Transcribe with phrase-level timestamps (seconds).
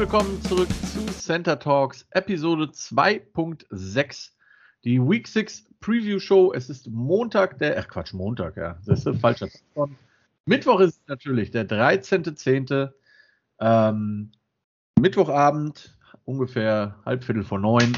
[0.00, 4.30] willkommen zurück zu Center Talks Episode 2.6.
[4.82, 6.54] Die Week 6 Preview Show.
[6.54, 8.78] Es ist Montag, der, ach Quatsch, Montag, ja.
[8.86, 9.96] Das ist falscher Zeitraum.
[10.46, 12.88] Mittwoch ist natürlich der 13.10.
[13.60, 14.32] Ähm,
[14.98, 17.94] Mittwochabend, ungefähr halb Viertel vor neun.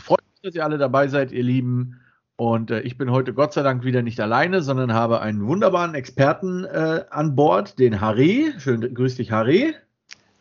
[0.00, 1.98] Freut mich, dass ihr alle dabei seid, ihr Lieben.
[2.36, 5.94] Und äh, ich bin heute Gott sei Dank wieder nicht alleine, sondern habe einen wunderbaren
[5.94, 8.52] Experten äh, an Bord, den Harry.
[8.58, 9.74] Schön, grüß dich, Harry.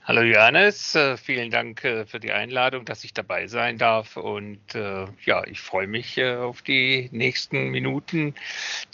[0.07, 4.15] Hallo Johannes, äh, vielen Dank äh, für die Einladung, dass ich dabei sein darf.
[4.15, 8.33] Und äh, ja, ich freue mich auf die nächsten Minuten,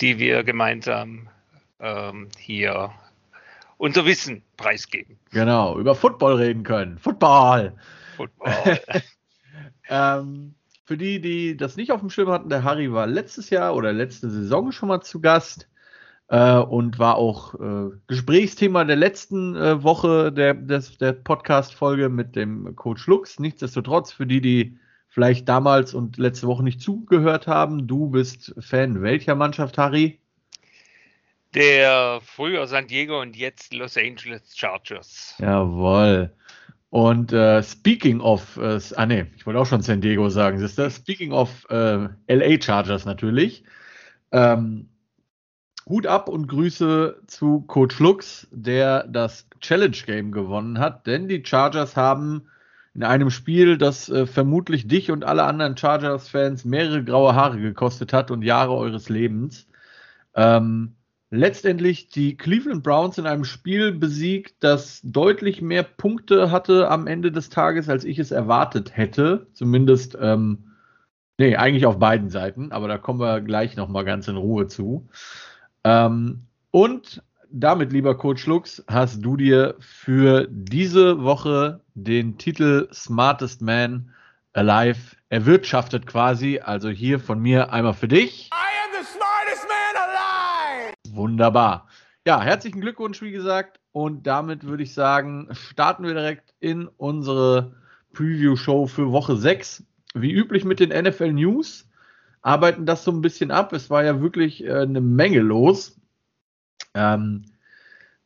[0.01, 1.29] die wir gemeinsam
[1.79, 2.89] ähm, hier
[3.77, 5.19] unser Wissen preisgeben.
[5.29, 6.97] Genau, über Football reden können.
[6.97, 7.73] Football.
[8.17, 8.81] Football.
[9.89, 13.75] ähm, für die, die das nicht auf dem Schirm hatten, der Harry war letztes Jahr
[13.75, 15.67] oder letzte Saison schon mal zu Gast
[16.27, 22.35] äh, und war auch äh, Gesprächsthema der letzten äh, Woche der, des, der Podcast-Folge mit
[22.35, 23.39] dem Coach Lux.
[23.39, 24.77] Nichtsdestotrotz, für die, die
[25.09, 30.19] vielleicht damals und letzte Woche nicht zugehört haben, du bist Fan welcher Mannschaft, Harry?
[31.53, 35.35] Der früher San Diego und jetzt Los Angeles Chargers.
[35.37, 36.33] Jawohl.
[36.89, 40.89] Und äh, speaking of, äh, ah ne, ich wollte auch schon San Diego sagen, Sister.
[40.89, 43.63] Speaking of äh, LA Chargers natürlich.
[44.31, 44.89] Ähm,
[45.87, 51.43] Hut ab und Grüße zu Coach Lux, der das Challenge Game gewonnen hat, denn die
[51.45, 52.43] Chargers haben
[52.93, 58.13] in einem Spiel, das äh, vermutlich dich und alle anderen Chargers-Fans mehrere graue Haare gekostet
[58.13, 59.67] hat und Jahre eures Lebens,
[60.35, 60.95] ähm,
[61.31, 67.31] letztendlich die Cleveland Browns in einem Spiel besiegt, das deutlich mehr Punkte hatte am Ende
[67.31, 69.47] des Tages, als ich es erwartet hätte.
[69.53, 70.73] Zumindest, ähm,
[71.39, 75.09] nee, eigentlich auf beiden Seiten, aber da kommen wir gleich nochmal ganz in Ruhe zu.
[75.83, 77.21] Ähm, und
[77.51, 84.09] damit, lieber Coach Lux, hast du dir für diese Woche den Titel Smartest Man
[84.53, 86.59] Alive erwirtschaftet quasi.
[86.59, 88.49] Also hier von mir einmal für dich.
[88.51, 90.93] I am the smartest man alive!
[91.15, 91.87] Wunderbar.
[92.25, 93.79] Ja, herzlichen Glückwunsch, wie gesagt.
[93.91, 97.75] Und damit würde ich sagen, starten wir direkt in unsere
[98.13, 99.83] Preview-Show für Woche 6.
[100.15, 101.87] Wie üblich mit den NFL News
[102.43, 103.73] arbeiten das so ein bisschen ab.
[103.73, 105.99] Es war ja wirklich äh, eine Menge los.
[106.93, 107.45] Ähm,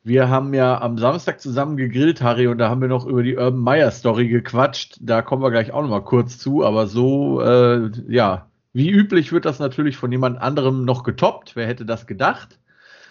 [0.02, 3.36] wir haben ja am Samstag zusammen gegrillt, Harry, und da haben wir noch über die
[3.36, 4.98] Urban Meyer Story gequatscht.
[5.00, 6.64] Da kommen wir gleich auch noch mal kurz zu.
[6.64, 11.56] Aber so, äh, ja, wie üblich wird das natürlich von jemand anderem noch getoppt.
[11.56, 12.58] Wer hätte das gedacht?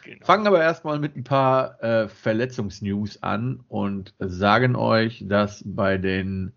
[0.03, 0.25] Genau.
[0.25, 6.53] Fangen aber erstmal mit ein paar äh, Verletzungsnews an und sagen euch, dass bei den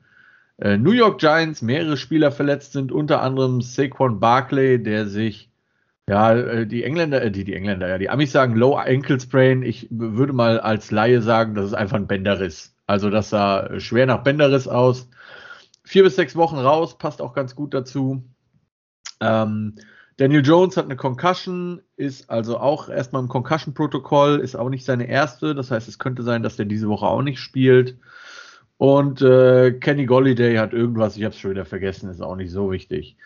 [0.63, 5.51] New York Giants mehrere Spieler verletzt sind, unter anderem Saquon Barkley, der sich
[6.11, 9.63] ja, äh, die Engländer, äh, die, die Engländer, ja, die Amis sagen Low Ankle Sprain.
[9.63, 12.75] Ich würde mal als Laie sagen, das ist einfach ein Bänderriss.
[12.89, 15.09] Also das sah schwer nach Bänderriss aus.
[15.85, 18.25] Vier bis sechs Wochen raus, passt auch ganz gut dazu.
[19.21, 19.77] Ähm,
[20.17, 25.09] Daniel Jones hat eine Concussion, ist also auch erstmal im Concussion-Protokoll, ist auch nicht seine
[25.09, 25.55] erste.
[25.55, 27.97] Das heißt, es könnte sein, dass der diese Woche auch nicht spielt.
[28.81, 32.51] Und äh, Kenny Golliday hat irgendwas, ich habe es schon wieder vergessen, ist auch nicht
[32.51, 33.19] so wichtig.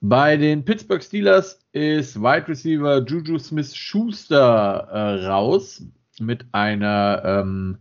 [0.00, 5.84] Bei den Pittsburgh Steelers ist Wide Receiver Juju Smith Schuster äh, raus
[6.18, 7.78] mit einer ähm,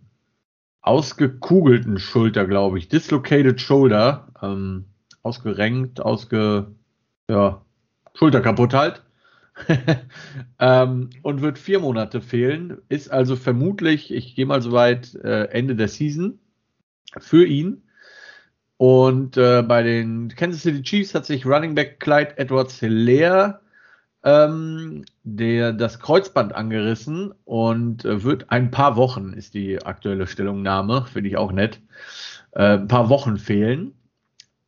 [0.81, 2.89] ausgekugelten Schulter, glaube ich.
[2.89, 4.27] Dislocated Shoulder.
[4.43, 4.85] Ähm,
[5.23, 6.67] ausgerenkt, ausge.
[7.27, 7.65] Ja,
[8.13, 9.01] Schulter kaputt halt.
[10.59, 12.77] ähm, und wird vier Monate fehlen.
[12.87, 16.37] Ist also vermutlich, ich gehe mal so weit, äh, Ende der Season
[17.17, 17.83] für ihn.
[18.77, 23.59] Und äh, bei den Kansas City Chiefs hat sich Running Back Clyde Edwards Hilaire
[24.23, 31.05] ähm, der das Kreuzband angerissen und äh, wird ein paar Wochen, ist die aktuelle Stellungnahme,
[31.11, 31.81] finde ich auch nett,
[32.51, 33.93] äh, ein paar Wochen fehlen.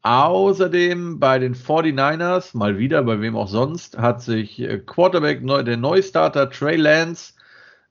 [0.04, 5.78] Außerdem bei den 49ers, mal wieder, bei wem auch sonst, hat sich äh, Quarterback, der
[5.78, 7.34] Neustarter Trey Lance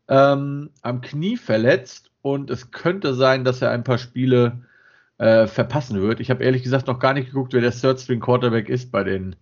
[0.08, 4.60] ähm, am Knie verletzt und es könnte sein, dass er ein paar Spiele
[5.18, 6.20] äh, verpassen wird.
[6.20, 9.04] Ich habe ehrlich gesagt noch gar nicht geguckt, wer der Third String Quarterback ist bei
[9.04, 9.36] den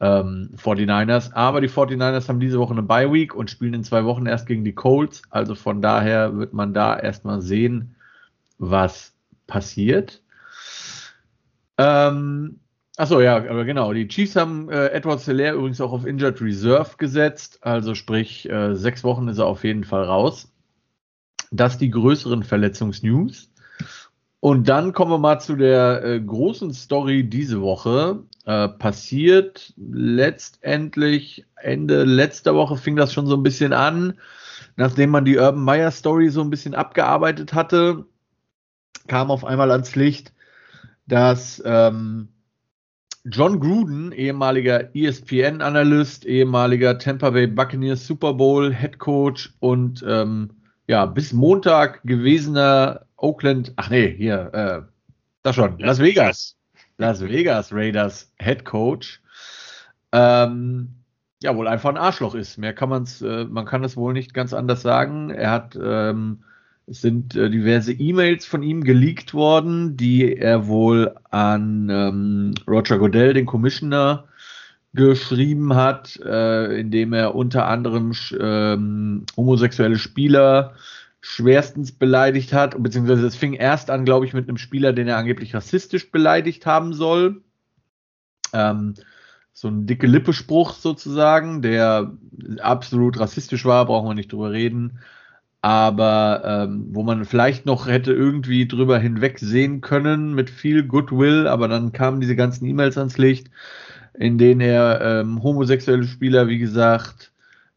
[0.00, 1.32] ähm, 49ers.
[1.34, 4.46] Aber die 49ers haben diese Woche eine Bye Week und spielen in zwei Wochen erst
[4.46, 5.22] gegen die Colts.
[5.30, 7.94] Also von daher wird man da erstmal sehen,
[8.58, 9.14] was
[9.46, 10.22] passiert.
[11.78, 12.60] Ähm,
[12.96, 13.92] Achso, ja, aber genau.
[13.92, 17.58] Die Chiefs haben äh, Edward Hilaire übrigens auch auf Injured Reserve gesetzt.
[17.62, 20.53] Also sprich, äh, sechs Wochen ist er auf jeden Fall raus
[21.56, 23.50] das die größeren Verletzungsnews.
[24.40, 28.24] Und dann kommen wir mal zu der äh, großen Story diese Woche.
[28.44, 34.18] Äh, passiert letztendlich Ende letzter Woche fing das schon so ein bisschen an,
[34.76, 38.04] nachdem man die Urban Meyer Story so ein bisschen abgearbeitet hatte.
[39.06, 40.34] kam auf einmal ans Licht,
[41.06, 42.28] dass ähm,
[43.24, 50.50] John Gruden, ehemaliger ESPN-Analyst, ehemaliger Tampa Bay Buccaneers Super Bowl Head Coach und ähm,
[50.86, 54.82] ja, bis Montag gewesener Oakland, ach nee, hier, äh,
[55.42, 56.56] da schon, Las, Vegas.
[56.98, 59.20] Las Vegas Raiders Head Coach,
[60.12, 60.94] ähm,
[61.42, 62.58] ja, wohl einfach ein Arschloch ist.
[62.58, 65.30] Mehr kann man's, äh, man kann es wohl nicht ganz anders sagen.
[65.30, 66.44] Er hat ähm,
[66.86, 72.98] es sind äh, diverse E-Mails von ihm geleakt worden, die er wohl an ähm, Roger
[72.98, 74.24] Goodell, den Commissioner,
[74.94, 80.74] geschrieben hat, äh, indem er unter anderem ähm, homosexuelle Spieler
[81.20, 85.16] schwerstens beleidigt hat, beziehungsweise es fing erst an, glaube ich, mit einem Spieler, den er
[85.16, 87.42] angeblich rassistisch beleidigt haben soll.
[88.52, 88.94] Ähm,
[89.52, 92.12] so ein dicke Lippe-Spruch sozusagen, der
[92.60, 94.98] absolut rassistisch war, brauchen wir nicht drüber reden.
[95.62, 101.68] Aber ähm, wo man vielleicht noch hätte irgendwie drüber hinwegsehen können mit viel Goodwill, aber
[101.68, 103.48] dann kamen diese ganzen E-Mails ans Licht,
[104.14, 107.32] in denen er ähm, homosexuelle Spieler, wie gesagt,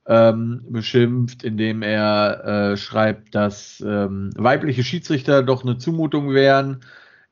[0.07, 6.81] ähm, beschimpft, indem er äh, schreibt, dass ähm, weibliche Schiedsrichter doch eine Zumutung wären,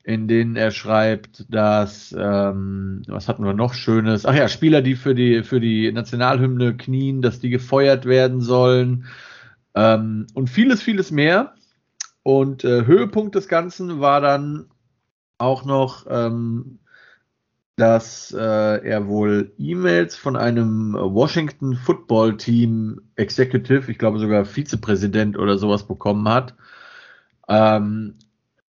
[0.03, 4.25] in denen er schreibt, dass ähm, was hatten wir noch Schönes?
[4.25, 9.05] Ach ja, Spieler, die für die für die Nationalhymne knien, dass die gefeuert werden sollen
[9.73, 11.53] ähm, und vieles, vieles mehr.
[12.23, 14.65] Und äh, Höhepunkt des Ganzen war dann
[15.37, 16.79] auch noch, ähm,
[17.75, 25.37] dass äh, er wohl E-Mails von einem Washington Football Team Executive, ich glaube sogar Vizepräsident
[25.37, 26.55] oder sowas bekommen hat.
[27.49, 28.15] Ähm,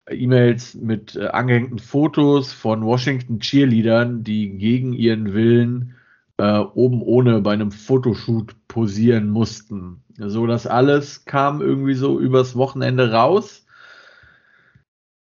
[0.09, 5.95] E-Mails mit äh, angehängten Fotos von Washington Cheerleadern, die gegen ihren Willen
[6.39, 10.03] äh, oben ohne bei einem Fotoshoot posieren mussten.
[10.19, 13.64] So, das alles kam irgendwie so übers Wochenende raus.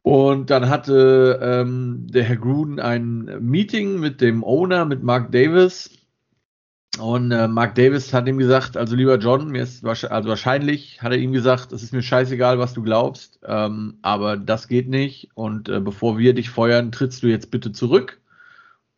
[0.06, 5.90] Und dann hatte ähm, der Herr Gruden ein Meeting mit dem Owner, mit Mark Davis.
[7.00, 11.10] Und äh, Mark Davis hat ihm gesagt, also lieber John, mir ist also wahrscheinlich hat
[11.10, 15.30] er ihm gesagt, es ist mir scheißegal, was du glaubst, ähm, aber das geht nicht.
[15.34, 18.20] Und äh, bevor wir dich feuern, trittst du jetzt bitte zurück.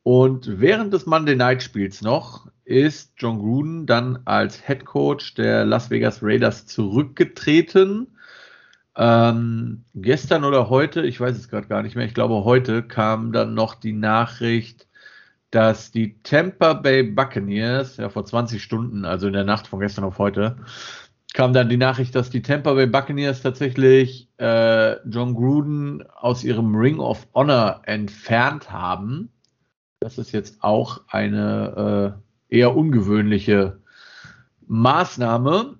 [0.02, 5.64] Und während des Monday Night Spiels noch ist John Gruden dann als Head Coach der
[5.64, 8.08] Las Vegas Raiders zurückgetreten.
[9.00, 13.32] Ähm, gestern oder heute, ich weiß es gerade gar nicht mehr, ich glaube heute kam
[13.32, 14.88] dann noch die Nachricht,
[15.52, 20.04] dass die Tampa Bay Buccaneers, ja vor 20 Stunden, also in der Nacht von gestern
[20.04, 20.56] auf heute,
[21.32, 26.74] kam dann die Nachricht, dass die Tampa Bay Buccaneers tatsächlich äh, John Gruden aus ihrem
[26.74, 29.30] Ring of Honor entfernt haben.
[30.00, 32.18] Das ist jetzt auch eine
[32.50, 33.78] äh, eher ungewöhnliche
[34.66, 35.77] Maßnahme.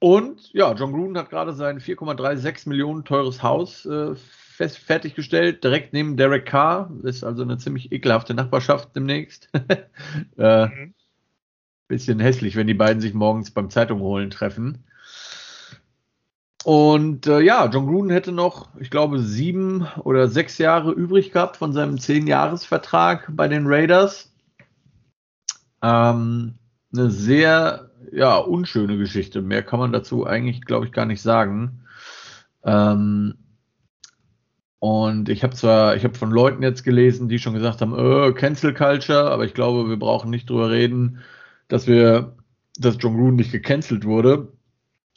[0.00, 5.92] Und ja, John Gruden hat gerade sein 4,36 Millionen teures Haus äh, fest, fertiggestellt, direkt
[5.92, 6.90] neben Derek Carr.
[7.02, 9.50] Ist also eine ziemlich ekelhafte Nachbarschaft demnächst.
[10.38, 10.94] äh, mhm.
[11.86, 14.84] Bisschen hässlich, wenn die beiden sich morgens beim Zeitung holen treffen.
[16.64, 21.56] Und äh, ja, John Gruden hätte noch, ich glaube, sieben oder sechs Jahre übrig gehabt
[21.56, 24.32] von seinem Zehn-Jahres-Vertrag bei den Raiders.
[25.82, 26.54] Ähm,
[26.92, 29.42] eine sehr, ja, unschöne Geschichte.
[29.42, 31.82] Mehr kann man dazu eigentlich, glaube ich, gar nicht sagen.
[32.64, 33.34] Ähm,
[34.78, 38.32] und ich habe zwar, ich habe von Leuten jetzt gelesen, die schon gesagt haben, äh,
[38.32, 41.18] Cancel Culture, aber ich glaube, wir brauchen nicht drüber reden,
[41.68, 42.36] dass wir,
[42.78, 44.48] dass John Gruden nicht gecancelt wurde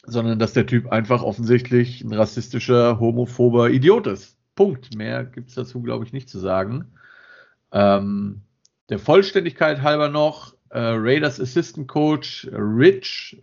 [0.05, 4.37] sondern dass der Typ einfach offensichtlich ein rassistischer, homophober Idiot ist.
[4.55, 4.95] Punkt.
[4.95, 6.93] Mehr gibt es dazu, glaube ich, nicht zu sagen.
[7.71, 8.41] Ähm,
[8.89, 13.37] der Vollständigkeit halber noch, äh, Raiders Assistant Coach Rich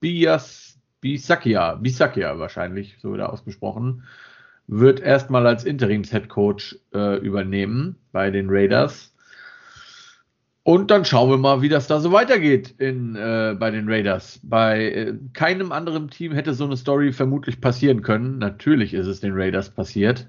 [0.00, 4.04] Bias, Bisakia, Bisakia wahrscheinlich, so wieder ausgesprochen,
[4.66, 9.14] wird erstmal als Interims-Head Coach äh, übernehmen bei den Raiders.
[10.64, 14.40] Und dann schauen wir mal, wie das da so weitergeht in, äh, bei den Raiders.
[14.42, 18.38] Bei äh, keinem anderen Team hätte so eine Story vermutlich passieren können.
[18.38, 20.28] Natürlich ist es den Raiders passiert.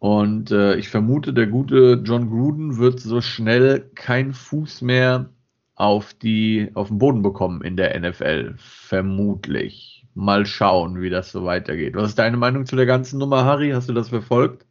[0.00, 5.30] Und äh, ich vermute, der gute John Gruden wird so schnell keinen Fuß mehr
[5.78, 8.54] auf, die, auf den Boden bekommen in der NFL.
[8.58, 10.04] Vermutlich.
[10.14, 11.94] Mal schauen, wie das so weitergeht.
[11.94, 13.70] Was ist deine Meinung zu der ganzen Nummer, Harry?
[13.70, 14.66] Hast du das verfolgt?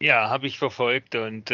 [0.00, 1.50] Ja, habe ich verfolgt und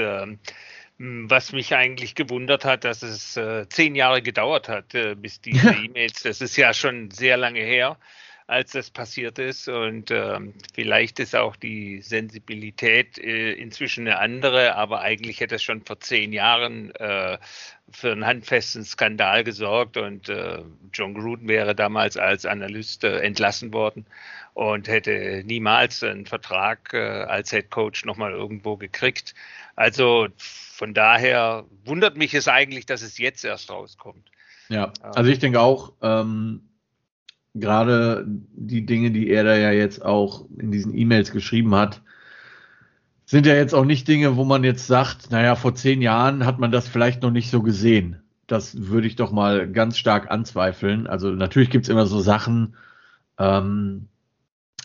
[1.03, 5.41] hm, was mich eigentlich gewundert hat, dass es äh, zehn Jahre gedauert hat, äh, bis
[5.41, 7.99] diese E-Mails, das ist ja schon sehr lange her,
[8.47, 9.69] als das passiert ist.
[9.69, 10.39] Und äh,
[10.75, 16.01] vielleicht ist auch die Sensibilität äh, inzwischen eine andere, aber eigentlich hätte es schon vor
[16.01, 17.39] zehn Jahren äh,
[17.91, 23.73] für einen handfesten Skandal gesorgt und äh, John Gruden wäre damals als Analyst äh, entlassen
[23.73, 24.07] worden
[24.55, 29.35] und hätte niemals einen Vertrag äh, als Head Coach nochmal irgendwo gekriegt.
[29.77, 34.31] Also von daher wundert mich es eigentlich, dass es jetzt erst rauskommt.
[34.69, 36.63] Ja, also ich denke auch, ähm,
[37.55, 42.03] gerade die Dinge, die er da ja jetzt auch in diesen E-Mails geschrieben hat,
[43.25, 46.59] sind ja jetzt auch nicht Dinge, wo man jetzt sagt, naja, vor zehn Jahren hat
[46.59, 48.23] man das vielleicht noch nicht so gesehen.
[48.47, 51.07] Das würde ich doch mal ganz stark anzweifeln.
[51.07, 52.75] Also natürlich gibt es immer so Sachen,
[53.39, 54.09] ähm,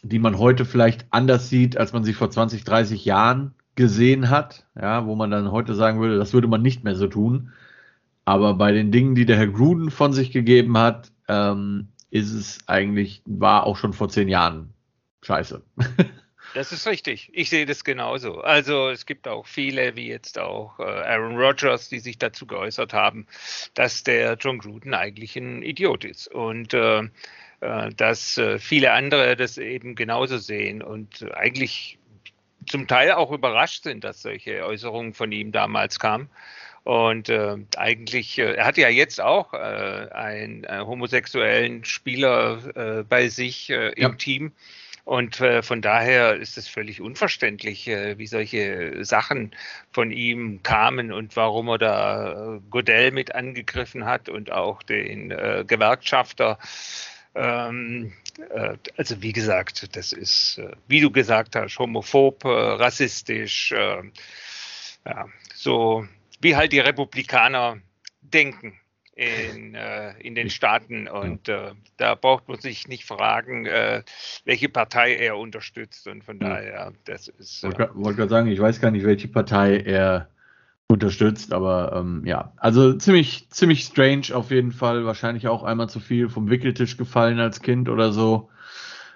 [0.03, 4.65] die man heute vielleicht anders sieht, als man sie vor 20, 30 Jahren gesehen hat,
[4.79, 7.51] ja, wo man dann heute sagen würde, das würde man nicht mehr so tun.
[8.25, 12.59] Aber bei den Dingen, die der Herr Gruden von sich gegeben hat, ähm, ist es
[12.67, 14.73] eigentlich, war auch schon vor zehn Jahren
[15.21, 15.63] scheiße.
[16.53, 17.29] Das ist richtig.
[17.33, 18.39] Ich sehe das genauso.
[18.41, 22.93] Also es gibt auch viele, wie jetzt auch äh, Aaron Rodgers, die sich dazu geäußert
[22.93, 23.27] haben,
[23.73, 26.27] dass der John Gruden eigentlich ein Idiot ist.
[26.29, 27.03] Und äh,
[27.59, 31.97] äh, dass äh, viele andere das eben genauso sehen und eigentlich
[32.67, 36.29] zum Teil auch überrascht sind, dass solche Äußerungen von ihm damals kamen.
[36.87, 43.27] Und äh, eigentlich, äh, er hat ja jetzt auch äh, einen äh, homosexuellen Spieler bei
[43.27, 44.09] sich im ja.
[44.11, 44.53] Team.
[45.03, 49.53] Und äh, von daher ist es völlig unverständlich, äh, wie solche Sachen
[49.91, 55.31] von ihm kamen und warum er da äh, Godell mit angegriffen hat und auch den
[55.31, 56.57] äh, Gewerkschafter.
[57.35, 58.13] Ähm,
[58.49, 66.05] äh, also wie gesagt, das ist, äh, wie du gesagt hast, homophob, rassistisch, ja, so
[66.39, 67.77] wie halt die Republikaner
[68.21, 68.79] denken
[69.17, 71.07] in, äh, in den Staaten.
[71.07, 74.03] Und äh, da braucht man sich nicht fragen, äh,
[74.45, 76.07] welche Partei er unterstützt.
[76.07, 77.63] Und von daher, das ist.
[77.63, 80.29] Ich äh, wollte gerade sagen, ich weiß gar nicht, welche Partei er
[80.89, 85.05] unterstützt, aber ähm, ja, also ziemlich, ziemlich strange auf jeden Fall.
[85.05, 88.49] Wahrscheinlich auch einmal zu viel vom Wickeltisch gefallen als Kind oder so.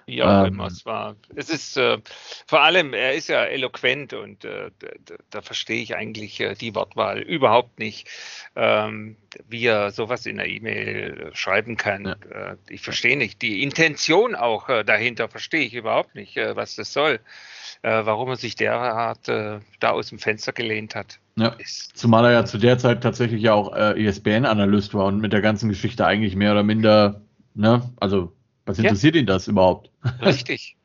[0.06, 1.16] Wie auch ähm, immer es war.
[1.34, 1.98] Es ist äh,
[2.46, 6.74] vor allem, er ist ja eloquent und äh, da, da, verstehe ich eigentlich äh, die
[6.74, 8.08] Wortwahl überhaupt nicht,
[8.56, 9.16] ähm,
[9.48, 12.06] wie er sowas in der E-Mail schreiben kann.
[12.06, 12.52] Ja.
[12.52, 13.42] Äh, ich verstehe nicht.
[13.42, 17.20] Die Intention auch äh, dahinter verstehe ich überhaupt nicht, äh, was das soll.
[17.84, 21.18] warum er sich derart da aus dem Fenster gelehnt hat.
[21.34, 21.56] Ja.
[21.94, 25.68] Zumal er ja zu der Zeit tatsächlich ja auch ESPN-Analyst war und mit der ganzen
[25.68, 27.22] Geschichte eigentlich mehr oder minder,
[27.54, 28.32] ne, also
[28.64, 29.20] was interessiert ja.
[29.20, 29.90] ihn das überhaupt?
[30.22, 30.76] Richtig.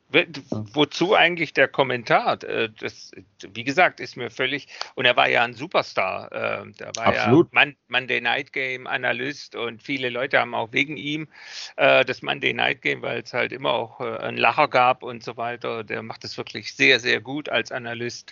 [0.51, 2.41] Wozu eigentlich der Kommentar?
[2.43, 3.11] Äh, das,
[3.53, 4.67] wie gesagt, ist mir völlig.
[4.95, 6.31] Und er war ja ein Superstar.
[6.31, 7.49] Äh, da war Absolut.
[7.53, 11.27] ja Monday Night Game Analyst und viele Leute haben auch wegen ihm
[11.75, 15.35] äh, das Monday Night Game, weil es halt immer auch einen Lacher gab und so
[15.35, 15.83] weiter.
[15.83, 18.31] Der macht es wirklich sehr, sehr gut als Analyst.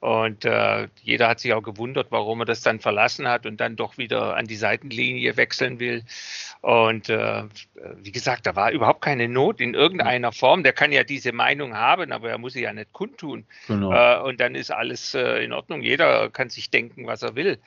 [0.00, 3.76] Und äh, jeder hat sich auch gewundert, warum er das dann verlassen hat und dann
[3.76, 6.04] doch wieder an die Seitenlinie wechseln will.
[6.60, 7.44] Und äh,
[7.96, 10.62] wie gesagt, da war überhaupt keine Not in irgendeiner Form.
[10.62, 13.46] Der kann ja diese Meinung haben, aber er muss sie ja nicht kundtun.
[13.68, 13.92] Genau.
[13.92, 15.82] Äh, und dann ist alles äh, in Ordnung.
[15.82, 17.58] Jeder kann sich denken, was er will.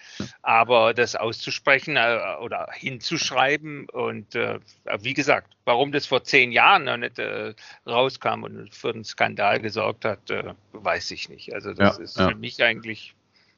[0.41, 4.59] Aber das auszusprechen äh, oder hinzuschreiben und äh,
[5.00, 7.54] wie gesagt, warum das vor zehn Jahren noch nicht äh,
[7.86, 10.20] rauskam und für einen Skandal gesorgt hat,
[10.74, 11.54] weiß ich nicht.
[11.54, 12.30] Also das ja, ist ja.
[12.30, 13.14] für mich eigentlich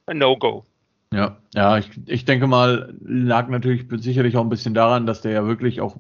[0.08, 0.66] ein No-Go.
[1.14, 5.32] Ja, ja, ich, ich denke mal, lag natürlich sicherlich auch ein bisschen daran, dass der
[5.32, 5.98] ja wirklich auch,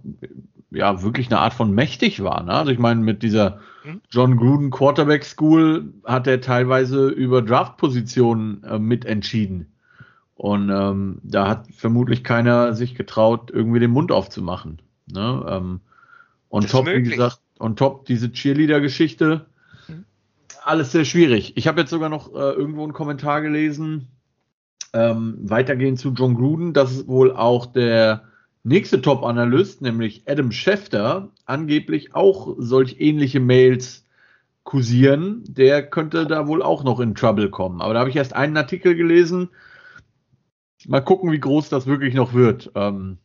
[0.69, 2.43] ja, wirklich eine Art von mächtig war.
[2.43, 2.53] Ne?
[2.53, 4.01] Also ich meine, mit dieser hm?
[4.09, 9.73] John Gruden Quarterback School hat er teilweise über Draftpositionen äh, mitentschieden.
[10.35, 14.81] Und ähm, da hat vermutlich keiner sich getraut, irgendwie den Mund aufzumachen.
[15.07, 15.45] Ne?
[15.47, 15.81] Ähm,
[16.51, 19.45] und top, wie gesagt, und top diese Cheerleader-Geschichte.
[19.87, 20.05] Hm?
[20.63, 21.53] Alles sehr schwierig.
[21.55, 24.09] Ich habe jetzt sogar noch äh, irgendwo einen Kommentar gelesen,
[24.93, 28.25] ähm, weitergehen zu John Gruden, dass wohl auch der
[28.63, 34.05] nächste Top-Analyst, nämlich Adam Schefter, angeblich auch solch ähnliche Mails
[34.63, 35.45] kursieren.
[35.47, 37.81] Der könnte da wohl auch noch in Trouble kommen.
[37.81, 39.49] Aber da habe ich erst einen Artikel gelesen.
[40.85, 42.71] Mal gucken, wie groß das wirklich noch wird.
[42.75, 43.19] Ähm,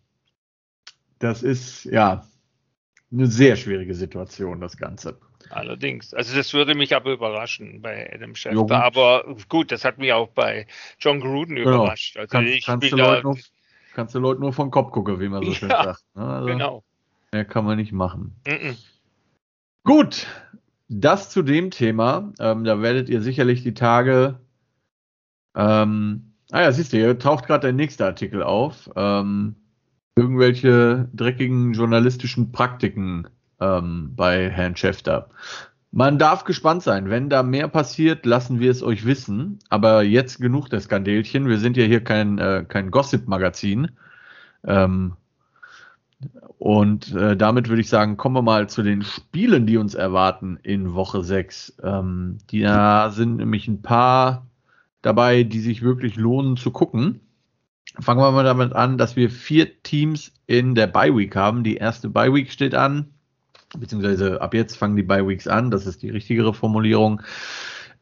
[1.19, 2.25] das ist ja
[3.13, 5.19] eine sehr schwierige Situation, das Ganze.
[5.51, 6.13] Allerdings.
[6.13, 8.57] Also das würde mich aber überraschen bei Adam Schefter.
[8.57, 8.69] Jo.
[8.71, 10.67] Aber gut, das hat mich auch bei
[10.99, 11.85] John Gruden genau.
[11.85, 12.17] überrascht.
[12.17, 13.39] Also Kann, kannst, du Leute nur,
[13.95, 16.05] kannst du Leute nur vom Kopf gucken, wie man so schön sagt.
[16.15, 16.25] Ne?
[16.25, 16.85] Also, genau.
[17.33, 18.35] Mehr kann man nicht machen.
[18.47, 18.77] Mm -mm.
[19.85, 20.27] Gut,
[20.89, 22.33] das zu dem Thema.
[22.41, 24.41] Ähm, da werdet ihr sicherlich die Tage.
[25.55, 28.91] Ähm, ah ja, siehst du, hier taucht gerade der nächste Artikel auf.
[28.97, 29.57] Ähm,
[30.17, 33.29] irgendwelche dreckigen journalistischen Praktiken
[33.61, 35.29] ähm, bei Herrn Schäfter.
[35.93, 37.11] Man darf gespannt sein.
[37.11, 39.59] Wenn da mehr passiert, lassen wir es euch wissen.
[39.69, 41.49] Aber jetzt genug der Skandelchen.
[41.49, 43.93] Wir sind ja hier kein, äh, kein Gossip-Magazin.
[44.65, 45.15] Ähm,
[46.59, 50.59] und äh, damit würde ich sagen, kommen wir mal zu den Spielen, die uns erwarten
[50.63, 51.77] in Woche 6.
[51.83, 54.47] Ähm, da sind nämlich ein paar
[55.03, 57.21] dabei, die sich wirklich lohnen zu gucken.
[57.99, 61.65] Fangen wir mal damit an, dass wir vier Teams in der Bye Week haben.
[61.65, 63.15] Die erste Bye Week steht an,
[63.79, 65.71] beziehungsweise ab jetzt fangen die Bye Weeks an.
[65.71, 67.23] Das ist die richtigere Formulierung.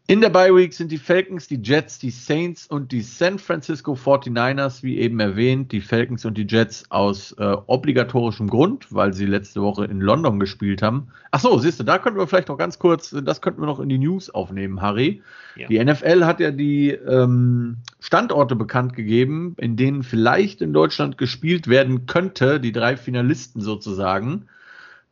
[0.07, 3.95] In der Bye Week sind die Falcons, die Jets, die Saints und die San Francisco
[3.95, 9.25] 49ers, wie eben erwähnt, die Falcons und die Jets aus äh, obligatorischem Grund, weil sie
[9.25, 11.09] letzte Woche in London gespielt haben.
[11.31, 13.81] Ach so, siehst du, da könnten wir vielleicht noch ganz kurz, das könnten wir noch
[13.81, 15.23] in die News aufnehmen, Harry.
[15.57, 15.69] Ja.
[15.69, 21.67] Die NFL hat ja die ähm, Standorte bekannt gegeben, in denen vielleicht in Deutschland gespielt
[21.67, 24.49] werden könnte, die drei Finalisten sozusagen.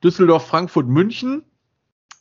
[0.04, 1.44] Düsseldorf, Frankfurt, München.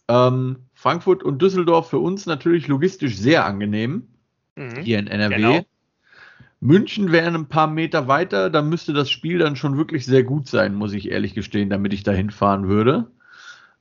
[0.08, 4.08] Ähm, Frankfurt und Düsseldorf für uns natürlich logistisch sehr angenehm
[4.56, 4.82] mhm.
[4.82, 5.36] hier in NRW.
[5.36, 5.66] Genau.
[6.60, 10.48] München wäre ein paar Meter weiter, da müsste das Spiel dann schon wirklich sehr gut
[10.48, 13.12] sein, muss ich ehrlich gestehen, damit ich da hinfahren würde.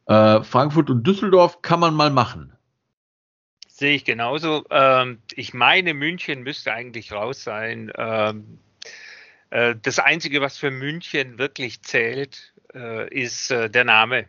[0.08, 2.52] Äh, Frankfurt und Düsseldorf kann man mal machen.
[3.66, 4.66] Sehe ich genauso.
[4.68, 7.90] Ähm, ich meine, München müsste eigentlich raus sein.
[7.96, 8.58] Ähm,
[9.48, 14.26] äh, das Einzige, was für München wirklich zählt, äh, ist äh, der Name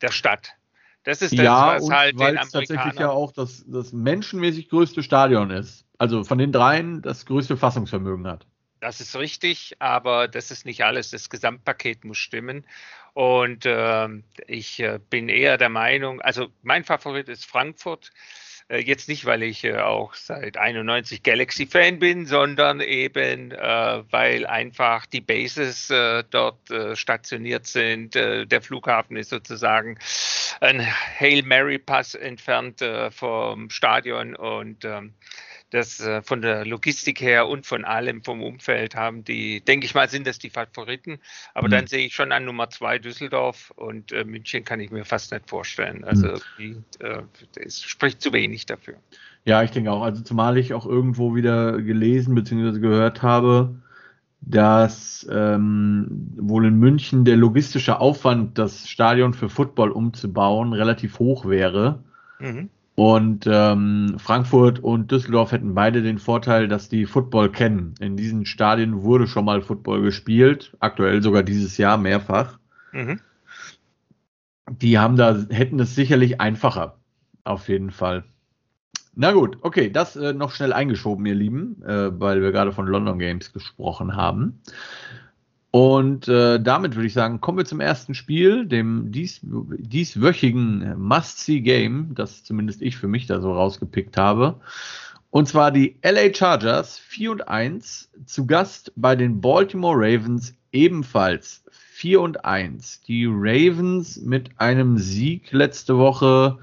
[0.00, 0.56] der Stadt.
[1.04, 5.02] Das ist das, ja, was halt weil es tatsächlich ja auch das, das menschenmäßig größte
[5.02, 5.84] Stadion ist.
[5.98, 8.46] Also von den dreien das größte Fassungsvermögen hat.
[8.80, 11.10] Das ist richtig, aber das ist nicht alles.
[11.10, 12.66] Das Gesamtpaket muss stimmen.
[13.14, 14.08] Und äh,
[14.46, 18.10] ich äh, bin eher der Meinung, also mein Favorit ist Frankfurt.
[18.72, 24.46] Äh, jetzt nicht, weil ich äh, auch seit 91 Galaxy-Fan bin, sondern eben, äh, weil
[24.46, 26.58] einfach die Bases dort
[26.94, 28.14] stationiert sind.
[28.14, 29.98] der Flughafen ist sozusagen
[30.60, 35.12] ein Hail Mary Pass entfernt vom Stadion und ähm,
[35.72, 39.94] das äh, von der Logistik her und von allem vom Umfeld haben die, denke ich
[39.94, 41.18] mal, sind das die Favoriten.
[41.54, 41.72] Aber mhm.
[41.72, 45.32] dann sehe ich schon an Nummer zwei Düsseldorf und äh, München kann ich mir fast
[45.32, 46.04] nicht vorstellen.
[46.04, 46.84] Also mhm.
[47.00, 47.22] äh,
[47.56, 48.94] es spricht zu wenig dafür.
[49.44, 50.02] Ja, ich denke auch.
[50.02, 52.78] Also zumal ich auch irgendwo wieder gelesen bzw.
[52.78, 53.74] gehört habe,
[54.42, 61.46] dass ähm, wohl in München der logistische Aufwand, das Stadion für Football umzubauen, relativ hoch
[61.46, 62.02] wäre.
[62.38, 62.68] Mhm.
[62.94, 67.94] Und ähm, Frankfurt und Düsseldorf hätten beide den Vorteil, dass die Football kennen.
[68.00, 72.58] In diesen Stadien wurde schon mal Football gespielt, aktuell sogar dieses Jahr mehrfach.
[72.92, 73.20] Mhm.
[74.70, 76.98] Die haben da, hätten es sicherlich einfacher,
[77.44, 78.24] auf jeden Fall.
[79.14, 82.86] Na gut, okay, das äh, noch schnell eingeschoben, ihr Lieben, äh, weil wir gerade von
[82.86, 84.60] London Games gesprochen haben.
[85.72, 92.14] Und äh, damit würde ich sagen, kommen wir zum ersten Spiel, dem dies, dieswöchigen Must-See-Game,
[92.14, 94.60] das zumindest ich für mich da so rausgepickt habe.
[95.30, 101.64] Und zwar die LA Chargers 4 und 1 zu Gast bei den Baltimore Ravens ebenfalls
[101.70, 103.00] 4 und 1.
[103.08, 106.58] Die Ravens mit einem Sieg letzte Woche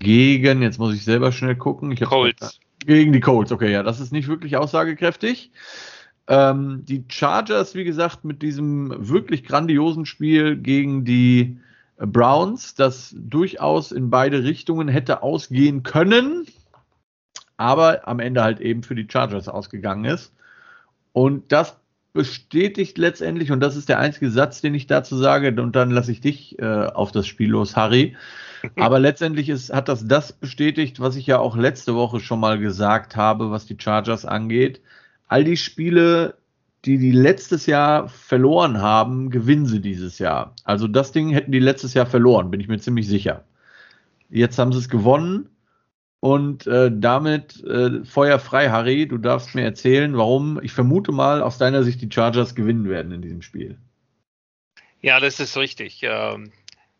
[0.00, 2.58] gegen, jetzt muss ich selber schnell gucken, ich Colts.
[2.84, 5.52] Gegen die Colts, okay, ja, das ist nicht wirklich aussagekräftig.
[6.28, 11.58] Ähm, die Chargers, wie gesagt, mit diesem wirklich grandiosen Spiel gegen die
[11.98, 16.46] Browns, das durchaus in beide Richtungen hätte ausgehen können,
[17.56, 20.32] aber am Ende halt eben für die Chargers ausgegangen ist.
[21.12, 21.76] Und das
[22.12, 26.12] bestätigt letztendlich, und das ist der einzige Satz, den ich dazu sage, und dann lasse
[26.12, 28.16] ich dich äh, auf das Spiel los, Harry.
[28.76, 32.58] Aber letztendlich ist, hat das das bestätigt, was ich ja auch letzte Woche schon mal
[32.58, 34.80] gesagt habe, was die Chargers angeht
[35.32, 36.36] all die Spiele,
[36.84, 40.54] die die letztes Jahr verloren haben, gewinnen sie dieses Jahr.
[40.64, 43.44] Also das Ding hätten die letztes Jahr verloren, bin ich mir ziemlich sicher.
[44.28, 45.48] Jetzt haben sie es gewonnen
[46.20, 49.08] und äh, damit äh, Feuer frei, Harry.
[49.08, 53.12] Du darfst mir erzählen, warum ich vermute mal aus deiner Sicht die Chargers gewinnen werden
[53.12, 53.78] in diesem Spiel.
[55.00, 56.00] Ja, das ist richtig.
[56.02, 56.52] Ähm,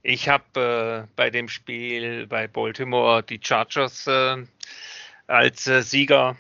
[0.02, 4.38] ich habe äh, bei dem Spiel bei Baltimore die Chargers äh,
[5.26, 6.36] als äh, Sieger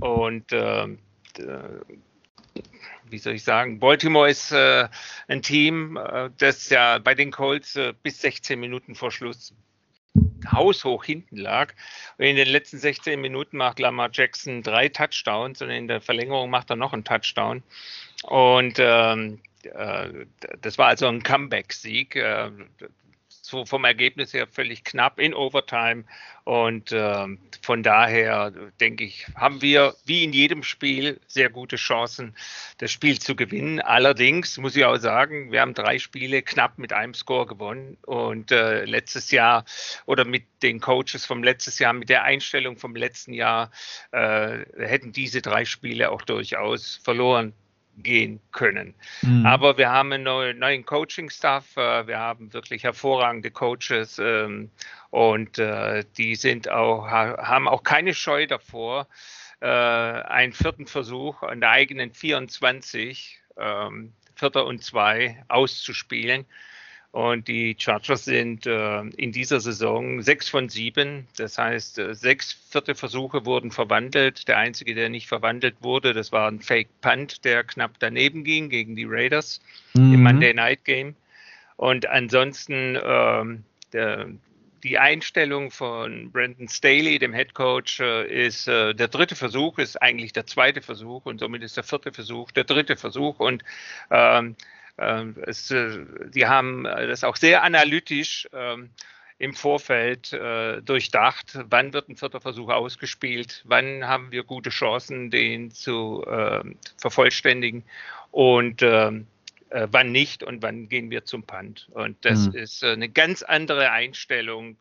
[0.00, 4.88] und ähm, äh, wie soll ich sagen, Baltimore ist äh,
[5.28, 9.52] ein Team, äh, das ja bei den Colts äh, bis 16 Minuten vor Schluss
[10.50, 11.72] haushoch hinten lag.
[12.18, 16.50] Und in den letzten 16 Minuten macht Lamar Jackson drei Touchdowns und in der Verlängerung
[16.50, 17.62] macht er noch einen Touchdown.
[18.24, 20.26] Und ähm, äh,
[20.60, 22.16] das war also ein Comeback-Sieg.
[23.42, 26.04] So vom Ergebnis her völlig knapp in Overtime.
[26.44, 27.26] Und äh,
[27.62, 32.34] von daher denke ich, haben wir wie in jedem Spiel sehr gute Chancen,
[32.78, 33.80] das Spiel zu gewinnen.
[33.80, 37.96] Allerdings muss ich auch sagen, wir haben drei Spiele knapp mit einem Score gewonnen.
[38.06, 39.64] Und äh, letztes Jahr
[40.06, 43.70] oder mit den Coaches vom letztes Jahr, mit der Einstellung vom letzten Jahr,
[44.12, 47.54] äh, hätten diese drei Spiele auch durchaus verloren
[48.02, 48.94] gehen können.
[49.22, 49.46] Mhm.
[49.46, 54.70] Aber wir haben einen neuen Coaching-Staff, äh, wir haben wirklich hervorragende Coaches ähm,
[55.10, 59.06] und äh, die sind auch, haben auch keine Scheu davor,
[59.60, 66.46] äh, einen vierten Versuch an der eigenen 24, ähm, Vierter und zwei auszuspielen.
[67.12, 71.26] Und die Chargers sind äh, in dieser Saison sechs von sieben.
[71.36, 74.46] Das heißt, äh, sechs vierte Versuche wurden verwandelt.
[74.46, 78.68] Der einzige, der nicht verwandelt wurde, das war ein Fake Punt, der knapp daneben ging
[78.68, 79.60] gegen die Raiders
[79.94, 80.14] mhm.
[80.14, 81.16] im Monday Night Game.
[81.76, 84.28] Und ansonsten ähm, der,
[84.84, 90.00] die Einstellung von Brandon Staley, dem Head Coach, äh, ist äh, der dritte Versuch, ist
[90.00, 93.40] eigentlich der zweite Versuch und somit ist der vierte Versuch der dritte Versuch.
[93.40, 93.64] Und
[94.10, 94.54] ähm,
[95.46, 98.90] es, äh, die haben äh, das auch sehr analytisch ähm,
[99.38, 105.30] im Vorfeld äh, durchdacht, wann wird ein vierter Versuch ausgespielt, wann haben wir gute Chancen,
[105.30, 106.60] den zu äh,
[106.98, 107.82] vervollständigen
[108.30, 109.26] und ähm,
[109.70, 111.88] äh, wann nicht und wann gehen wir zum Punt.
[111.92, 112.56] Und das mhm.
[112.56, 114.76] ist eine ganz andere Einstellung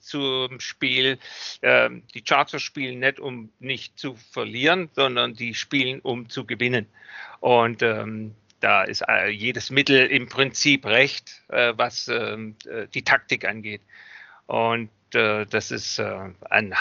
[0.00, 1.18] zum Spiel.
[1.62, 6.86] Ähm, die Chargers spielen nicht, um nicht zu verlieren, sondern die spielen, um zu gewinnen.
[7.40, 13.02] Und ähm, da ist äh, jedes Mittel im Prinzip recht, äh, was ähm, äh, die
[13.02, 13.82] Taktik angeht.
[14.46, 16.74] Und das ist ein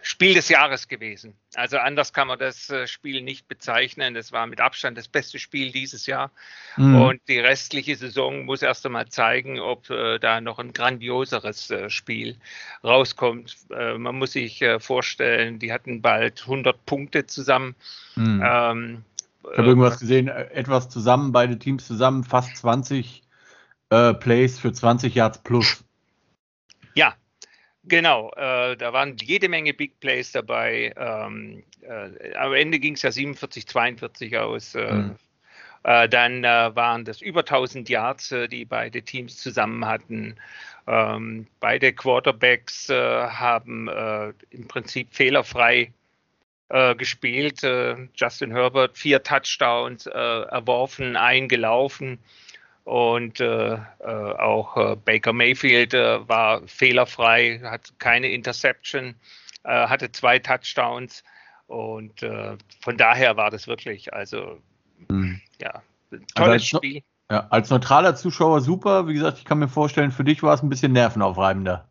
[0.00, 1.34] Spiel des Jahres gewesen.
[1.56, 4.14] Also anders kann man das Spiel nicht bezeichnen.
[4.14, 6.30] Das war mit Abstand das beste Spiel dieses Jahr.
[6.76, 7.02] Mhm.
[7.02, 12.36] Und die restliche Saison muss erst einmal zeigen, ob da noch ein grandioseres Spiel
[12.84, 13.56] rauskommt.
[13.70, 17.74] man muss sich vorstellen, die hatten bald 100 Punkte zusammen.
[18.14, 19.02] Mhm.
[19.42, 23.22] Ich habe irgendwas gesehen, äh, etwas zusammen, beide Teams zusammen, fast 20
[23.90, 25.84] äh, Plays für 20 Yards plus.
[26.94, 27.14] Ja,
[27.84, 28.30] genau.
[28.36, 30.92] Äh, da waren jede Menge Big Plays dabei.
[30.96, 34.74] Ähm, äh, am Ende ging es ja 47, 42 aus.
[34.74, 35.16] Mhm.
[35.82, 40.36] dann waren das über 1000 Yards, die beide Teams zusammen hatten.
[40.86, 43.88] Ähm, beide Quarterbacks haben
[44.50, 45.90] im Prinzip fehlerfrei
[46.70, 47.62] äh, gespielt.
[47.64, 52.18] Äh, Justin Herbert vier Touchdowns äh, erworfen, eingelaufen.
[52.84, 59.14] Und äh, auch Baker Mayfield war fehlerfrei, hat keine Interception,
[59.62, 61.22] hatte zwei Touchdowns.
[61.68, 62.24] Und
[62.80, 64.58] von daher war das wirklich, also,
[65.08, 65.40] mhm.
[65.60, 65.82] ja,
[66.34, 67.02] tolles also Spiel.
[67.30, 69.06] Ja, als neutraler Zuschauer super.
[69.06, 71.86] Wie gesagt, ich kann mir vorstellen, für dich war es ein bisschen nervenaufreibender.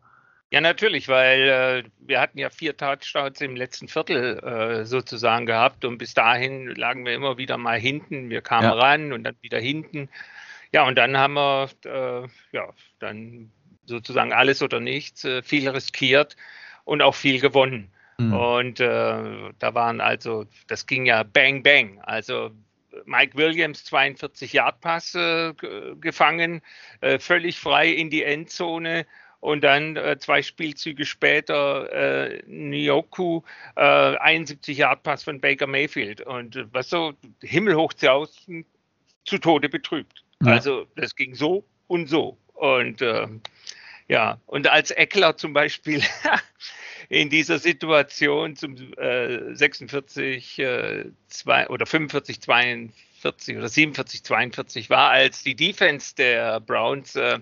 [0.52, 1.48] Ja, natürlich, weil
[1.86, 6.74] äh, wir hatten ja vier Touchdowns im letzten Viertel äh, sozusagen gehabt und bis dahin
[6.74, 8.30] lagen wir immer wieder mal hinten.
[8.30, 8.72] Wir kamen ja.
[8.72, 10.08] ran und dann wieder hinten.
[10.72, 13.52] Ja, und dann haben wir äh, ja dann
[13.86, 16.36] sozusagen alles oder nichts, äh, viel riskiert
[16.84, 17.92] und auch viel gewonnen.
[18.18, 18.32] Mhm.
[18.32, 22.00] Und äh, da waren also, das ging ja bang bang.
[22.02, 22.50] Also
[23.04, 25.54] Mike Williams 42 Yard Pass äh,
[26.00, 26.60] gefangen,
[27.20, 29.06] völlig frei in die Endzone
[29.40, 33.42] und dann äh, zwei Spielzüge später äh, Nyoku,
[33.76, 38.64] äh, 71 Yard Pass von Baker Mayfield und äh, was so himmelhoch zu außen
[39.24, 40.24] zu Tode betrübt.
[40.44, 40.52] Ja.
[40.52, 43.26] Also das ging so und so und äh,
[44.08, 46.02] ja und als Eckler zum Beispiel
[47.08, 55.10] in dieser Situation zum äh, 46 äh, zwei, oder 45 42 oder 47 42 war,
[55.10, 57.38] als die Defense der Browns äh,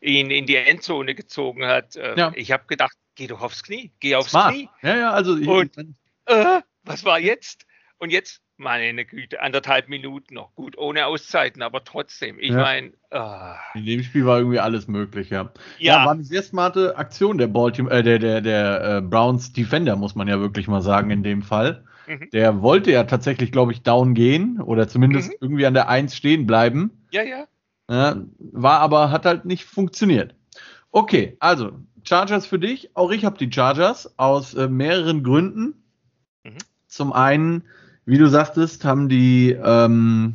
[0.00, 1.96] ihn in die Endzone gezogen hat.
[1.96, 2.32] Äh, ja.
[2.34, 4.52] Ich habe gedacht, geh doch aufs Knie, geh aufs Smart.
[4.52, 4.68] Knie.
[4.82, 5.76] Ja, ja, also ich, und
[6.26, 7.66] äh, was war jetzt?
[7.98, 10.54] Und jetzt, meine Güte, anderthalb Minuten noch.
[10.54, 12.38] Gut, ohne Auszeiten, aber trotzdem.
[12.38, 12.56] Ich ja.
[12.56, 12.92] meine.
[13.10, 13.56] Ah.
[13.74, 15.52] In dem Spiel war irgendwie alles möglich, ja.
[15.78, 19.52] Ja, ja war eine sehr smarte Aktion der, Baltimore, äh, der, der, der äh, Browns
[19.52, 21.84] Defender, muss man ja wirklich mal sagen, in dem Fall.
[22.06, 22.28] Mhm.
[22.32, 25.36] Der wollte ja tatsächlich, glaube ich, down gehen oder zumindest mhm.
[25.40, 26.90] irgendwie an der Eins stehen bleiben.
[27.10, 27.44] Ja, ja.
[27.90, 30.34] Ja, war aber, hat halt nicht funktioniert.
[30.90, 31.72] Okay, also
[32.04, 32.90] Chargers für dich.
[32.94, 35.74] Auch ich habe die Chargers aus äh, mehreren Gründen.
[36.44, 36.58] Mhm.
[36.86, 37.64] Zum einen,
[38.04, 40.34] wie du sagtest, haben die ähm,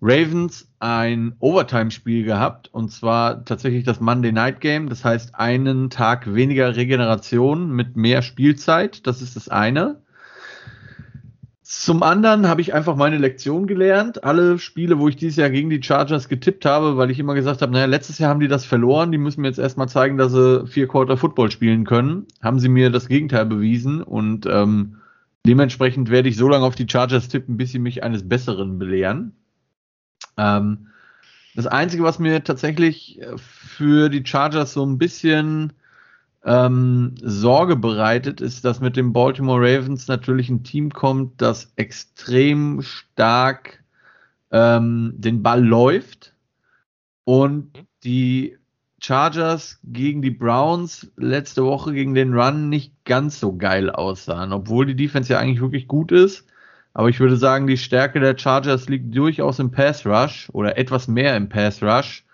[0.00, 4.88] Ravens ein Overtime-Spiel gehabt und zwar tatsächlich das Monday Night Game.
[4.88, 9.06] Das heißt, einen Tag weniger Regeneration mit mehr Spielzeit.
[9.06, 10.00] Das ist das eine.
[11.70, 14.24] Zum anderen habe ich einfach meine Lektion gelernt.
[14.24, 17.60] Alle Spiele, wo ich dieses Jahr gegen die Chargers getippt habe, weil ich immer gesagt
[17.60, 20.32] habe, naja, letztes Jahr haben die das verloren, die müssen mir jetzt erstmal zeigen, dass
[20.32, 24.96] sie vier Quarter Football spielen können, haben sie mir das Gegenteil bewiesen und ähm,
[25.44, 29.36] dementsprechend werde ich so lange auf die Chargers tippen, bis sie mich eines Besseren belehren.
[30.38, 30.86] Ähm,
[31.54, 35.74] das Einzige, was mir tatsächlich für die Chargers so ein bisschen
[36.48, 42.80] ähm, Sorge bereitet, ist, dass mit den Baltimore Ravens natürlich ein Team kommt, das extrem
[42.80, 43.84] stark
[44.50, 46.34] ähm, den Ball läuft
[47.24, 47.86] und mhm.
[48.02, 48.56] die
[49.00, 54.86] Chargers gegen die Browns letzte Woche gegen den Run nicht ganz so geil aussahen, obwohl
[54.86, 56.46] die Defense ja eigentlich wirklich gut ist.
[56.94, 61.06] Aber ich würde sagen, die Stärke der Chargers liegt durchaus im Pass Rush oder etwas
[61.06, 62.24] mehr im Pass Rush.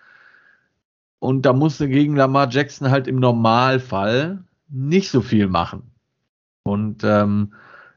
[1.25, 5.81] Und da musste gegen Lamar Jackson halt im Normalfall nicht so viel machen.
[6.61, 7.53] Und ähm,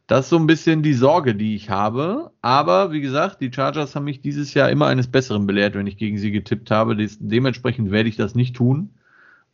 [0.07, 2.33] das ist so ein bisschen die Sorge, die ich habe.
[2.41, 5.99] Aber wie gesagt, die Chargers haben mich dieses Jahr immer eines Besseren belehrt, wenn ich
[5.99, 6.97] gegen sie getippt habe.
[6.97, 8.93] Des dementsprechend werde ich das nicht tun.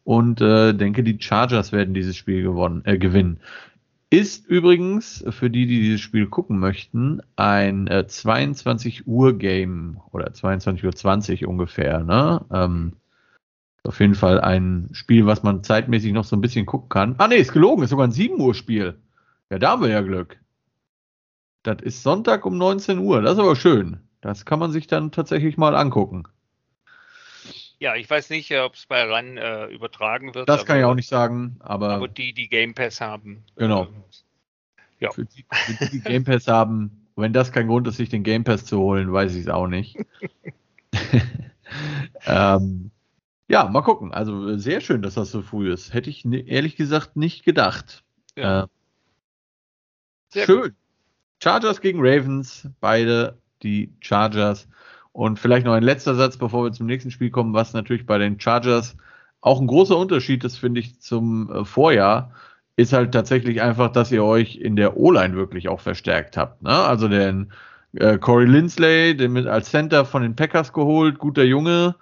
[0.05, 3.41] Und äh, denke, die Chargers werden dieses Spiel gewonnen, äh, gewinnen.
[4.09, 10.29] Ist übrigens, für die, die dieses Spiel gucken möchten, ein äh, 22 Uhr Game oder
[10.29, 12.05] 22.20 Uhr ungefähr.
[12.05, 12.45] Ne?
[12.53, 12.93] Ähm,
[13.85, 17.15] auf jeden Fall ein Spiel, was man zeitmäßig noch so ein bisschen gucken kann.
[17.19, 18.99] Ah, nee, ist gelogen, ist sogar ein 7 Uhr Spiel.
[19.51, 20.39] Ja, da haben wir ja Glück.
[21.63, 23.23] Das ist Sonntag um 19 Uhr.
[23.23, 24.01] Das ist aber schön.
[24.21, 26.25] Das kann man sich dann tatsächlich mal angucken.
[27.79, 30.49] Ja, ich weiß nicht, ob es bei RAN äh, übertragen wird.
[30.49, 31.91] Das kann ich auch nicht sagen, aber.
[31.91, 33.45] Aber die, die Game Pass haben.
[33.57, 33.83] Genau.
[33.83, 33.87] Äh,
[35.01, 35.11] ja.
[35.11, 38.23] Für die, für die, die Game Pass haben, wenn das kein Grund ist, sich den
[38.23, 39.99] Game Pass zu holen, weiß ich es auch nicht.
[42.27, 42.91] ähm,
[43.49, 44.13] ja, mal gucken.
[44.13, 45.93] Also äh, sehr schön, dass das so früh ist.
[45.93, 48.05] Hätte ich ehrlich gesagt nicht gedacht.
[48.37, 48.69] Ja.
[50.35, 50.63] Äh, schön.
[50.63, 50.73] Gut.
[51.43, 54.69] Chargers gegen Ravens, beide die Chargers.
[55.13, 58.19] Und vielleicht noch ein letzter Satz, bevor wir zum nächsten Spiel kommen, was natürlich bei
[58.19, 58.97] den Chargers
[59.41, 62.33] auch ein großer Unterschied ist, finde ich, zum äh, Vorjahr,
[62.77, 66.63] ist halt tatsächlich einfach, dass ihr euch in der O-Line wirklich auch verstärkt habt.
[66.63, 66.71] Ne?
[66.71, 67.53] Also den
[67.93, 71.95] äh, Corey Lindsley, den mit als Center von den Packers geholt, guter Junge,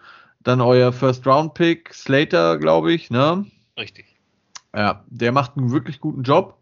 [0.43, 3.47] dann euer First-Round-Pick, Slater, glaube ich, ne?
[3.79, 4.07] Richtig.
[4.75, 6.59] Ja, der macht einen wirklich guten Job.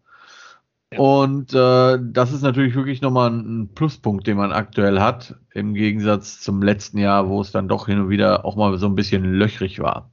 [0.93, 0.99] Ja.
[0.99, 6.41] Und äh, das ist natürlich wirklich nochmal ein Pluspunkt, den man aktuell hat, im Gegensatz
[6.41, 9.23] zum letzten Jahr, wo es dann doch hin und wieder auch mal so ein bisschen
[9.23, 10.11] löchrig war.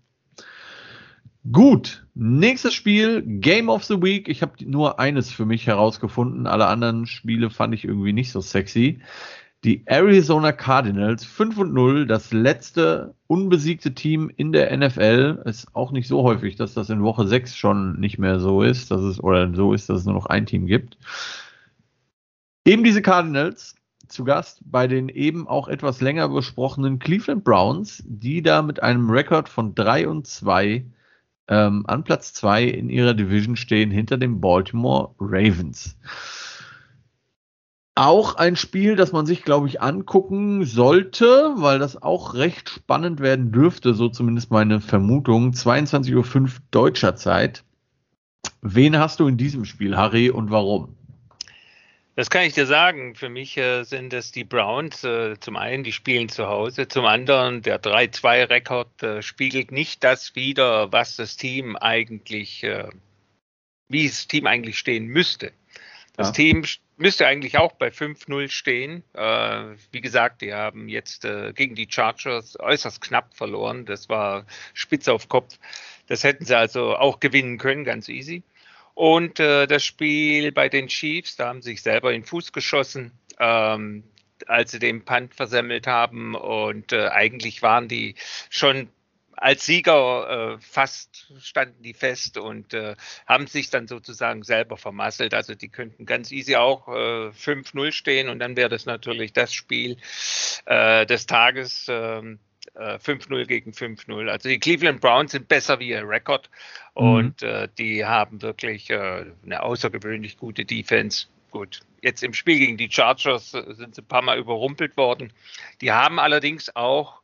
[1.51, 4.29] Gut, nächstes Spiel, Game of the Week.
[4.29, 6.47] Ich habe nur eines für mich herausgefunden.
[6.47, 9.01] Alle anderen Spiele fand ich irgendwie nicht so sexy.
[9.65, 15.43] Die Arizona Cardinals 5 und 0, das letzte unbesiegte Team in der NFL.
[15.47, 18.91] Ist auch nicht so häufig, dass das in Woche 6 schon nicht mehr so ist,
[18.93, 20.97] dass es oder so ist, dass es nur noch ein Team gibt.
[22.65, 23.75] Eben diese Cardinals
[24.07, 29.11] zu Gast bei den eben auch etwas länger besprochenen Cleveland Browns, die da mit einem
[29.11, 30.85] Rekord von 3 und 2
[31.49, 35.99] ähm, an Platz 2 in ihrer Division stehen hinter den Baltimore Ravens.
[37.99, 43.19] Auch ein Spiel, das man sich, glaube ich, angucken sollte, weil das auch recht spannend
[43.19, 45.51] werden dürfte, so zumindest meine Vermutung.
[45.51, 47.65] 22.05 Uhr deutscher Zeit.
[48.63, 50.95] Wen hast du in diesem Spiel, Harry, und warum?
[52.15, 53.17] Das kann ich dir sagen.
[53.17, 55.03] Für mich äh, sind es die Browns.
[55.03, 56.87] Äh, zum einen, die spielen zu Hause.
[56.87, 62.91] Zum anderen, der 3-2-Rekord äh, spiegelt nicht das wider, was das Team eigentlich, äh,
[63.89, 65.51] wie das Team eigentlich stehen müsste.
[66.17, 66.33] Das ja.
[66.35, 66.65] Team
[66.99, 69.03] müsste eigentlich auch bei 5-0 stehen.
[69.15, 73.87] Äh, wie gesagt, die haben jetzt äh, gegen die Chargers äußerst knapp verloren.
[73.87, 75.59] Das war spitz auf Kopf.
[76.07, 78.43] Das hätten sie also auch gewinnen können, ganz easy.
[78.95, 82.53] Und äh, das Spiel bei den Chiefs, da haben sie sich selber in den Fuß
[82.53, 83.13] geschossen.
[83.39, 84.03] Ähm,
[84.47, 88.15] als sie den Punt versemmelt haben und äh, eigentlich waren die
[88.51, 88.89] schon
[89.41, 92.97] als Sieger äh, fast standen die fest und äh,
[93.27, 95.35] haben sich dann sozusagen selber vermasselt.
[95.35, 99.53] Also die könnten ganz easy auch äh, 5-0 stehen und dann wäre das natürlich das
[99.53, 99.97] Spiel
[100.67, 101.87] äh, des Tages.
[101.89, 102.41] Ähm,
[102.75, 104.29] äh, 5-0 gegen 5-0.
[104.29, 106.51] Also die Cleveland Browns sind besser wie ihr Rekord
[106.95, 107.49] und mhm.
[107.49, 111.27] äh, die haben wirklich äh, eine außergewöhnlich gute Defense.
[111.51, 115.33] Gut, jetzt im Spiel gegen die Chargers äh, sind sie ein paar Mal überrumpelt worden.
[115.81, 117.23] Die haben allerdings auch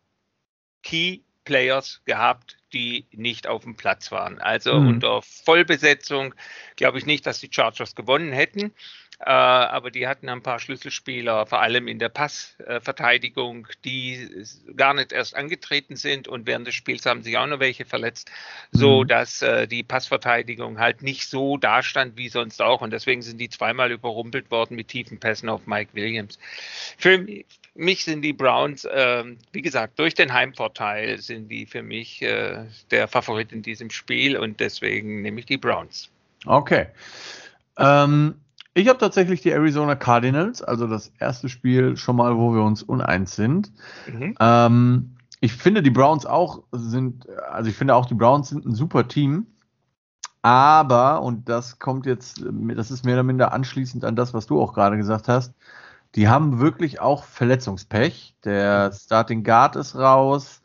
[0.82, 4.38] Key Players gehabt, die nicht auf dem Platz waren.
[4.38, 4.88] Also mhm.
[4.88, 6.34] unter Vollbesetzung
[6.76, 8.72] glaube ich nicht, dass die Chargers gewonnen hätten.
[9.20, 14.44] Äh, aber die hatten ein paar Schlüsselspieler, vor allem in der Passverteidigung, die
[14.76, 18.30] gar nicht erst angetreten sind und während des Spiels haben sich auch noch welche verletzt,
[18.72, 19.08] so mhm.
[19.08, 23.48] dass äh, die Passverteidigung halt nicht so dastand wie sonst auch und deswegen sind die
[23.48, 26.38] zweimal überrumpelt worden mit tiefen Pässen auf Mike Williams.
[26.98, 27.24] Für
[27.74, 32.64] mich sind die Browns, äh, wie gesagt, durch den Heimvorteil sind die für mich äh,
[32.90, 36.10] der Favorit in diesem Spiel und deswegen nehme ich die Browns.
[36.46, 36.88] Okay.
[37.78, 38.34] Ähm,
[38.74, 42.82] ich habe tatsächlich die Arizona Cardinals, also das erste Spiel schon mal, wo wir uns
[42.82, 43.72] uneins sind.
[44.12, 44.34] Mhm.
[44.40, 48.74] Ähm, ich finde, die Browns auch sind, also ich finde auch, die Browns sind ein
[48.74, 49.46] super Team.
[50.42, 54.60] Aber, und das kommt jetzt, das ist mehr oder minder anschließend an das, was du
[54.60, 55.54] auch gerade gesagt hast,
[56.14, 58.36] die haben wirklich auch Verletzungspech.
[58.44, 60.62] Der Starting Guard ist raus.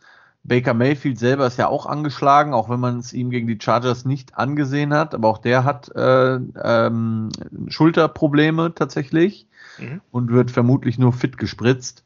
[0.50, 4.04] Baker Mayfield selber ist ja auch angeschlagen, auch wenn man es ihm gegen die Chargers
[4.04, 5.16] nicht angesehen hat.
[5.16, 7.30] Aber auch der hat äh, ähm,
[7.70, 10.02] Schulterprobleme tatsächlich mhm.
[10.12, 12.04] und wird vermutlich nur fit gespritzt.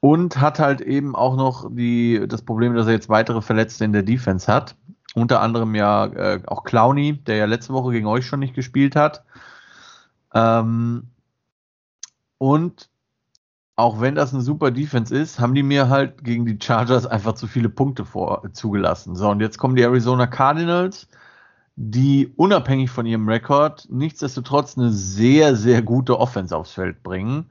[0.00, 3.92] Und hat halt eben auch noch die, das Problem, dass er jetzt weitere Verletzte in
[3.92, 4.76] der Defense hat.
[5.14, 8.94] Unter anderem ja äh, auch Clowny, der ja letzte Woche gegen euch schon nicht gespielt
[8.94, 9.24] hat.
[10.32, 11.08] Ähm,
[12.38, 12.88] und
[13.78, 17.34] auch wenn das eine super Defense ist, haben die mir halt gegen die Chargers einfach
[17.34, 19.14] zu viele Punkte vor, zugelassen.
[19.14, 21.06] So, und jetzt kommen die Arizona Cardinals,
[21.76, 27.46] die unabhängig von ihrem Rekord nichtsdestotrotz eine sehr, sehr gute Offense aufs Feld bringen.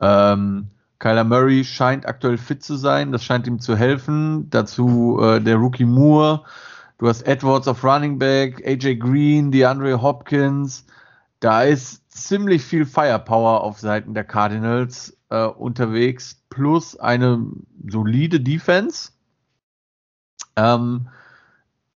[0.00, 0.68] Ähm,
[1.00, 4.48] Kyler Murray scheint aktuell fit zu sein, das scheint ihm zu helfen.
[4.50, 6.44] Dazu äh, der Rookie Moore.
[6.98, 10.86] Du hast Edwards auf Running Back, AJ Green, DeAndre Hopkins.
[11.40, 17.44] Da ist ziemlich viel Firepower auf Seiten der Cardinals äh, unterwegs, plus eine
[17.88, 19.10] solide Defense.
[20.56, 21.08] Ähm,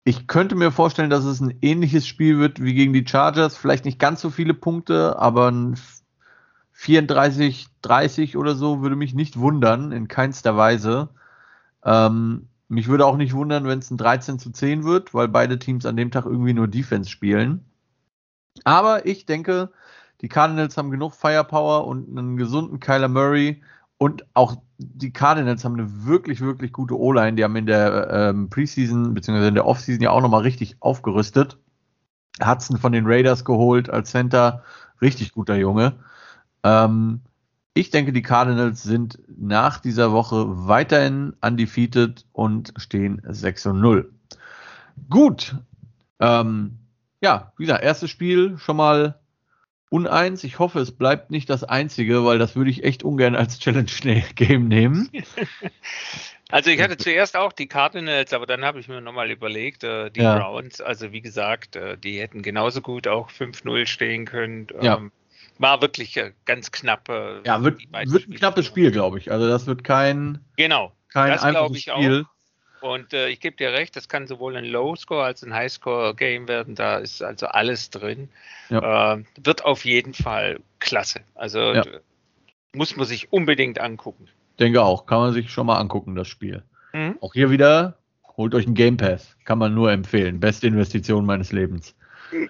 [0.03, 3.57] ich könnte mir vorstellen, dass es ein ähnliches Spiel wird wie gegen die Chargers.
[3.57, 5.77] Vielleicht nicht ganz so viele Punkte, aber ein
[6.71, 11.09] 34, 30 oder so würde mich nicht wundern, in keinster Weise.
[11.83, 15.59] Ähm, mich würde auch nicht wundern, wenn es ein 13 zu 10 wird, weil beide
[15.59, 17.65] Teams an dem Tag irgendwie nur Defense spielen.
[18.63, 19.71] Aber ich denke,
[20.21, 23.61] die Cardinals haben genug Firepower und einen gesunden Kyler Murray.
[23.99, 27.35] Und auch die Cardinals haben eine wirklich, wirklich gute O-Line.
[27.35, 29.47] Die haben in der ähm, Preseason bzw.
[29.47, 31.57] in der Offseason ja auch nochmal richtig aufgerüstet.
[32.43, 34.63] Hudson von den Raiders geholt als Center.
[35.01, 35.93] Richtig guter Junge.
[36.63, 37.21] Ähm,
[37.73, 44.11] ich denke, die Cardinals sind nach dieser Woche weiterhin undefeated und stehen 6 und 0.
[45.09, 45.55] Gut.
[46.19, 46.79] Ähm,
[47.21, 49.19] ja, wie gesagt, erstes Spiel schon mal
[49.89, 50.43] uneins.
[50.43, 54.67] Ich hoffe, es bleibt nicht das einzige, weil das würde ich echt ungern als Challenge-Game
[54.67, 55.09] nehmen.
[56.49, 60.09] Also ich hatte zuerst auch die Cardinals, aber dann habe ich mir nochmal überlegt, äh,
[60.09, 60.37] die ja.
[60.37, 64.67] Browns, also wie gesagt, äh, die hätten genauso gut auch 5-0 stehen können.
[64.81, 64.95] Ja.
[64.95, 65.11] Ähm,
[65.59, 67.09] war wirklich äh, ganz knapp.
[67.09, 69.29] Äh, ja, wird, wird ein knappes Spiel, glaube ich.
[69.29, 72.25] Also das wird kein, genau, kein das einfaches Spiel.
[72.25, 72.36] Auch.
[72.81, 76.75] Und äh, ich gebe dir recht, das kann sowohl ein Low-Score als ein High-Score-Game werden.
[76.75, 78.29] Da ist also alles drin.
[78.69, 79.13] Ja.
[79.13, 81.21] Äh, wird auf jeden Fall klasse.
[81.35, 81.83] Also ja.
[82.73, 84.27] muss man sich unbedingt angucken.
[84.59, 85.05] Denke auch.
[85.05, 86.63] Kann man sich schon mal angucken, das Spiel.
[86.93, 87.17] Mhm.
[87.21, 87.97] Auch hier wieder,
[88.35, 89.35] holt euch einen Game Pass.
[89.45, 90.39] Kann man nur empfehlen.
[90.39, 91.95] Beste Investition meines Lebens.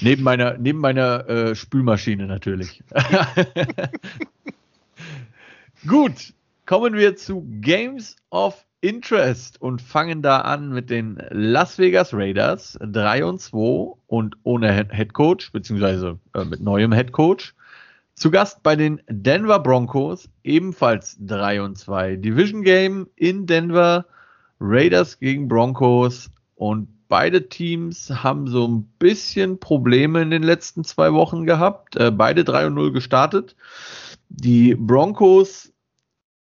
[0.00, 2.82] neben meiner, neben meiner äh, Spülmaschine natürlich.
[5.86, 6.34] Gut,
[6.66, 12.78] kommen wir zu Games of Interest und fangen da an mit den Las Vegas Raiders
[12.80, 17.54] 3 und 2 und ohne Head Coach, beziehungsweise äh, mit neuem Head Coach.
[18.14, 22.16] Zu Gast bei den Denver Broncos, ebenfalls 3 und 2.
[22.16, 24.06] Division Game in Denver,
[24.60, 31.12] Raiders gegen Broncos und beide Teams haben so ein bisschen Probleme in den letzten zwei
[31.12, 31.96] Wochen gehabt.
[31.96, 33.56] Äh, beide 3 und 0 gestartet.
[34.28, 35.72] Die Broncos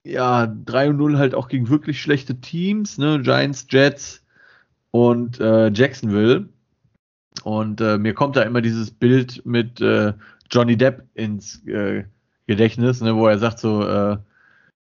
[0.03, 3.21] ja, 3 und 0 halt auch gegen wirklich schlechte Teams, ne?
[3.21, 4.23] Giants, Jets
[4.91, 6.49] und äh, Jacksonville.
[7.43, 10.13] Und äh, mir kommt da immer dieses Bild mit äh,
[10.51, 12.03] Johnny Depp ins äh,
[12.47, 14.17] Gedächtnis, ne, wo er sagt so, äh,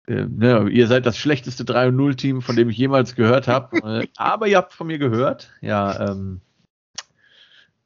[0.07, 3.48] äh, ne, ihr seid das schlechteste 3 und 0 Team, von dem ich jemals gehört
[3.48, 4.09] habe.
[4.16, 5.51] aber ihr habt von mir gehört.
[5.61, 6.40] Ja, ähm,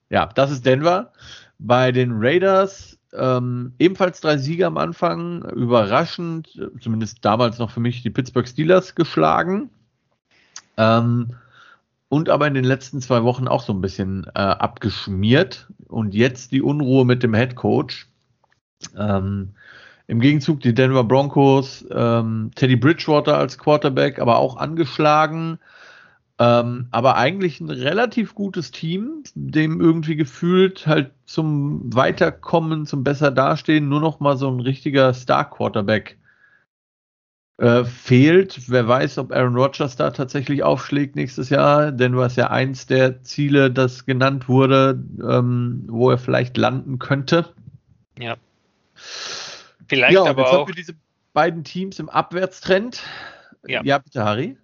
[0.09, 1.13] ja, das ist Denver.
[1.59, 8.03] Bei den Raiders ähm, ebenfalls drei Siege am Anfang, überraschend, zumindest damals noch für mich,
[8.03, 9.71] die Pittsburgh Steelers geschlagen.
[10.77, 11.35] Ähm,
[12.09, 15.67] und aber in den letzten zwei Wochen auch so ein bisschen äh, abgeschmiert.
[15.89, 18.07] Und jetzt die Unruhe mit dem Head Coach.
[18.97, 19.51] Ähm,
[20.07, 25.59] Im Gegenzug die Denver Broncos, ähm, Teddy Bridgewater als Quarterback, aber auch angeschlagen.
[26.39, 33.31] Ähm, aber eigentlich ein relativ gutes Team, dem irgendwie gefühlt halt zum Weiterkommen, zum besser
[33.31, 36.19] dastehen, nur noch mal so ein richtiger Star-Quarterback
[37.59, 38.71] äh, fehlt.
[38.71, 42.87] Wer weiß, ob Aaron Rodgers da tatsächlich aufschlägt nächstes Jahr, denn du hast ja eins
[42.87, 47.55] der Ziele, das genannt wurde, ähm, wo er vielleicht landen könnte.
[48.19, 48.37] Ja.
[49.89, 50.61] Vielleicht ja, aber jetzt auch.
[50.61, 50.95] Haben wir diese
[51.33, 53.03] beiden Teams im Abwärtstrend.
[53.67, 54.59] Ja, ja bitte, Harry.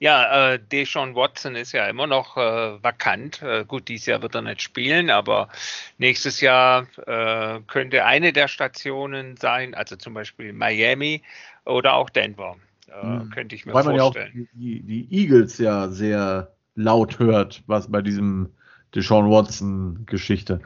[0.00, 3.42] Ja, äh, Deshaun Watson ist ja immer noch äh, vakant.
[3.42, 5.50] Äh, gut, dieses Jahr wird er nicht spielen, aber
[5.98, 11.22] nächstes Jahr äh, könnte eine der Stationen sein, also zum Beispiel Miami
[11.66, 12.56] oder auch Denver.
[12.88, 13.30] Hm.
[13.30, 14.30] Könnte ich mir Weil vorstellen.
[14.32, 18.48] man ja auch die, die, Eagles ja sehr laut hört, was bei diesem
[18.94, 20.60] Deshaun Watson-Geschichte.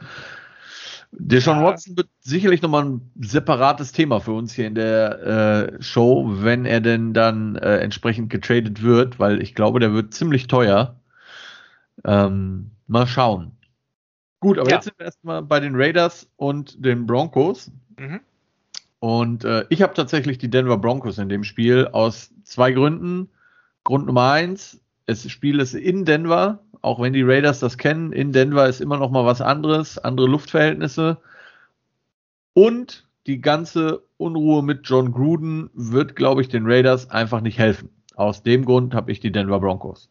[1.19, 1.63] Deshaun.
[1.63, 6.65] Watson wird sicherlich nochmal ein separates Thema für uns hier in der äh, Show, wenn
[6.65, 10.99] er denn dann äh, entsprechend getradet wird, weil ich glaube, der wird ziemlich teuer.
[12.03, 13.51] Ähm, mal schauen.
[14.39, 14.75] Gut, aber ja.
[14.75, 17.71] jetzt sind wir erstmal bei den Raiders und den Broncos.
[17.97, 18.19] Mhm.
[18.99, 23.29] Und äh, ich habe tatsächlich die Denver Broncos in dem Spiel aus zwei Gründen.
[23.83, 28.31] Grund Nummer eins, das Spiel ist in Denver, auch wenn die Raiders das kennen, in
[28.31, 31.17] Denver ist immer noch mal was anderes, andere Luftverhältnisse.
[32.53, 37.89] Und die ganze Unruhe mit John Gruden wird, glaube ich, den Raiders einfach nicht helfen.
[38.15, 40.09] Aus dem Grund habe ich die Denver Broncos.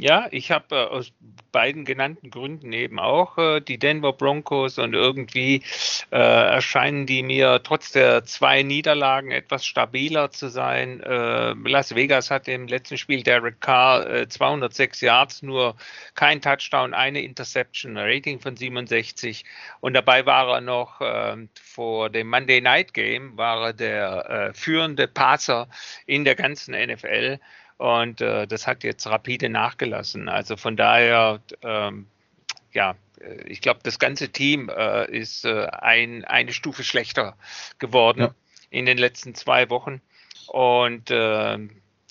[0.00, 1.12] Ja, ich habe äh, aus
[1.52, 5.62] beiden genannten Gründen eben auch äh, die Denver Broncos und irgendwie
[6.10, 11.00] äh, erscheinen die mir trotz der zwei Niederlagen etwas stabiler zu sein.
[11.00, 15.76] Äh, Las Vegas hat im letzten Spiel Derek Carr 206 äh, Yards, nur
[16.14, 19.44] kein Touchdown, eine Interception, Rating von 67
[19.80, 24.54] und dabei war er noch ähm, vor dem Monday Night Game war er der äh,
[24.54, 25.68] führende Passer
[26.06, 27.38] in der ganzen NFL.
[27.80, 30.28] Und äh, das hat jetzt rapide nachgelassen.
[30.28, 32.04] Also von daher, ähm,
[32.74, 37.38] ja, äh, ich glaube, das ganze Team äh, ist äh, ein, eine Stufe schlechter
[37.78, 38.34] geworden ja.
[38.68, 40.02] in den letzten zwei Wochen.
[40.48, 41.58] Und äh,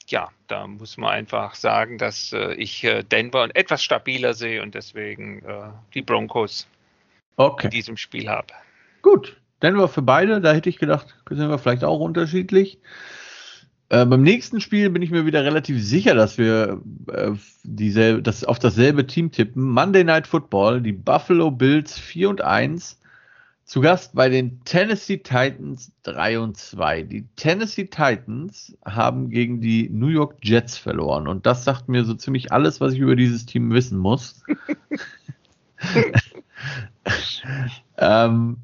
[0.07, 5.43] ja, da muss man einfach sagen, dass äh, ich Denver etwas stabiler sehe und deswegen
[5.93, 6.65] die Broncos
[7.36, 7.67] okay.
[7.67, 8.55] in diesem Spiel habe.
[9.03, 12.80] Gut, Denver für beide, da hätte ich gedacht, sind wir vielleicht auch unterschiedlich.
[13.90, 16.82] Äh, beim nächsten Spiel bin ich mir wieder relativ sicher, dass wir
[17.12, 17.32] äh,
[17.64, 19.64] dieselbe, dass auf dasselbe Team tippen.
[19.64, 23.00] Monday Night Football, die Buffalo Bills 4 und 1,
[23.66, 27.04] zu Gast bei den Tennessee Titans 3 und 2.
[27.04, 32.14] Die Tennessee Titans haben gegen die New York Jets verloren und das sagt mir so
[32.14, 34.44] ziemlich alles, was ich über dieses Team wissen muss.
[37.98, 38.58] ähm,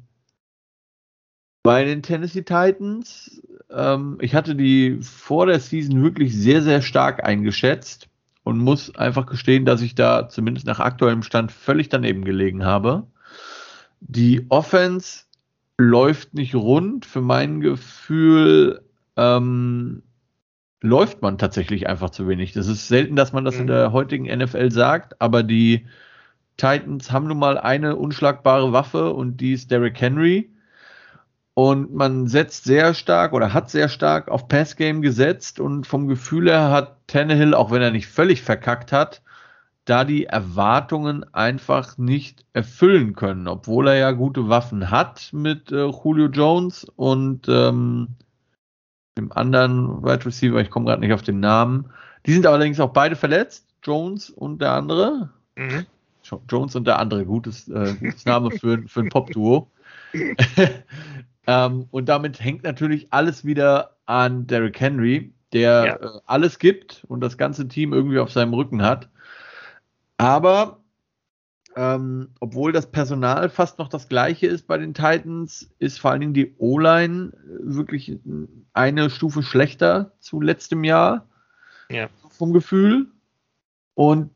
[1.66, 3.40] bei den Tennessee Titans
[3.70, 8.08] ähm, ich hatte die vor der Season wirklich sehr, sehr stark eingeschätzt
[8.44, 13.06] und muss einfach gestehen, dass ich da zumindest nach aktuellem Stand völlig daneben gelegen habe.
[14.00, 15.24] Die Offense
[15.78, 17.06] läuft nicht rund.
[17.06, 18.82] Für mein Gefühl
[19.16, 20.02] ähm,
[20.80, 22.52] läuft man tatsächlich einfach zu wenig.
[22.52, 23.62] Das ist selten, dass man das mhm.
[23.62, 25.86] in der heutigen NFL sagt, aber die
[26.56, 30.50] Titans haben nun mal eine unschlagbare Waffe und die ist Derrick Henry.
[31.58, 36.50] Und man setzt sehr stark oder hat sehr stark auf Passgame gesetzt und vom Gefühl
[36.50, 39.22] her hat Tannehill, auch wenn er nicht völlig verkackt hat,
[39.86, 45.86] da die Erwartungen einfach nicht erfüllen können, obwohl er ja gute Waffen hat mit äh,
[45.86, 48.08] Julio Jones und ähm,
[49.16, 51.90] dem anderen Wide Receiver, ich komme gerade nicht auf den Namen.
[52.26, 55.30] Die sind allerdings auch beide verletzt, Jones und der andere.
[55.56, 55.86] Mhm.
[56.50, 59.70] Jones und der andere, gutes, äh, gutes Name für, für ein Pop-Duo.
[61.46, 65.96] Ähm, und damit hängt natürlich alles wieder an Derrick Henry, der ja.
[65.96, 69.08] äh, alles gibt und das ganze Team irgendwie auf seinem Rücken hat.
[70.16, 70.80] Aber
[71.76, 76.20] ähm, obwohl das Personal fast noch das gleiche ist bei den Titans, ist vor allen
[76.20, 78.18] Dingen die O-Line wirklich
[78.72, 81.28] eine Stufe schlechter zu letztem Jahr.
[81.90, 82.08] Ja.
[82.30, 83.08] Vom Gefühl.
[83.94, 84.30] Und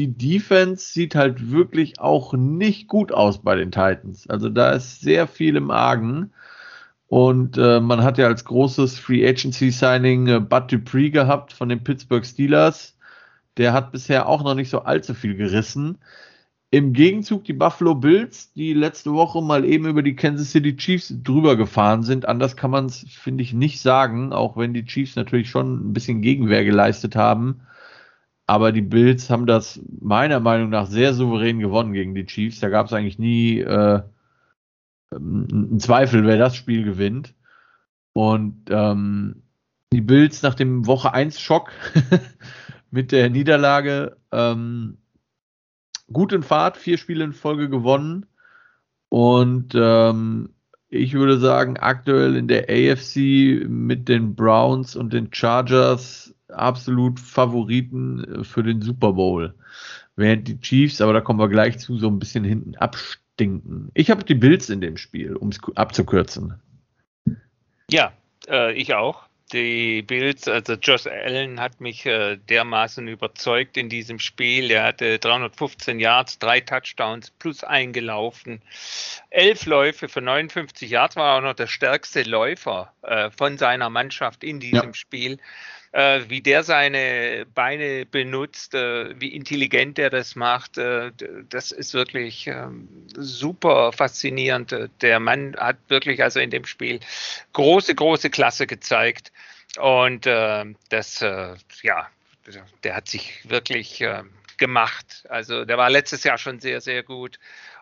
[0.00, 4.26] die Defense sieht halt wirklich auch nicht gut aus bei den Titans.
[4.30, 6.32] Also da ist sehr viel im Argen.
[7.06, 11.68] Und äh, man hat ja als großes Free Agency Signing äh, Bud Dupree gehabt von
[11.68, 12.96] den Pittsburgh Steelers.
[13.58, 15.98] Der hat bisher auch noch nicht so allzu viel gerissen.
[16.70, 21.12] Im Gegenzug die Buffalo Bills, die letzte Woche mal eben über die Kansas City Chiefs
[21.22, 22.26] drüber gefahren sind.
[22.26, 25.92] Anders kann man es, finde ich, nicht sagen, auch wenn die Chiefs natürlich schon ein
[25.92, 27.60] bisschen Gegenwehr geleistet haben.
[28.50, 32.58] Aber die Bills haben das meiner Meinung nach sehr souverän gewonnen gegen die Chiefs.
[32.58, 34.02] Da gab es eigentlich nie äh,
[35.12, 37.36] einen Zweifel, wer das Spiel gewinnt.
[38.12, 39.44] Und ähm,
[39.92, 41.70] die Bills nach dem Woche 1 Schock
[42.90, 44.16] mit der Niederlage.
[44.32, 44.98] Ähm,
[46.12, 48.26] gut in Fahrt, vier Spiele in Folge gewonnen.
[49.10, 50.54] Und ähm,
[50.88, 58.44] ich würde sagen, aktuell in der AFC mit den Browns und den Chargers absolut Favoriten
[58.44, 59.54] für den Super Bowl.
[60.16, 63.90] Während die Chiefs, aber da kommen wir gleich zu, so ein bisschen hinten abstinken.
[63.94, 66.60] Ich habe die Bills in dem Spiel, um es abzukürzen.
[67.90, 68.12] Ja,
[68.48, 74.18] äh, ich auch die Bills, also Josh Allen hat mich äh, dermaßen überzeugt in diesem
[74.18, 74.70] Spiel.
[74.70, 78.62] Er hatte 315 Yards, drei Touchdowns plus eingelaufen.
[79.30, 84.44] Elf Läufe für 59 Yards, war auch noch der stärkste Läufer äh, von seiner Mannschaft
[84.44, 84.94] in diesem ja.
[84.94, 85.38] Spiel
[85.92, 91.10] äh, wie der seine Beine benutzt, äh, wie intelligent er das macht, äh,
[91.48, 94.74] das ist wirklich ähm, super faszinierend.
[95.00, 97.00] Der Mann hat wirklich also in dem Spiel
[97.52, 99.32] große, große Klasse gezeigt.
[99.78, 102.08] Und äh, das, äh, ja,
[102.82, 104.22] der hat sich wirklich äh,
[104.58, 105.24] gemacht.
[105.28, 107.38] Also der war letztes Jahr schon sehr, sehr gut.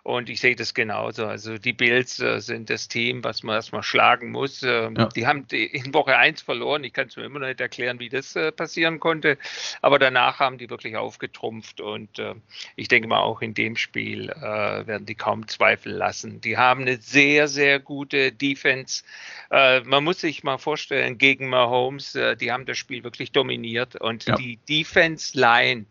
[0.09, 1.27] Und ich sehe das genauso.
[1.27, 4.63] Also die Bills äh, sind das Team, was man erstmal schlagen muss.
[4.63, 5.05] Ähm, ja.
[5.11, 6.83] Die haben in Woche 1 verloren.
[6.83, 9.37] Ich kann es mir immer noch nicht erklären, wie das äh, passieren konnte.
[9.83, 11.83] Aber danach haben die wirklich aufgetrumpft.
[11.83, 12.35] Und äh,
[12.75, 16.41] ich denke mal, auch in dem Spiel werden die kaum Zweifel lassen.
[16.41, 19.03] Die haben eine sehr, sehr gute Defense.
[19.51, 23.97] Man muss sich mal vorstellen, gegen Mahomes, die haben das Spiel wirklich dominiert.
[23.97, 24.37] Und ja.
[24.37, 25.85] die Defense-Line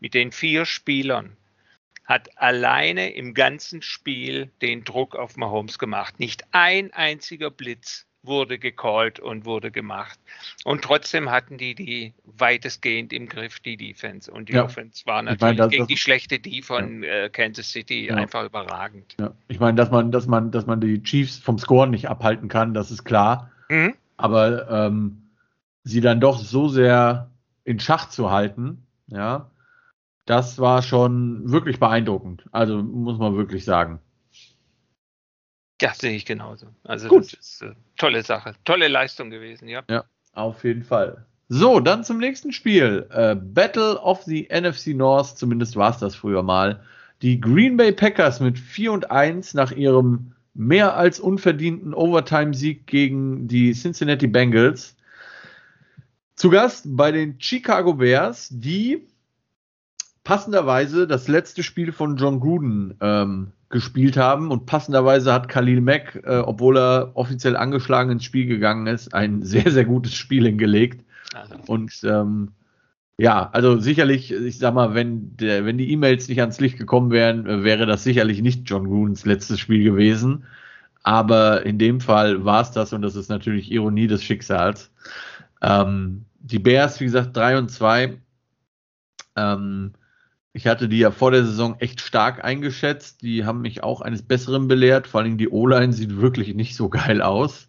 [0.00, 1.36] mit den vier Spielern,
[2.10, 6.18] hat alleine im ganzen Spiel den Druck auf Mahomes gemacht.
[6.18, 10.18] Nicht ein einziger Blitz wurde gecallt und wurde gemacht.
[10.64, 14.28] Und trotzdem hatten die die weitestgehend im Griff, die Defense.
[14.28, 14.64] Und die ja.
[14.64, 17.26] Offense war natürlich ich meine, gegen die schlechte die von ja.
[17.26, 18.16] äh, Kansas City ja.
[18.16, 19.16] einfach überragend.
[19.46, 22.74] Ich meine, dass man, dass man, dass man die Chiefs vom Scoren nicht abhalten kann,
[22.74, 23.52] das ist klar.
[23.68, 23.94] Mhm.
[24.16, 25.30] Aber ähm,
[25.84, 27.30] sie dann doch so sehr
[27.62, 29.48] in Schach zu halten, ja,
[30.30, 32.44] das war schon wirklich beeindruckend.
[32.52, 33.98] Also muss man wirklich sagen.
[35.82, 36.68] Ja, sehe ich genauso.
[36.84, 37.32] Also Gut.
[37.32, 38.54] das ist eine äh, tolle Sache.
[38.64, 39.82] Tolle Leistung gewesen, ja.
[39.90, 41.26] Ja, auf jeden Fall.
[41.48, 43.08] So, dann zum nächsten Spiel.
[43.10, 46.84] Äh, Battle of the NFC North, zumindest war es das früher mal.
[47.22, 53.48] Die Green Bay Packers mit 4 und 1 nach ihrem mehr als unverdienten Overtime-Sieg gegen
[53.48, 54.96] die Cincinnati Bengals.
[56.36, 59.08] Zu Gast bei den Chicago Bears, die
[60.24, 66.20] passenderweise das letzte Spiel von John Gruden ähm, gespielt haben und passenderweise hat Khalil Mack,
[66.24, 71.04] äh, obwohl er offiziell angeschlagen ins Spiel gegangen ist, ein sehr, sehr gutes Spiel hingelegt.
[71.34, 71.54] Also.
[71.66, 72.52] Und ähm,
[73.16, 77.10] ja, also sicherlich, ich sag mal, wenn, der, wenn die E-Mails nicht ans Licht gekommen
[77.10, 80.44] wären, äh, wäre das sicherlich nicht John Grudens letztes Spiel gewesen.
[81.02, 84.90] Aber in dem Fall war es das und das ist natürlich Ironie des Schicksals.
[85.62, 88.18] Ähm, die Bears, wie gesagt, 3 und 2.
[89.36, 89.92] Ähm,
[90.52, 93.22] ich hatte die ja vor der Saison echt stark eingeschätzt.
[93.22, 95.06] Die haben mich auch eines Besseren belehrt.
[95.06, 97.68] Vor allem die O-Line sieht wirklich nicht so geil aus.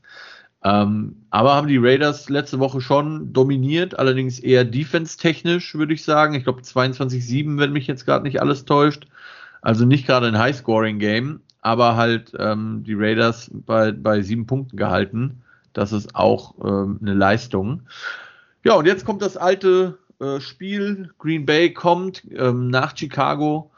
[0.64, 6.36] Ähm, aber haben die Raiders letzte Woche schon dominiert, allerdings eher defense-technisch, würde ich sagen.
[6.36, 9.08] Ich glaube 22-7, wenn mich jetzt gerade nicht alles täuscht.
[9.62, 15.42] Also nicht gerade ein High-Scoring-Game, aber halt ähm, die Raiders bei, bei sieben Punkten gehalten.
[15.74, 17.84] Das ist auch ähm, eine Leistung.
[18.64, 21.14] Ja, und jetzt kommt das alte äh, Spiel.
[21.18, 23.72] Green Bay kommt ähm, nach Chicago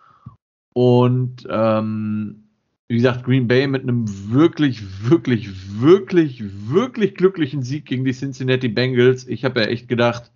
[0.73, 2.43] und ähm,
[2.87, 5.49] wie gesagt, Green Bay mit einem wirklich, wirklich,
[5.81, 9.27] wirklich, wirklich glücklichen Sieg gegen die Cincinnati Bengals.
[9.27, 10.31] Ich habe ja echt gedacht,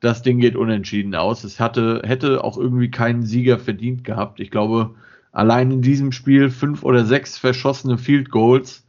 [0.00, 1.44] das Ding geht unentschieden aus.
[1.44, 4.40] Es hatte, hätte auch irgendwie keinen Sieger verdient gehabt.
[4.40, 4.94] Ich glaube,
[5.30, 8.84] allein in diesem Spiel fünf oder sechs verschossene Field Goals.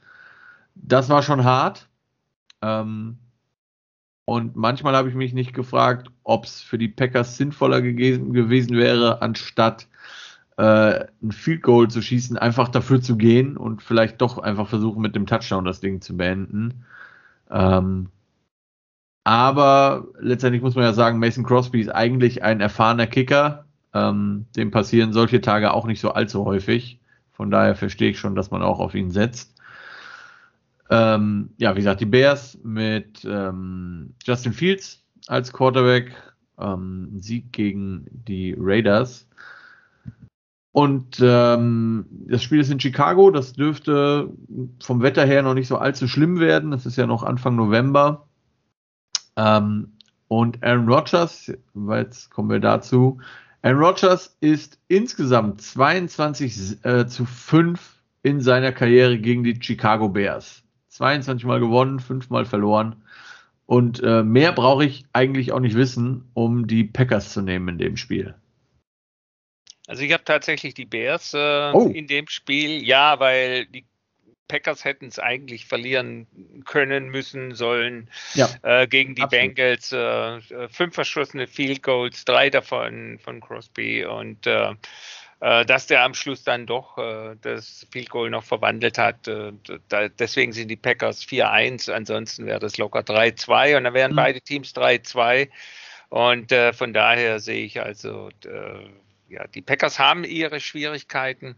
[0.75, 1.87] Das war schon hart.
[2.61, 3.17] Ähm,
[4.25, 9.21] und manchmal habe ich mich nicht gefragt, ob es für die Packers sinnvoller gewesen, wäre,
[9.21, 9.87] anstatt
[10.57, 15.01] äh, ein Field Goal zu schießen, einfach dafür zu gehen und vielleicht doch einfach versuchen,
[15.01, 16.85] mit dem Touchdown das Ding zu beenden.
[17.51, 18.09] Ähm,
[19.25, 23.65] aber letztendlich muss man ja sagen, Mason Crosby ist eigentlich ein erfahrener Kicker.
[23.93, 26.99] Ähm, dem passieren solche Tage auch nicht so allzu häufig.
[27.31, 29.52] Von daher verstehe ich schon, dass man auch auf ihn setzt.
[30.89, 36.11] Ähm, ja, wie gesagt, die Bears mit ähm, Justin Fields als Quarterback,
[36.59, 39.27] ähm, Sieg gegen die Raiders.
[40.71, 44.29] Und ähm, das Spiel ist in Chicago, das dürfte
[44.81, 46.71] vom Wetter her noch nicht so allzu schlimm werden.
[46.71, 48.27] Das ist ja noch Anfang November.
[49.35, 49.93] Ähm,
[50.27, 51.51] und Aaron Rodgers,
[51.89, 53.19] jetzt kommen wir dazu.
[53.61, 60.62] Aaron Rodgers ist insgesamt 22 äh, zu 5 in seiner Karriere gegen die Chicago Bears.
[60.93, 63.03] 22 Mal gewonnen, 5 Mal verloren.
[63.65, 67.77] Und äh, mehr brauche ich eigentlich auch nicht wissen, um die Packers zu nehmen in
[67.77, 68.35] dem Spiel.
[69.87, 71.87] Also ich habe tatsächlich die Bears äh, oh.
[71.87, 73.85] in dem Spiel, ja, weil die
[74.47, 76.27] Packers hätten es eigentlich verlieren
[76.65, 79.55] können, müssen, sollen ja, äh, gegen die absolut.
[79.55, 79.91] Bengals.
[79.91, 84.75] Äh, äh, fünf verschossene Field Goals, drei davon von Crosby und äh, äh,
[85.65, 89.27] dass der am Schluss dann doch äh, das Field Goal noch verwandelt hat.
[89.89, 94.17] Da, deswegen sind die Packers 4-1, ansonsten wäre das locker 3-2 und dann wären mhm.
[94.17, 95.49] beide Teams 3-2.
[96.07, 98.29] Und von daher sehe ich also,
[99.27, 101.55] ja, die Packers haben ihre Schwierigkeiten.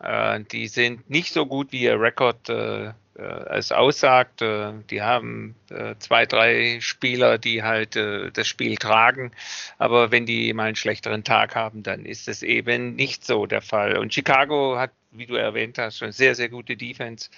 [0.00, 4.42] Äh, die sind nicht so gut, wie ihr Rekord äh, äh, es aussagt.
[4.42, 9.32] Äh, die haben äh, zwei, drei Spieler, die halt äh, das Spiel tragen.
[9.78, 13.62] Aber wenn die mal einen schlechteren Tag haben, dann ist es eben nicht so der
[13.62, 13.98] Fall.
[13.98, 17.30] Und Chicago hat, wie du erwähnt hast, schon sehr, sehr gute Defense.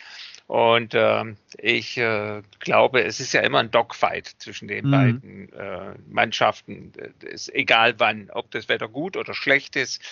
[0.50, 4.90] Und ähm, ich äh, glaube, es ist ja immer ein Dogfight zwischen den mhm.
[4.90, 6.90] beiden äh, Mannschaften.
[7.20, 10.02] Ist egal wann, ob das Wetter gut oder schlecht ist.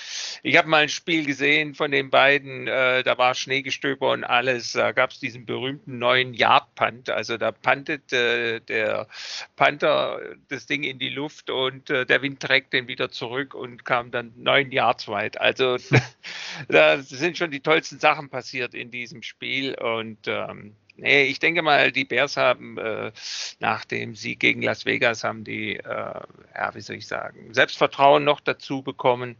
[0.44, 4.74] Ich habe mal ein Spiel gesehen von den beiden, äh, da war Schneegestöber und alles.
[4.74, 7.10] Da gab es diesen berühmten neuen Yard-Punt.
[7.10, 9.08] Also da puntet äh, der
[9.56, 13.84] Panther das Ding in die Luft und äh, der Wind trägt den wieder zurück und
[13.84, 15.40] kam dann neun Yards weit.
[15.40, 15.78] Also
[16.68, 21.62] da sind schon die tollsten Sachen passiert in diesem Spiel und ähm, nee, ich denke
[21.62, 23.12] mal, die Bears haben äh,
[23.60, 28.24] nach dem Sieg gegen Las Vegas haben die, äh, ja, wie soll ich sagen, Selbstvertrauen
[28.24, 29.36] noch dazu bekommen.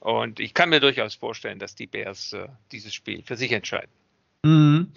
[0.00, 3.90] Und ich kann mir durchaus vorstellen, dass die Bears äh, dieses Spiel für sich entscheiden.
[4.44, 4.92] Mhm.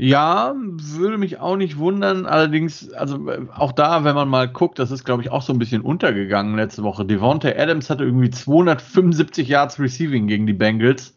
[0.00, 2.24] Ja, würde mich auch nicht wundern.
[2.24, 5.52] Allerdings, also äh, auch da, wenn man mal guckt, das ist, glaube ich, auch so
[5.52, 7.04] ein bisschen untergegangen letzte Woche.
[7.04, 11.16] Devontae Adams hatte irgendwie 275 Yards Receiving gegen die Bengals.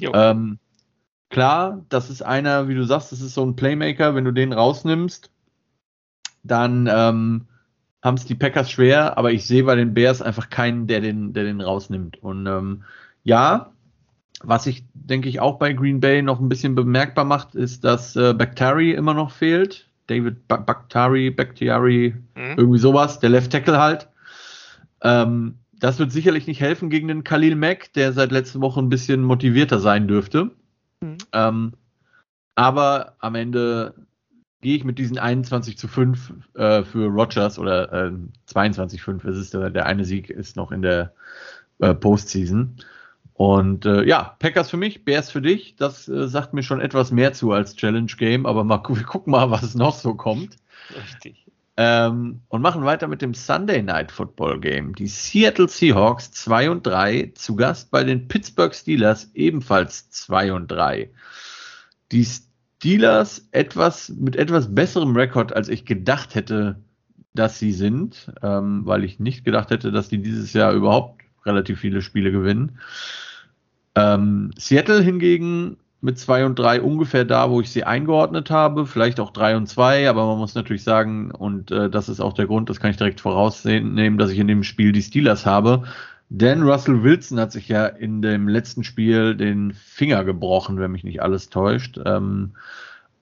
[0.00, 0.58] Ähm,
[1.34, 4.14] klar, das ist einer, wie du sagst, das ist so ein Playmaker.
[4.14, 5.30] Wenn du den rausnimmst,
[6.44, 7.46] dann ähm,
[8.02, 9.18] haben es die Packers schwer.
[9.18, 12.22] Aber ich sehe bei den Bears einfach keinen, der den, der den rausnimmt.
[12.22, 12.84] Und ähm,
[13.24, 13.72] ja,
[14.44, 18.14] was sich, denke ich, auch bei Green Bay noch ein bisschen bemerkbar macht, ist, dass
[18.14, 19.90] äh, Bakhtiari immer noch fehlt.
[20.06, 22.54] David ba Bakhtiari, Bakhtiari, mhm.
[22.56, 24.08] irgendwie sowas, der Left Tackle halt.
[25.02, 28.88] Ähm, das wird sicherlich nicht helfen gegen den Khalil Mack, der seit letzter Woche ein
[28.88, 30.52] bisschen motivierter sein dürfte.
[31.04, 31.18] Mhm.
[31.32, 31.72] Ähm,
[32.54, 33.94] aber am Ende
[34.60, 38.12] gehe ich mit diesen 21 zu 5 äh, für Rogers oder äh,
[38.46, 41.12] 22 zu 5 ist es, der, der eine Sieg ist noch in der
[41.80, 42.76] äh, Postseason.
[43.34, 45.74] Und äh, ja, Packers für mich, Bears für dich.
[45.76, 49.32] Das äh, sagt mir schon etwas mehr zu als Challenge Game, aber mal wir gucken
[49.32, 50.56] mal, was noch so kommt.
[50.96, 51.43] Richtig.
[51.76, 54.94] Ähm, und machen weiter mit dem Sunday Night Football Game.
[54.94, 60.68] Die Seattle Seahawks 2 und 3, zu Gast bei den Pittsburgh Steelers ebenfalls 2 und
[60.68, 61.10] 3.
[62.12, 66.76] Die Steelers etwas mit etwas besserem Rekord, als ich gedacht hätte,
[67.34, 71.80] dass sie sind, ähm, weil ich nicht gedacht hätte, dass die dieses Jahr überhaupt relativ
[71.80, 72.78] viele Spiele gewinnen.
[73.96, 79.18] Ähm, Seattle hingegen mit 2 und 3 ungefähr da, wo ich sie eingeordnet habe, vielleicht
[79.20, 82.46] auch 3 und 2, aber man muss natürlich sagen, und äh, das ist auch der
[82.46, 85.84] Grund, das kann ich direkt vorausnehmen, dass ich in dem Spiel die Steelers habe.
[86.28, 91.04] Denn Russell Wilson hat sich ja in dem letzten Spiel den Finger gebrochen, wenn mich
[91.04, 91.98] nicht alles täuscht.
[92.04, 92.52] Ähm,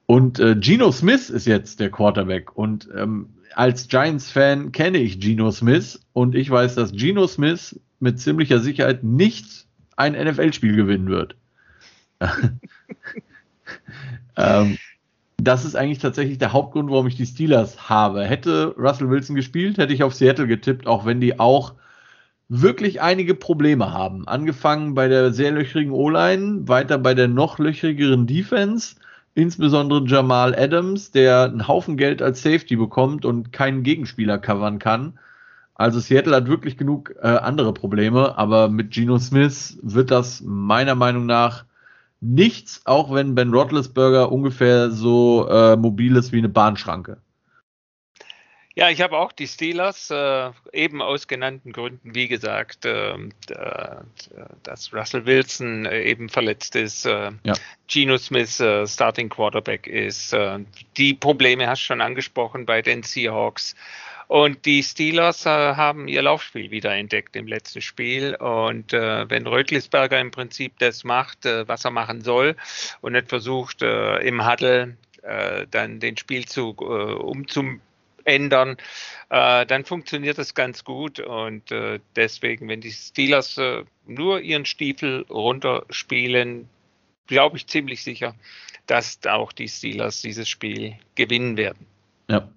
[0.07, 2.57] und äh, Geno Smith ist jetzt der Quarterback.
[2.57, 8.19] Und ähm, als Giants-Fan kenne ich Geno Smith und ich weiß, dass Geno Smith mit
[8.19, 9.67] ziemlicher Sicherheit nicht
[9.97, 11.37] ein NFL-Spiel gewinnen wird.
[14.37, 14.79] ähm,
[15.37, 18.25] das ist eigentlich tatsächlich der Hauptgrund, warum ich die Steelers habe.
[18.25, 21.75] Hätte Russell Wilson gespielt, hätte ich auf Seattle getippt, auch wenn die auch
[22.49, 24.29] wirklich einige Probleme haben.
[24.29, 28.97] Angefangen bei der sehr löchrigen O-Line, weiter bei der noch löchrigeren Defense,
[29.35, 35.19] insbesondere Jamal Adams, der einen Haufen Geld als Safety bekommt und keinen Gegenspieler covern kann.
[35.75, 40.95] Also Seattle hat wirklich genug äh, andere Probleme, aber mit Geno Smith wird das meiner
[40.95, 41.65] Meinung nach
[42.23, 47.19] nichts, auch wenn Ben Roethlisberger ungefähr so äh, mobil ist wie eine Bahnschranke.
[48.75, 53.97] Ja, ich habe auch die Steelers, äh, eben aus genannten Gründen, wie gesagt, ähm, äh,
[54.63, 57.53] dass Russell Wilson äh, eben verletzt ist, äh, ja.
[57.87, 60.35] Geno Smith äh, Starting Quarterback ist.
[60.97, 63.75] die Probleme hast du schon angesprochen bei den Seahawks.
[64.33, 68.35] Und die Steelers äh, haben ihr Laufspiel wieder entdeckt im letzten Spiel.
[68.37, 72.57] Und äh, wenn Rötlisberger im Prinzip das macht, äh, was er machen soll,
[73.03, 78.79] und nicht versucht, äh, im Huddle äh, dann den Spielzug äh, umzuändern,
[79.29, 81.19] dann funktioniert das ganz gut.
[81.19, 81.75] Und
[82.17, 83.59] deswegen, wenn die Steelers
[84.07, 86.69] nur ihren Stiefel runterspielen,
[87.27, 88.35] glaube ich ziemlich sicher,
[88.87, 91.87] dass auch die Steelers dieses Spiel gewinnen werden.
[92.29, 92.49] Ja.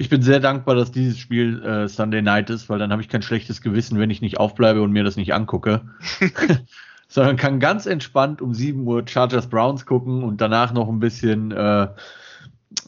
[0.00, 3.10] Ich bin sehr dankbar, dass dieses Spiel äh, Sunday Night ist, weil dann habe ich
[3.10, 5.82] kein schlechtes Gewissen, wenn ich nicht aufbleibe und mir das nicht angucke.
[7.08, 11.52] Sondern kann ganz entspannt um 7 Uhr Chargers Browns gucken und danach noch ein bisschen
[11.52, 11.88] äh,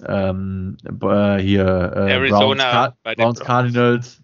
[0.06, 4.22] ähm, äh, hier äh, Arizona Browns, Browns Cardinals.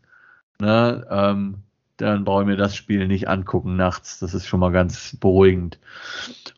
[0.58, 1.58] Ne, ähm,
[1.98, 4.18] dann brauche ich mir das Spiel nicht angucken nachts.
[4.18, 5.78] Das ist schon mal ganz beruhigend.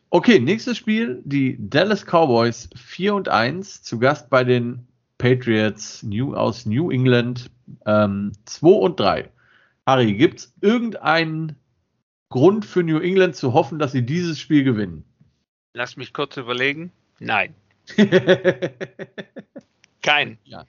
[0.09, 1.21] Okay, nächstes Spiel.
[1.25, 4.87] Die Dallas Cowboys 4 und 1 zu Gast bei den
[5.21, 7.51] Patriots New, aus New England
[7.85, 9.29] ähm, 2 und 3.
[9.85, 11.55] Harry, gibt es irgendeinen
[12.29, 15.05] Grund für New England zu hoffen, dass sie dieses Spiel gewinnen?
[15.73, 16.91] Lass mich kurz überlegen.
[17.19, 17.53] Nein.
[20.01, 20.39] Kein.
[20.43, 20.65] Ja.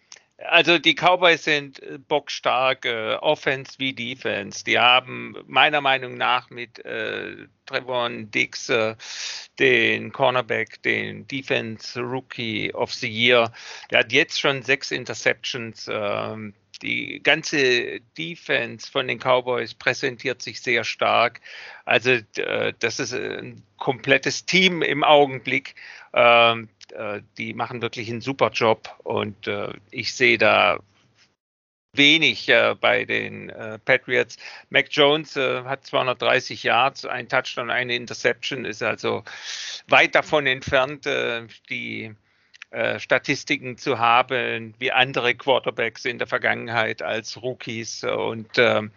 [0.49, 4.65] Also die Cowboys sind bockstark, äh, Offense wie Defense.
[4.65, 7.37] Die haben meiner Meinung nach mit äh,
[7.67, 8.97] Trevon Dix äh,
[9.59, 13.53] den Cornerback, den Defense Rookie of the Year.
[13.91, 15.89] Der hat jetzt schon sechs Interceptions.
[15.91, 21.41] Ähm, die ganze Defense von den Cowboys präsentiert sich sehr stark.
[21.85, 25.77] Also äh, das ist ein komplettes Team im Augenblick.
[26.13, 26.72] Ähm, äh,
[27.39, 30.79] die machen wirklich einen super Job und äh, ich sehe da
[31.95, 34.37] wenig äh, bei den äh, Patriots.
[34.71, 39.23] Mac Jones äh, hat 230 Yards, ein Touchdown, eine Interception, ist also
[39.89, 42.15] weit davon entfernt, äh, die
[42.97, 48.89] Statistiken zu haben wie andere Quarterbacks in der Vergangenheit als Rookies und ähm, äh,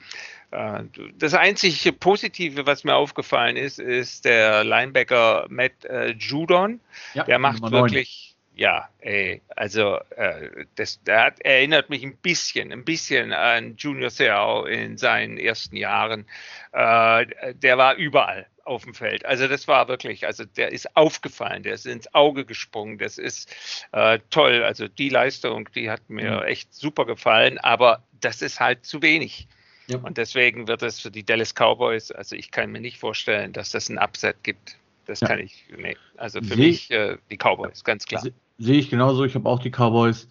[1.17, 6.79] das einzige Positive, was mir aufgefallen ist, ist der Linebacker Matt äh, Judon.
[7.13, 12.71] Ja, der macht wirklich, ja, ey, also äh, das, der hat, erinnert mich ein bisschen,
[12.71, 16.25] ein bisschen an Junior Seau in seinen ersten Jahren.
[16.71, 17.25] Äh,
[17.55, 19.25] der war überall auf dem Feld.
[19.25, 23.53] Also das war wirklich, also der ist aufgefallen, der ist ins Auge gesprungen, das ist
[23.91, 24.63] äh, toll.
[24.63, 26.47] Also die Leistung, die hat mir mhm.
[26.47, 29.47] echt super gefallen, aber das ist halt zu wenig.
[29.87, 29.99] Ja.
[29.99, 33.71] Und deswegen wird es für die Dallas Cowboys, also ich kann mir nicht vorstellen, dass
[33.71, 34.77] das ein Upset gibt.
[35.05, 35.27] Das ja.
[35.27, 35.95] kann ich, nee.
[36.17, 38.23] Also für Seh mich äh, die Cowboys, ganz klar.
[38.57, 40.27] Sehe ich genauso, ich habe auch die Cowboys.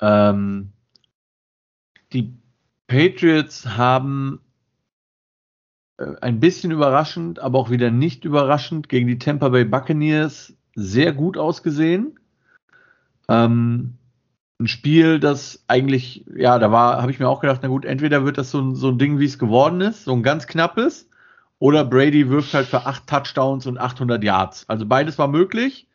[0.00, 0.72] Ähm,
[2.12, 2.32] die
[2.88, 4.40] Patriots haben
[5.98, 11.12] äh, ein bisschen überraschend, aber auch wieder nicht überraschend gegen die Tampa Bay Buccaneers sehr
[11.12, 12.18] gut ausgesehen.
[13.28, 13.94] Ähm,
[14.58, 18.24] ein Spiel, das eigentlich, ja, da war, habe ich mir auch gedacht, na gut, entweder
[18.24, 21.08] wird das so ein, so ein Ding, wie es geworden ist, so ein ganz knappes,
[21.58, 24.68] oder Brady wirft halt für acht Touchdowns und 800 Yards.
[24.68, 25.88] Also beides war möglich.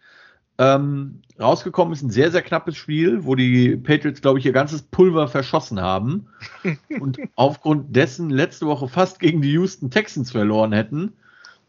[0.57, 4.83] Ähm, rausgekommen ist ein sehr, sehr knappes Spiel, wo die Patriots, glaube ich, ihr ganzes
[4.83, 6.27] Pulver verschossen haben
[6.99, 11.13] und aufgrund dessen letzte Woche fast gegen die Houston Texans verloren hätten,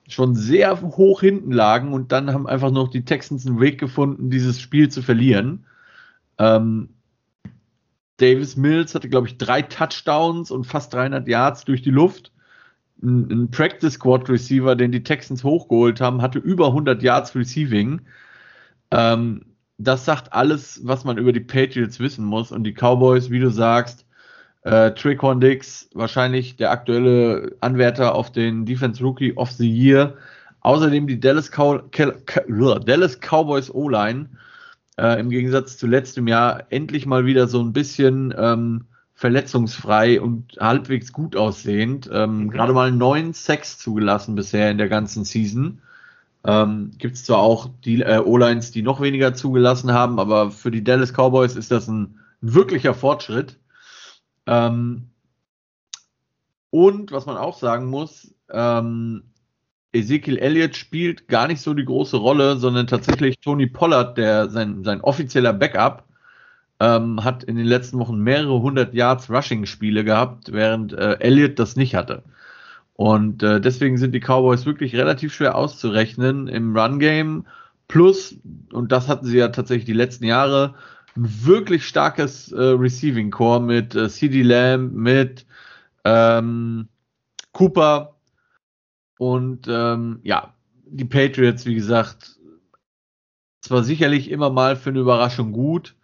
[0.09, 4.31] schon sehr hoch hinten lagen und dann haben einfach noch die Texans einen Weg gefunden,
[4.31, 5.65] dieses Spiel zu verlieren.
[6.43, 6.89] Ähm,
[8.17, 12.33] Davis Mills hatte, glaube ich, drei Touchdowns und fast 300 Yards durch die Luft.
[13.01, 18.03] Ein, ein Practice Squad Receiver, den die Texans hochgeholt haben, hatte über 100 Yards Receiving.
[18.91, 19.45] Ähm,
[19.79, 22.51] das sagt alles, was man über die Patriots wissen muss.
[22.51, 24.05] Und die Cowboys, wie du sagst,
[24.63, 30.17] äh, Trick Dix, wahrscheinlich der aktuelle Anwärter auf den Defense Rookie of the Year.
[30.61, 34.29] Außerdem die Dallas, Cow Dallas Cowboys O-Line
[34.99, 38.85] äh, im Gegensatz zu letztem Jahr endlich mal wieder so ein bisschen ähm,
[39.15, 42.11] verletzungsfrei und halbwegs gut aussehend.
[42.13, 42.51] Ähm, mhm.
[42.51, 45.81] Gerade mal neun Sex zugelassen bisher in der ganzen Season.
[46.45, 50.71] Ähm, Gibt es zwar auch die äh, O-Lines, die noch weniger zugelassen haben, aber für
[50.71, 53.61] die Dallas Cowboys ist das ein, ein wirklicher Fortschritt.
[54.47, 55.11] Ähm,
[56.71, 59.23] und was man auch sagen muss, ähm,
[59.93, 64.85] Ezekiel Elliott spielt gar nicht so die große Rolle, sondern tatsächlich Tony Pollard, der sein,
[64.85, 66.05] sein offizieller Backup,
[66.81, 71.77] ähm, hat in den letzten Wochen mehrere hundert Yards Rushing-Spiele gehabt, während äh, Elliott das
[71.77, 72.23] nicht hatte.
[72.95, 77.47] Und äh, deswegen sind die Cowboys wirklich relativ schwer auszurechnen im Run-Game.
[77.89, 78.37] Plus,
[78.73, 80.75] und das hatten sie ja tatsächlich die letzten Jahre,
[81.17, 85.45] ein wirklich starkes äh, Receiving Core mit äh, CD Lamb, mit
[86.05, 86.89] ähm,
[87.53, 88.15] Cooper,
[89.19, 90.55] und ähm, ja,
[90.87, 92.39] die Patriots, wie gesagt,
[93.61, 95.95] zwar sicherlich immer mal für eine Überraschung gut,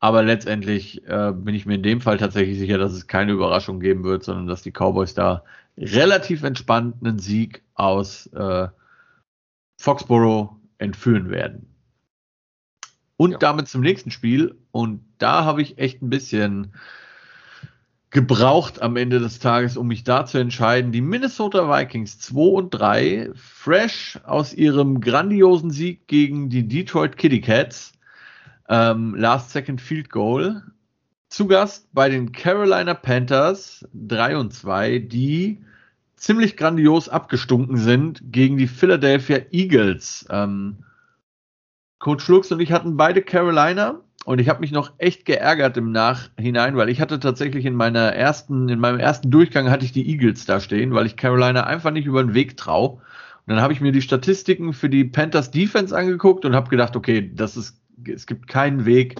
[0.00, 3.78] aber letztendlich äh, bin ich mir in dem Fall tatsächlich sicher, dass es keine Überraschung
[3.78, 5.44] geben wird, sondern dass die Cowboys da
[5.78, 8.68] relativ entspannt einen Sieg aus äh,
[9.78, 11.68] Foxborough entführen werden.
[13.16, 13.38] Und ja.
[13.38, 14.56] damit zum nächsten Spiel.
[14.72, 16.72] Und da habe ich echt ein bisschen
[18.12, 20.92] gebraucht am Ende des Tages, um mich da zu entscheiden.
[20.92, 27.40] Die Minnesota Vikings 2 und 3, fresh aus ihrem grandiosen Sieg gegen die Detroit Kitty
[27.40, 27.94] Cats,
[28.68, 30.62] ähm, Last Second Field Goal.
[31.30, 35.64] zu Gast bei den Carolina Panthers 3 und 2, die
[36.14, 40.26] ziemlich grandios abgestunken sind gegen die Philadelphia Eagles.
[40.28, 40.84] Ähm,
[41.98, 45.90] Coach Schlux und ich hatten beide Carolina und ich habe mich noch echt geärgert im
[45.90, 50.08] Nachhinein, weil ich hatte tatsächlich in meiner ersten, in meinem ersten Durchgang hatte ich die
[50.08, 52.90] Eagles da stehen, weil ich Carolina einfach nicht über den Weg traue.
[52.90, 53.00] Und
[53.46, 57.32] dann habe ich mir die Statistiken für die Panthers Defense angeguckt und habe gedacht, okay,
[57.34, 59.16] das ist, es gibt keinen Weg,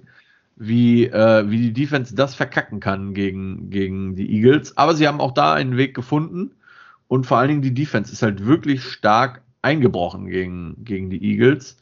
[0.54, 4.76] wie, äh, wie die Defense das verkacken kann gegen, gegen die Eagles.
[4.76, 6.52] Aber sie haben auch da einen Weg gefunden.
[7.08, 11.76] Und vor allen Dingen die Defense ist halt wirklich stark eingebrochen gegen, gegen die Eagles.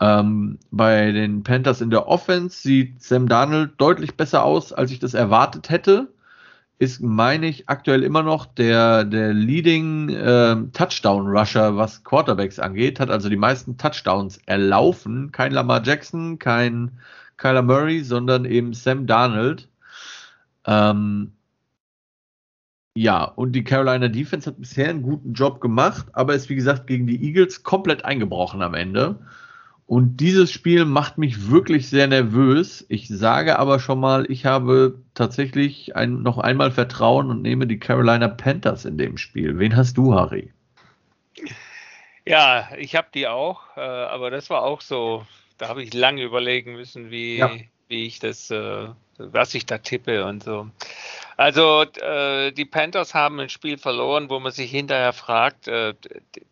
[0.00, 5.00] Ähm, bei den Panthers in der Offense sieht Sam Darnold deutlich besser aus, als ich
[5.00, 6.08] das erwartet hätte.
[6.78, 13.00] Ist, meine ich, aktuell immer noch der, der Leading äh, Touchdown-Rusher, was Quarterbacks angeht.
[13.00, 15.32] Hat also die meisten Touchdowns erlaufen.
[15.32, 16.92] Kein Lamar Jackson, kein
[17.36, 19.68] Kyler Murray, sondern eben Sam Darnold.
[20.66, 21.32] Ähm,
[22.94, 26.86] ja, und die Carolina Defense hat bisher einen guten Job gemacht, aber ist wie gesagt
[26.86, 29.18] gegen die Eagles komplett eingebrochen am Ende.
[29.88, 32.84] Und dieses Spiel macht mich wirklich sehr nervös.
[32.90, 37.78] Ich sage aber schon mal, ich habe tatsächlich ein, noch einmal Vertrauen und nehme die
[37.78, 39.58] Carolina Panthers in dem Spiel.
[39.58, 40.52] Wen hast du, Harry?
[42.26, 45.24] Ja, ich habe die auch, äh, aber das war auch so,
[45.56, 47.50] da habe ich lange überlegen müssen, wie, ja.
[47.88, 50.68] wie ich das, äh, was ich da tippe und so.
[51.38, 55.94] Also äh, die Panthers haben ein Spiel verloren, wo man sich hinterher fragt, äh,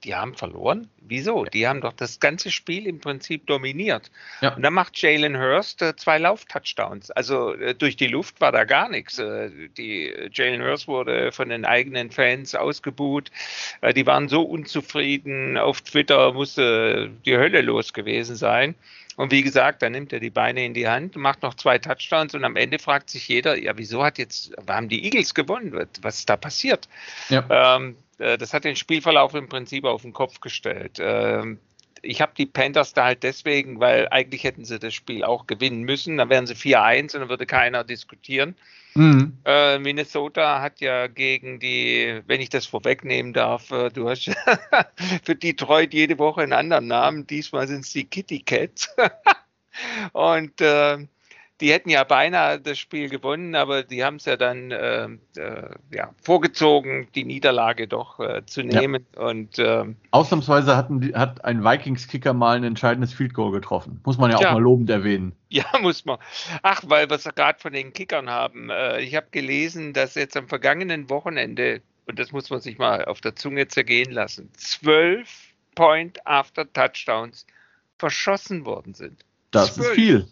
[0.04, 0.88] die haben verloren?
[1.00, 1.44] Wieso?
[1.44, 4.12] Die haben doch das ganze Spiel im Prinzip dominiert.
[4.42, 4.54] Ja.
[4.54, 7.10] Und dann macht Jalen Hurst äh, zwei Lauf-Touchdowns.
[7.10, 9.18] Also äh, durch die Luft war da gar nichts.
[9.18, 13.32] Äh, die Jalen Hurst wurde von den eigenen Fans ausgebuht.
[13.80, 15.58] Äh, die waren so unzufrieden.
[15.58, 18.76] Auf Twitter musste die Hölle los gewesen sein.
[19.16, 22.34] Und wie gesagt, dann nimmt er die Beine in die Hand, macht noch zwei Touchdowns
[22.34, 25.88] und am Ende fragt sich jeder, ja, wieso hat jetzt, haben die Eagles gewonnen?
[26.02, 26.86] Was ist da passiert?
[27.30, 27.76] Ja.
[27.76, 30.98] Ähm, äh, das hat den Spielverlauf im Prinzip auf den Kopf gestellt.
[31.00, 31.58] Ähm,
[32.02, 35.82] ich habe die Panthers da halt deswegen, weil eigentlich hätten sie das Spiel auch gewinnen
[35.82, 36.18] müssen.
[36.18, 38.54] Dann wären sie 4-1 und dann würde keiner diskutieren.
[38.96, 39.38] Mhm.
[39.44, 44.24] Äh, Minnesota hat ja gegen die, wenn ich das vorwegnehmen darf, äh, du hast
[45.22, 47.26] für Detroit jede Woche einen anderen Namen.
[47.26, 48.94] Diesmal sind es die Kitty Cats.
[50.12, 51.06] und äh,
[51.60, 55.04] die hätten ja beinahe das Spiel gewonnen, aber die haben es ja dann äh,
[55.36, 59.06] äh, ja, vorgezogen, die Niederlage doch äh, zu nehmen.
[59.14, 59.22] Ja.
[59.22, 64.00] Und ähm, ausnahmsweise hatten hat ein Vikings-Kicker mal ein entscheidendes Field Goal getroffen.
[64.04, 64.48] Muss man ja, ja.
[64.48, 65.32] auch mal lobend erwähnen.
[65.48, 66.18] Ja, muss man.
[66.62, 68.68] Ach, weil wir es gerade von den Kickern haben.
[68.68, 73.06] Äh, ich habe gelesen, dass jetzt am vergangenen Wochenende, und das muss man sich mal
[73.06, 77.46] auf der Zunge zergehen lassen, zwölf Point after Touchdowns
[77.98, 79.24] verschossen worden sind.
[79.52, 79.86] Das 12.
[79.86, 80.28] ist viel.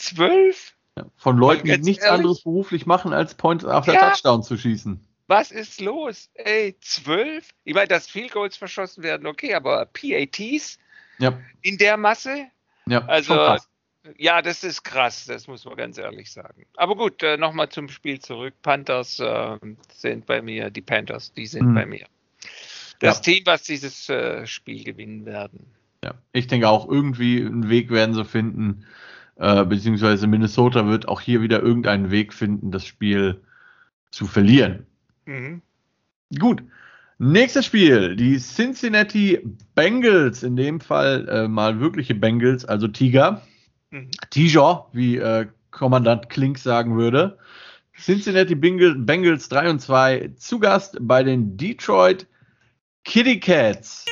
[0.00, 0.74] Zwölf?
[1.16, 2.18] Von Leuten, die nichts ehrlich?
[2.18, 4.10] anderes beruflich machen, als Point after ja.
[4.10, 5.00] Touchdown zu schießen.
[5.28, 6.28] Was ist los?
[6.34, 7.50] Ey, zwölf?
[7.64, 10.78] Ich meine, dass Field Goals verschossen werden, okay, aber PATs
[11.18, 11.38] ja.
[11.62, 12.46] in der Masse?
[12.86, 13.56] Ja, also,
[14.16, 16.66] ja, das ist krass, das muss man ganz ehrlich sagen.
[16.76, 18.54] Aber gut, äh, nochmal zum Spiel zurück.
[18.62, 19.58] Panthers äh,
[19.92, 21.74] sind bei mir, die Panthers, die sind mhm.
[21.74, 22.06] bei mir.
[22.98, 23.34] Das ja.
[23.34, 25.66] Team, was dieses äh, Spiel gewinnen werden.
[26.02, 28.86] Ja, ich denke auch, irgendwie einen Weg werden sie finden,
[29.40, 33.40] äh, beziehungsweise Minnesota wird auch hier wieder irgendeinen Weg finden, das Spiel
[34.10, 34.86] zu verlieren.
[35.24, 35.62] Mhm.
[36.38, 36.62] Gut.
[37.18, 39.40] Nächstes Spiel, die Cincinnati
[39.74, 43.42] Bengals, in dem Fall äh, mal wirkliche Bengals, also Tiger.
[43.90, 44.10] Mhm.
[44.28, 47.38] Tiger, wie äh, Kommandant Klink sagen würde.
[47.98, 52.26] Cincinnati Bengals 3 und 2 zu Gast bei den Detroit
[53.04, 54.04] Kitty Cats.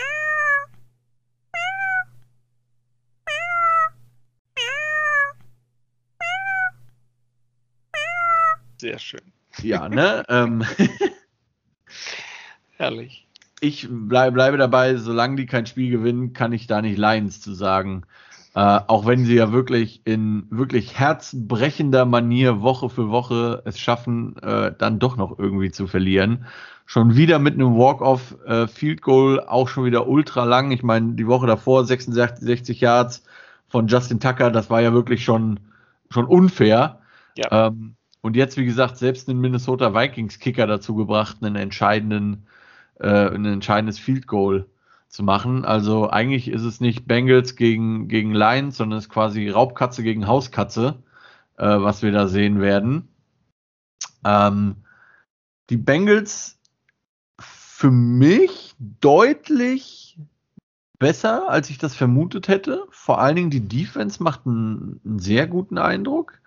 [8.78, 9.20] Sehr schön.
[9.62, 10.24] Ja, ne?
[10.28, 10.64] ähm,
[12.76, 13.26] Herrlich.
[13.60, 17.54] Ich bleib, bleibe dabei, solange die kein Spiel gewinnen, kann ich da nicht Lions zu
[17.54, 18.04] sagen.
[18.54, 24.36] Äh, auch wenn sie ja wirklich in wirklich herzbrechender Manier Woche für Woche es schaffen,
[24.38, 26.46] äh, dann doch noch irgendwie zu verlieren.
[26.86, 30.70] Schon wieder mit einem Walk-off äh, Field Goal, auch schon wieder ultra lang.
[30.70, 33.24] Ich meine, die Woche davor 66 Yards
[33.68, 35.60] von Justin Tucker, das war ja wirklich schon,
[36.10, 37.00] schon unfair.
[37.36, 37.66] Ja.
[37.66, 42.46] Ähm, und jetzt, wie gesagt, selbst den Minnesota Vikings Kicker dazu gebracht, einen entscheidenden,
[42.98, 44.66] äh, ein entscheidendes Field Goal
[45.08, 45.64] zu machen.
[45.64, 50.26] Also eigentlich ist es nicht Bengals gegen, gegen Lions, sondern es ist quasi Raubkatze gegen
[50.26, 51.02] Hauskatze,
[51.56, 53.08] äh, was wir da sehen werden.
[54.24, 54.76] Ähm,
[55.70, 56.58] die Bengals
[57.38, 60.18] für mich deutlich
[60.98, 62.84] besser, als ich das vermutet hätte.
[62.90, 66.40] Vor allen Dingen die Defense macht einen, einen sehr guten Eindruck.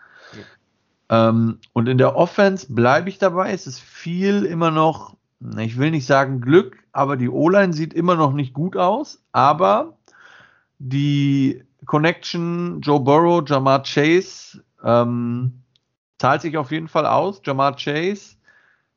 [1.12, 3.52] Ähm, und in der Offense bleibe ich dabei.
[3.52, 5.18] Es ist viel immer noch,
[5.58, 9.22] ich will nicht sagen Glück, aber die O-Line sieht immer noch nicht gut aus.
[9.34, 9.98] Aber
[10.80, 15.62] die Connection Joe Burrow, Jamar Chase ähm,
[16.18, 17.42] zahlt sich auf jeden Fall aus.
[17.44, 18.38] Jamar Chase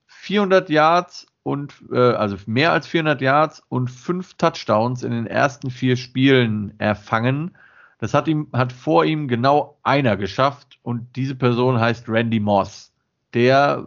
[0.07, 5.71] 400 Yards und äh, also mehr als 400 Yards und fünf Touchdowns in den ersten
[5.71, 7.57] vier Spielen erfangen.
[7.99, 12.93] Das hat ihm hat vor ihm genau einer geschafft und diese Person heißt Randy Moss,
[13.33, 13.87] der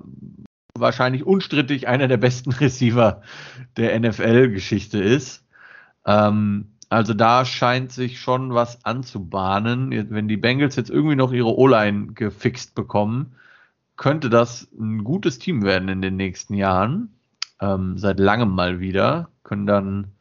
[0.75, 3.21] wahrscheinlich unstrittig einer der besten Receiver
[3.75, 5.45] der NFL-Geschichte ist.
[6.05, 10.09] Ähm, also da scheint sich schon was anzubahnen.
[10.09, 13.35] Wenn die Bengals jetzt irgendwie noch ihre O-Line gefixt bekommen,
[13.97, 17.13] könnte das ein gutes Team werden in den nächsten Jahren.
[17.59, 19.29] Ähm, seit langem mal wieder.
[19.43, 20.11] Können dann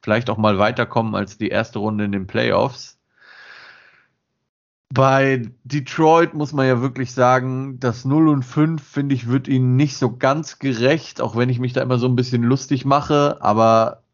[0.00, 2.98] vielleicht auch mal weiterkommen als die erste Runde in den Playoffs.
[4.94, 9.74] Bei Detroit muss man ja wirklich sagen, das 0 und 5, finde ich, wird ihnen
[9.74, 13.38] nicht so ganz gerecht, auch wenn ich mich da immer so ein bisschen lustig mache.
[13.42, 14.04] Aber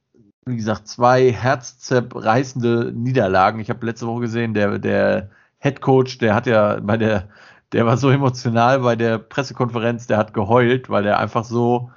[0.46, 3.60] wie gesagt, zwei herzzerreißende Niederlagen.
[3.60, 7.28] Ich habe letzte Woche gesehen, der, der Head Coach, der hat ja bei der,
[7.72, 11.90] der war so emotional bei der Pressekonferenz, der hat geheult, weil er einfach so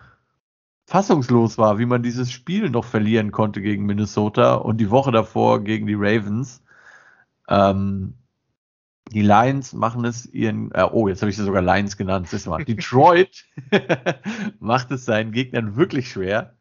[0.87, 5.63] fassungslos war, wie man dieses Spiel noch verlieren konnte gegen Minnesota und die Woche davor
[5.63, 6.61] gegen die Ravens.
[7.47, 8.15] Ähm,
[9.11, 12.45] die Lions machen es ihren, äh, oh, jetzt habe ich sie sogar Lions genannt, das
[12.45, 12.63] mal.
[12.63, 13.45] Detroit
[14.59, 16.55] macht es seinen Gegnern wirklich schwer.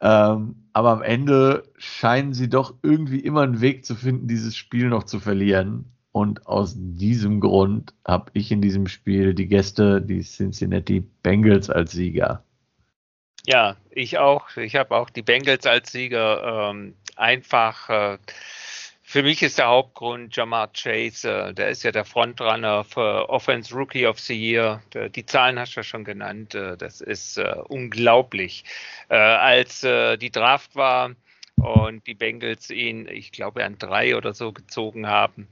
[0.00, 4.88] Ähm, aber am Ende scheinen sie doch irgendwie immer einen Weg zu finden, dieses Spiel
[4.88, 5.86] noch zu verlieren.
[6.10, 11.92] Und aus diesem Grund habe ich in diesem Spiel die Gäste, die Cincinnati Bengals als
[11.92, 12.44] Sieger.
[13.46, 14.56] Ja, ich auch.
[14.56, 16.70] Ich habe auch die Bengals als Sieger.
[16.70, 18.18] Ähm, einfach äh,
[19.12, 23.74] für mich ist der Hauptgrund Jamar Chase, äh, der ist ja der Frontrunner für Offense
[23.74, 24.82] Rookie of the Year.
[24.94, 26.54] Die Zahlen hast du ja schon genannt.
[26.54, 28.64] Äh, das ist äh, unglaublich.
[29.10, 31.10] Als die Draft war
[31.56, 35.48] und die Bengals ihn, ich glaube, an drei oder so gezogen haben,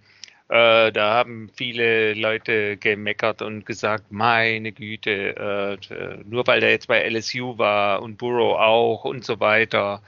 [0.51, 6.89] äh, da haben viele Leute gemeckert und gesagt, meine Güte, äh, nur weil der jetzt
[6.89, 10.03] bei LSU war und Burrow auch und so weiter.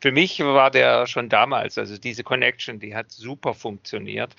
[0.00, 4.34] Für mich war der schon damals, also diese Connection, die hat super funktioniert.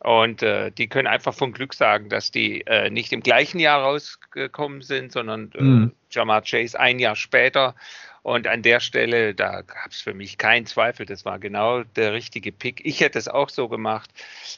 [0.00, 3.82] Und äh, die können einfach von Glück sagen, dass die äh, nicht im gleichen Jahr
[3.82, 5.92] rausgekommen sind, sondern äh, mhm.
[6.10, 7.74] Jamar Chase ein Jahr später
[8.22, 12.12] und an der Stelle, da gab es für mich keinen Zweifel, das war genau der
[12.12, 12.84] richtige Pick.
[12.84, 14.10] Ich hätte es auch so gemacht,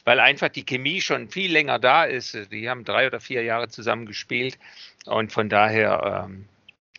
[0.03, 2.51] weil einfach die Chemie schon viel länger da ist.
[2.51, 4.57] Die haben drei oder vier Jahre zusammen gespielt
[5.05, 6.47] und von daher ähm,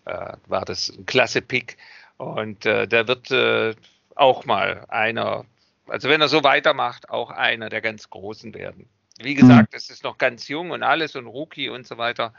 [0.05, 1.77] äh, war das ein klasse Pick.
[2.17, 3.75] Und äh, da wird äh,
[4.15, 5.45] auch mal einer,
[5.89, 8.89] also wenn er so weitermacht, auch einer der ganz Großen werden.
[9.21, 9.77] Wie gesagt, mhm.
[9.77, 12.33] es ist noch ganz jung und alles und Rookie und so weiter.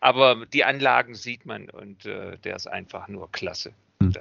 [0.00, 3.72] Aber die Anlagen sieht man und äh, der ist einfach nur klasse.
[4.00, 4.12] Mhm.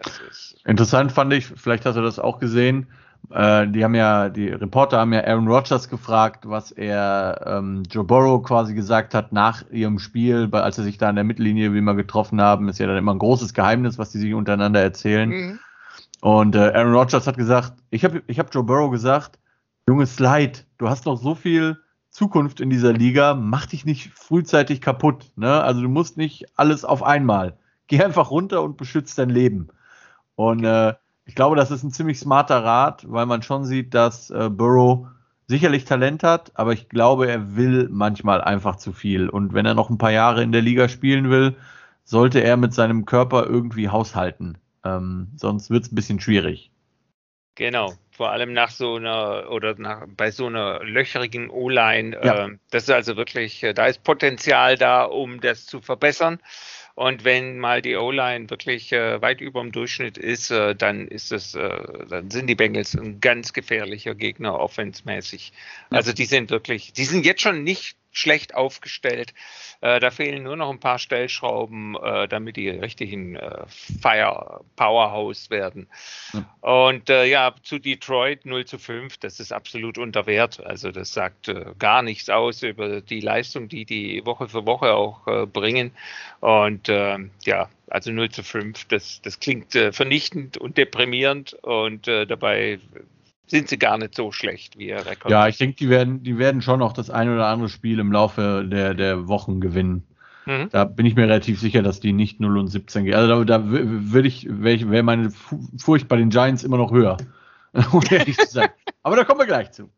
[0.65, 2.87] Interessant fand ich, vielleicht hast du das auch gesehen.
[3.31, 8.03] Äh, die haben ja, die Reporter haben ja Aaron Rodgers gefragt, was er ähm, Joe
[8.03, 11.77] Burrow quasi gesagt hat nach ihrem Spiel, als sie sich da in der Mittellinie wie
[11.77, 12.69] immer getroffen haben.
[12.69, 15.29] Ist ja dann immer ein großes Geheimnis, was die sich untereinander erzählen.
[15.29, 15.59] Mhm.
[16.21, 19.37] Und äh, Aaron Rodgers hat gesagt, ich habe ich hab Joe Burrow gesagt,
[19.87, 21.77] Junge Slide, du hast noch so viel
[22.19, 25.31] Zukunft in dieser Liga, mach dich nicht frühzeitig kaputt.
[25.37, 25.63] Ne?
[25.63, 27.57] Also du musst nicht alles auf einmal.
[27.87, 29.69] Geh einfach runter und beschützt dein Leben.
[30.35, 34.31] Und äh, ich glaube, das ist ein ziemlich smarter Rat, weil man schon sieht, dass
[34.31, 35.07] äh, Burrow
[35.47, 39.29] sicherlich Talent hat, aber ich glaube, er will manchmal einfach zu viel.
[39.29, 41.55] Und wenn er noch ein paar Jahre in der Liga spielen will,
[42.03, 44.57] sollte er mit seinem Körper irgendwie haushalten.
[44.83, 46.69] Ähm, sonst wird es ein bisschen schwierig.
[47.55, 52.19] Genau, vor allem nach so einer oder nach, bei so einer löcherigen O-Line.
[52.21, 52.47] Ja.
[52.47, 56.39] Äh, das ist also wirklich, äh, da ist Potenzial da, um das zu verbessern.
[56.95, 61.31] Und wenn mal die O-Line wirklich äh, weit über dem Durchschnitt ist, äh, dann ist
[61.31, 61.69] es, äh,
[62.09, 65.53] dann sind die Bengals ein ganz gefährlicher Gegner offensmäßig.
[65.89, 65.99] Ja.
[65.99, 69.33] Also die sind wirklich, die sind jetzt schon nicht schlecht aufgestellt.
[69.81, 73.65] Äh, da fehlen nur noch ein paar Stellschrauben, äh, damit die richtigen äh,
[74.01, 75.87] Fire Powerhouse werden.
[76.33, 76.45] Mhm.
[76.61, 80.65] Und äh, ja, zu Detroit 0 zu 5, das ist absolut unter Wert.
[80.65, 84.93] Also das sagt äh, gar nichts aus über die Leistung, die die Woche für Woche
[84.93, 85.91] auch äh, bringen.
[86.39, 92.79] Und ähm, ja, also 0 zu 5, das, das klingt vernichtend und deprimierend und dabei
[93.49, 95.31] sind sie gar nicht so schlecht wie ihr Rekord.
[95.31, 98.11] Ja, ich denke, die werden, die werden schon noch das ein oder andere Spiel im
[98.11, 100.03] Laufe der, der Wochen gewinnen.
[100.45, 100.69] Mhm.
[100.71, 103.15] Da bin ich mir relativ sicher, dass die nicht 0 und 17 gehen.
[103.15, 105.31] Also da, da würde ich, wäre wär meine
[105.77, 107.17] Furcht bei den Giants immer noch höher.
[107.91, 108.69] um ehrlich zu sein.
[109.03, 109.89] Aber da kommen wir gleich zu.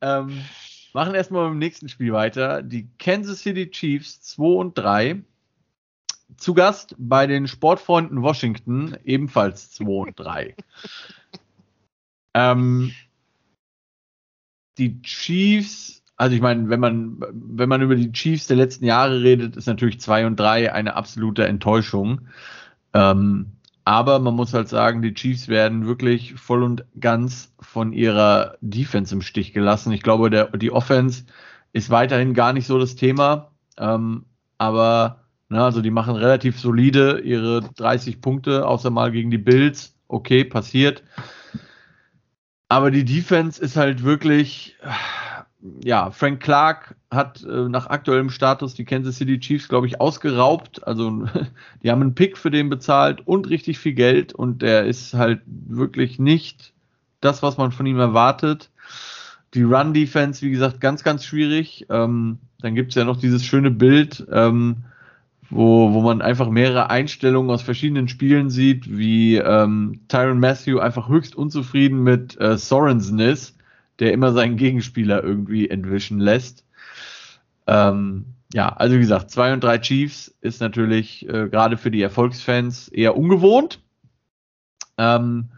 [0.00, 0.44] Ähm,
[0.94, 2.62] Machen erstmal beim nächsten Spiel weiter.
[2.62, 5.22] Die Kansas City Chiefs 2 und 3.
[6.36, 10.54] Zu Gast bei den Sportfreunden Washington, ebenfalls 2 und 3.
[12.38, 12.92] ähm,
[14.78, 19.22] die Chiefs, also ich meine, wenn man, wenn man über die Chiefs der letzten Jahre
[19.22, 22.28] redet, ist natürlich 2 und 3 eine absolute Enttäuschung.
[22.94, 23.52] Ähm,
[23.84, 29.14] aber man muss halt sagen, die Chiefs werden wirklich voll und ganz von ihrer Defense
[29.14, 29.92] im Stich gelassen.
[29.92, 31.24] Ich glaube, der, die Offense
[31.72, 33.50] ist weiterhin gar nicht so das Thema.
[33.78, 34.26] Ähm,
[34.58, 39.96] aber na, also die machen relativ solide ihre 30 Punkte, außer mal gegen die Bills.
[40.06, 41.02] Okay, passiert.
[42.68, 44.76] Aber die Defense ist halt wirklich,
[45.82, 50.86] ja, Frank Clark hat äh, nach aktuellem Status die Kansas City Chiefs, glaube ich, ausgeraubt.
[50.86, 51.26] Also
[51.82, 55.40] die haben einen Pick für den bezahlt und richtig viel Geld und der ist halt
[55.46, 56.74] wirklich nicht
[57.20, 58.70] das, was man von ihm erwartet.
[59.54, 61.86] Die Run-Defense, wie gesagt, ganz, ganz schwierig.
[61.88, 64.84] Ähm, dann gibt es ja noch dieses schöne Bild, ähm,
[65.50, 71.08] wo, wo man einfach mehrere Einstellungen aus verschiedenen Spielen sieht, wie ähm, Tyron Matthew einfach
[71.08, 73.58] höchst unzufrieden mit äh, Sorensen ist
[73.98, 76.64] der immer seinen Gegenspieler irgendwie entwischen lässt.
[77.66, 82.02] Ähm, ja, also wie gesagt, zwei und drei Chiefs ist natürlich äh, gerade für die
[82.02, 83.80] Erfolgsfans eher ungewohnt.
[84.96, 85.50] Ähm,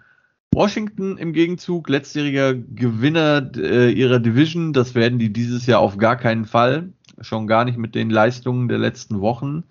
[0.52, 6.16] Washington im Gegenzug, letztjähriger Gewinner äh, ihrer Division, das werden die dieses Jahr auf gar
[6.16, 9.64] keinen Fall, schon gar nicht mit den Leistungen der letzten Wochen.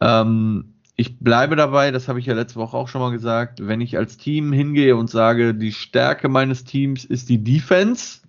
[0.00, 3.80] Ähm, ich bleibe dabei, das habe ich ja letzte Woche auch schon mal gesagt, wenn
[3.80, 8.20] ich als Team hingehe und sage, die Stärke meines Teams ist die Defense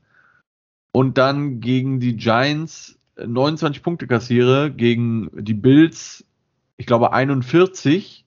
[0.91, 6.25] und dann gegen die Giants 29 Punkte kassiere, gegen die Bills,
[6.77, 8.25] ich glaube 41,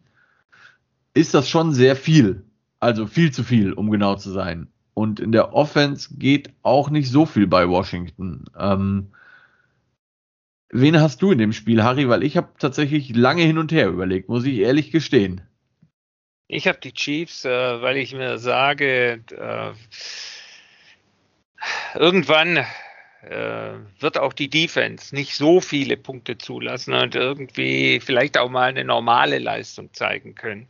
[1.15, 2.45] ist das schon sehr viel.
[2.79, 4.69] Also viel zu viel, um genau zu sein.
[4.95, 8.45] Und in der Offense geht auch nicht so viel bei Washington.
[8.57, 9.09] Ähm,
[10.71, 12.09] Wen hast du in dem Spiel, Harry?
[12.09, 15.43] Weil ich habe tatsächlich lange hin und her überlegt, muss ich ehrlich gestehen.
[16.49, 19.73] Ich habe die Chiefs, äh, weil ich mir sage, äh,
[21.99, 22.65] irgendwann
[23.27, 28.69] äh, wird auch die Defense nicht so viele Punkte zulassen und irgendwie vielleicht auch mal
[28.69, 30.69] eine normale Leistung zeigen können.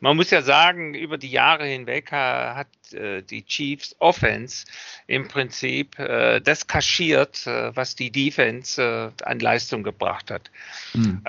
[0.00, 4.66] Man muss ja sagen, über die Jahre hinweg hat äh, die Chiefs Offense
[5.06, 10.50] im Prinzip äh, das kaschiert, äh, was die Defense äh, an Leistung gebracht hat.
[10.94, 11.22] Mhm.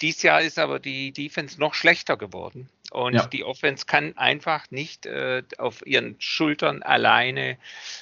[0.00, 2.68] dies Jahr ist aber die Defense noch schlechter geworden.
[2.90, 3.26] Und ja.
[3.26, 7.56] die Offense kann einfach nicht äh, auf ihren Schultern alleine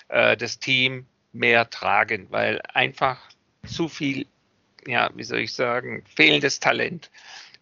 [0.09, 3.19] äh, das Team mehr tragen, weil einfach
[3.67, 4.27] zu viel,
[4.87, 7.11] ja, wie soll ich sagen, fehlendes Talent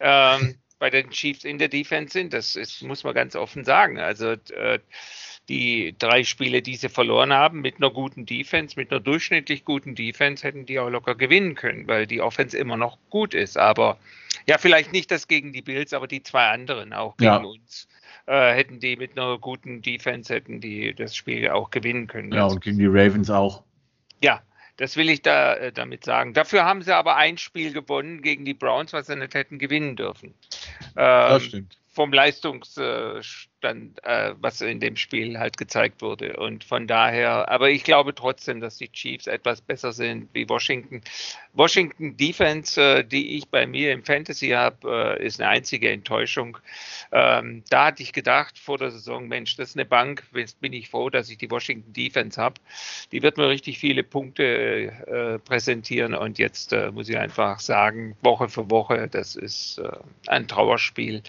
[0.00, 2.32] ähm, bei den Chiefs in der Defense sind.
[2.32, 3.98] Das ist, muss man ganz offen sagen.
[3.98, 4.78] Also äh,
[5.48, 9.94] die drei Spiele, die sie verloren haben, mit einer guten Defense, mit einer durchschnittlich guten
[9.94, 13.56] Defense, hätten die auch locker gewinnen können, weil die Offense immer noch gut ist.
[13.56, 13.98] Aber
[14.48, 17.36] ja, vielleicht nicht das gegen die Bills, aber die zwei anderen auch gegen ja.
[17.36, 17.86] uns.
[18.26, 22.32] Äh, hätten die mit einer guten Defense, hätten die das Spiel auch gewinnen können.
[22.32, 23.62] Ja, und gegen die Ravens auch.
[24.22, 24.42] Ja,
[24.78, 26.32] das will ich da äh, damit sagen.
[26.32, 29.96] Dafür haben sie aber ein Spiel gewonnen gegen die Browns, was sie nicht hätten gewinnen
[29.96, 30.28] dürfen.
[30.28, 31.78] Ähm, das stimmt.
[31.92, 36.36] Vom Leistungsstand, äh, was in dem Spiel halt gezeigt wurde.
[36.36, 41.00] Und von daher, aber ich glaube trotzdem, dass die Chiefs etwas besser sind wie Washington.
[41.54, 46.58] Washington Defense, äh, die ich bei mir im Fantasy habe, äh, ist eine einzige Enttäuschung.
[47.10, 50.72] Ähm, da hatte ich gedacht vor der Saison, Mensch, das ist eine Bank, jetzt bin
[50.72, 52.60] ich froh, dass ich die Washington Defense habe.
[53.12, 58.16] Die wird mir richtig viele Punkte äh, präsentieren und jetzt äh, muss ich einfach sagen,
[58.22, 59.90] Woche für Woche, das ist äh,
[60.28, 61.22] ein Trauerspiel.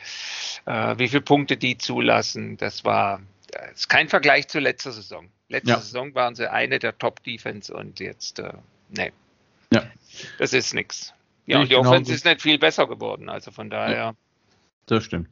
[0.66, 2.19] Wie viele Punkte die zulassen,
[2.58, 5.30] das war das ist kein Vergleich zur letzten Saison.
[5.48, 5.80] Letzte ja.
[5.80, 8.54] Saison waren sie eine der Top-Defense und jetzt, äh,
[8.90, 9.12] nee.
[9.74, 9.84] Ja.
[10.38, 11.14] Das ist nichts.
[11.46, 13.96] Ja, und die Offense ist nicht viel besser geworden, also von daher.
[13.96, 14.14] Ja,
[14.86, 15.30] das stimmt.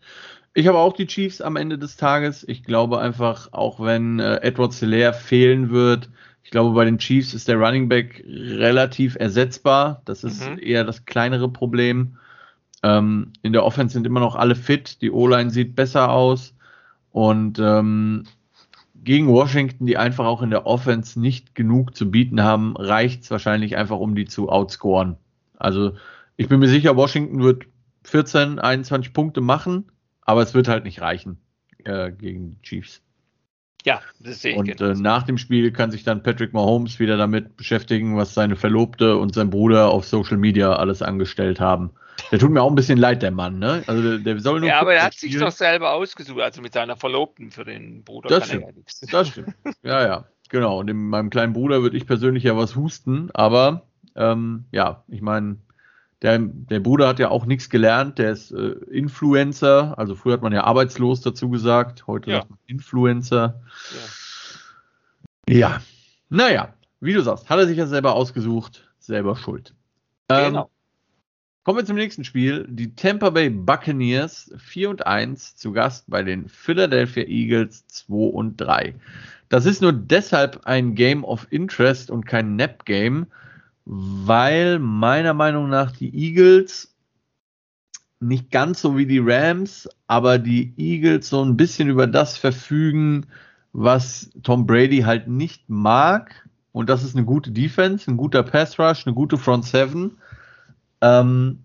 [0.55, 2.43] Ich habe auch die Chiefs am Ende des Tages.
[2.47, 6.09] Ich glaube einfach, auch wenn äh, Edward Selaire fehlen wird,
[6.47, 10.01] ich glaube, bei den Chiefs ist der Running Back relativ ersetzbar.
[10.05, 10.57] Das ist mhm.
[10.59, 12.17] eher das kleinere Problem.
[12.83, 15.01] Ähm, in der Offense sind immer noch alle fit.
[15.01, 16.55] Die O-Line sieht besser aus.
[17.17, 18.25] Und ähm,
[19.03, 23.31] gegen Washington, die einfach auch in der Offense nicht genug zu bieten haben, reicht es
[23.31, 25.17] wahrscheinlich einfach, um die zu outscoren.
[25.57, 25.93] Also
[26.35, 27.65] ich bin mir sicher, Washington wird
[28.03, 29.85] 14, 21 Punkte machen.
[30.21, 31.39] Aber es wird halt nicht reichen
[31.85, 33.01] äh, gegen die Chiefs.
[33.83, 34.59] Ja, das sehe ich.
[34.59, 38.55] Und äh, nach dem Spiel kann sich dann Patrick Mahomes wieder damit beschäftigen, was seine
[38.55, 41.89] Verlobte und sein Bruder auf Social Media alles angestellt haben.
[42.31, 43.83] Der tut mir auch ein bisschen leid, der Mann, ne?
[43.87, 44.69] Also der, der soll nur.
[44.69, 48.29] Ja, aber er hat sich doch selber ausgesucht, also mit seiner Verlobten für den Bruder.
[48.29, 48.65] Das stimmt.
[49.01, 49.55] Ja das stimmt.
[49.83, 50.25] Ja, ja.
[50.49, 55.03] Genau, und in meinem kleinen Bruder würde ich persönlich ja was husten, aber ähm, ja,
[55.07, 55.57] ich meine,
[56.21, 60.41] der, der Bruder hat ja auch nichts gelernt, der ist äh, Influencer, also früher hat
[60.41, 62.37] man ja arbeitslos dazu gesagt, heute ja.
[62.37, 63.61] sagt man Influencer.
[65.47, 65.55] Ja.
[65.57, 65.81] ja,
[66.29, 69.75] naja, wie du sagst, hat er sich ja selber ausgesucht, selber schuld.
[70.29, 70.69] Ähm, genau.
[71.67, 72.65] Kommen wir zum nächsten Spiel.
[72.69, 78.55] Die Tampa Bay Buccaneers 4 und 1 zu Gast bei den Philadelphia Eagles 2 und
[78.55, 78.95] 3.
[79.49, 83.27] Das ist nur deshalb ein Game of Interest und kein Nap-Game,
[83.83, 86.95] weil meiner Meinung nach die Eagles
[88.21, 93.25] nicht ganz so wie die Rams, aber die Eagles so ein bisschen über das verfügen,
[93.73, 96.47] was Tom Brady halt nicht mag.
[96.71, 100.15] Und das ist eine gute Defense, ein guter Pass Rush, eine gute Front Seven.
[101.01, 101.63] Ähm,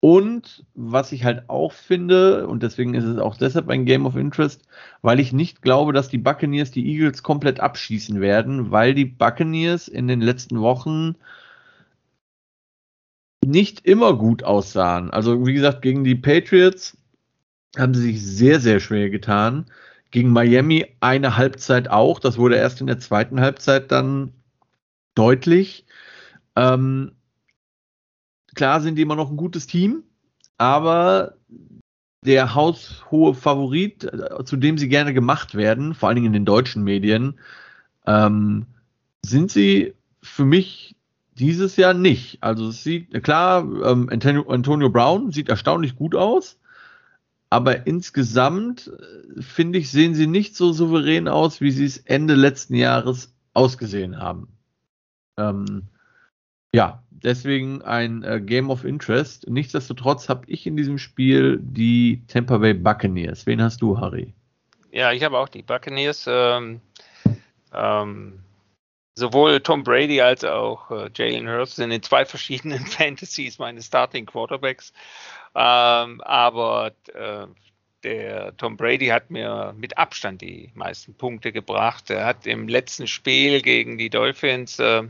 [0.00, 4.14] und was ich halt auch finde, und deswegen ist es auch deshalb ein Game of
[4.14, 4.62] Interest,
[5.02, 9.88] weil ich nicht glaube, dass die Buccaneers die Eagles komplett abschießen werden, weil die Buccaneers
[9.88, 11.16] in den letzten Wochen
[13.44, 15.10] nicht immer gut aussahen.
[15.10, 16.96] Also wie gesagt, gegen die Patriots
[17.76, 19.66] haben sie sich sehr, sehr schwer getan.
[20.10, 22.20] Gegen Miami eine Halbzeit auch.
[22.20, 24.32] Das wurde erst in der zweiten Halbzeit dann
[25.14, 25.86] deutlich.
[26.56, 27.12] Ähm,
[28.56, 30.02] Klar sind die immer noch ein gutes Team,
[30.56, 31.36] aber
[32.24, 36.44] der haushohe Favorit, äh, zu dem sie gerne gemacht werden, vor allen Dingen in den
[36.46, 37.38] deutschen Medien,
[38.06, 38.66] ähm,
[39.24, 40.96] sind sie für mich
[41.34, 42.42] dieses Jahr nicht.
[42.42, 46.58] Also es sieht, klar, ähm, Antonio, Antonio Brown sieht erstaunlich gut aus,
[47.50, 52.34] aber insgesamt äh, finde ich, sehen sie nicht so souverän aus, wie sie es Ende
[52.34, 54.48] letzten Jahres ausgesehen haben.
[55.36, 55.88] Ähm,
[56.76, 59.48] ja, deswegen ein äh, Game of Interest.
[59.48, 63.46] Nichtsdestotrotz habe ich in diesem Spiel die Tampa Bay Buccaneers.
[63.46, 64.34] Wen hast du, Harry?
[64.92, 66.26] Ja, ich habe auch die Buccaneers.
[66.28, 66.82] Ähm,
[67.72, 68.40] ähm,
[69.14, 74.26] sowohl Tom Brady als auch äh, Jalen Hurts sind in zwei verschiedenen Fantasies meine Starting
[74.26, 74.92] Quarterbacks.
[75.54, 77.46] Ähm, aber äh,
[78.04, 82.10] der Tom Brady hat mir mit Abstand die meisten Punkte gebracht.
[82.10, 85.04] Er hat im letzten Spiel gegen die Dolphins äh,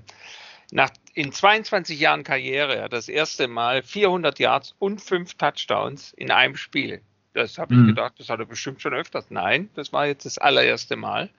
[0.70, 6.56] nach in 22 Jahren Karriere das erste Mal 400 Yards und fünf Touchdowns in einem
[6.56, 7.00] Spiel.
[7.32, 7.88] Das habe ich mhm.
[7.88, 9.26] gedacht, das hat er bestimmt schon öfters.
[9.30, 11.30] Nein, das war jetzt das allererste Mal.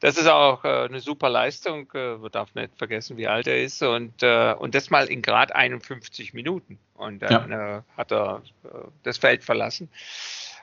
[0.00, 1.90] Das ist auch äh, eine super Leistung.
[1.94, 3.82] Äh, man darf nicht vergessen, wie alt er ist.
[3.82, 6.78] Und, äh, und das mal in gerade 51 Minuten.
[6.94, 7.78] Und dann ja.
[7.78, 8.68] Äh, hat er äh,
[9.04, 9.88] das Feld verlassen.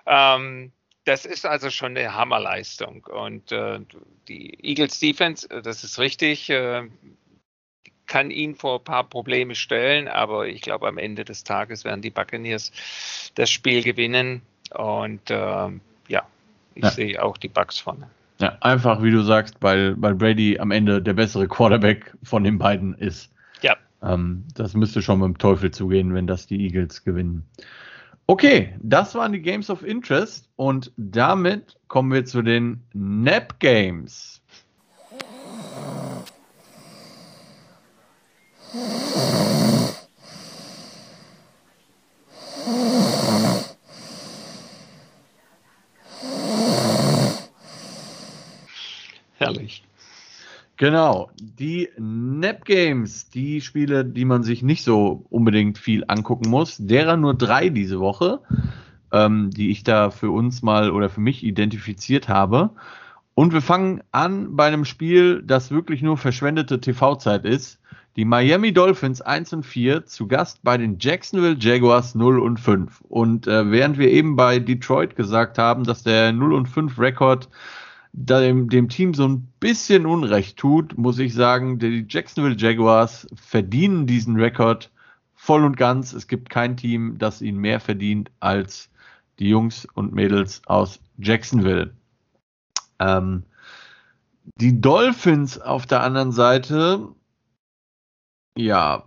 [0.05, 0.71] Ähm,
[1.05, 3.05] das ist also schon eine Hammerleistung.
[3.05, 3.79] Und äh,
[4.27, 6.49] die Eagles Defense, das ist richtig,
[8.13, 12.03] kann ihn vor ein paar Probleme stellen, aber ich glaube, am Ende des Tages werden
[12.03, 12.71] die Buccaneers
[13.33, 14.43] das Spiel gewinnen.
[14.69, 16.21] Und äh, ja,
[16.75, 16.91] ich ja.
[16.91, 18.07] sehe auch die Bucks vorne.
[18.39, 22.59] Ja, einfach wie du sagst, weil, weil Brady am Ende der bessere Quarterback von den
[22.59, 23.31] beiden ist.
[23.63, 23.77] Ja.
[24.03, 27.43] Ähm, das müsste schon mit dem Teufel zugehen, wenn das die Eagles gewinnen.
[28.27, 34.43] Okay, das waren die Games of Interest und damit kommen wir zu den Nap Games.
[49.37, 49.83] Herrlich.
[50.77, 56.77] Genau, die Nap Games, die Spiele, die man sich nicht so unbedingt viel angucken muss,
[56.77, 58.39] derer nur drei diese Woche,
[59.11, 62.71] ähm, die ich da für uns mal oder für mich identifiziert habe.
[63.35, 67.79] Und wir fangen an bei einem Spiel, das wirklich nur verschwendete TV-Zeit ist.
[68.15, 73.01] Die Miami Dolphins 1 und 4 zu Gast bei den Jacksonville Jaguars 0 und 5.
[73.09, 77.49] Und äh, während wir eben bei Detroit gesagt haben, dass der 0 und 5 Rekord
[78.13, 84.05] dem, dem Team so ein bisschen Unrecht tut, muss ich sagen, die Jacksonville Jaguars verdienen
[84.05, 84.91] diesen Rekord
[85.35, 86.13] voll und ganz.
[86.13, 88.89] Es gibt kein Team, das ihn mehr verdient als
[89.39, 91.93] die Jungs und Mädels aus Jacksonville.
[92.99, 93.43] Ähm,
[94.59, 97.09] die Dolphins auf der anderen Seite
[98.55, 99.03] ja,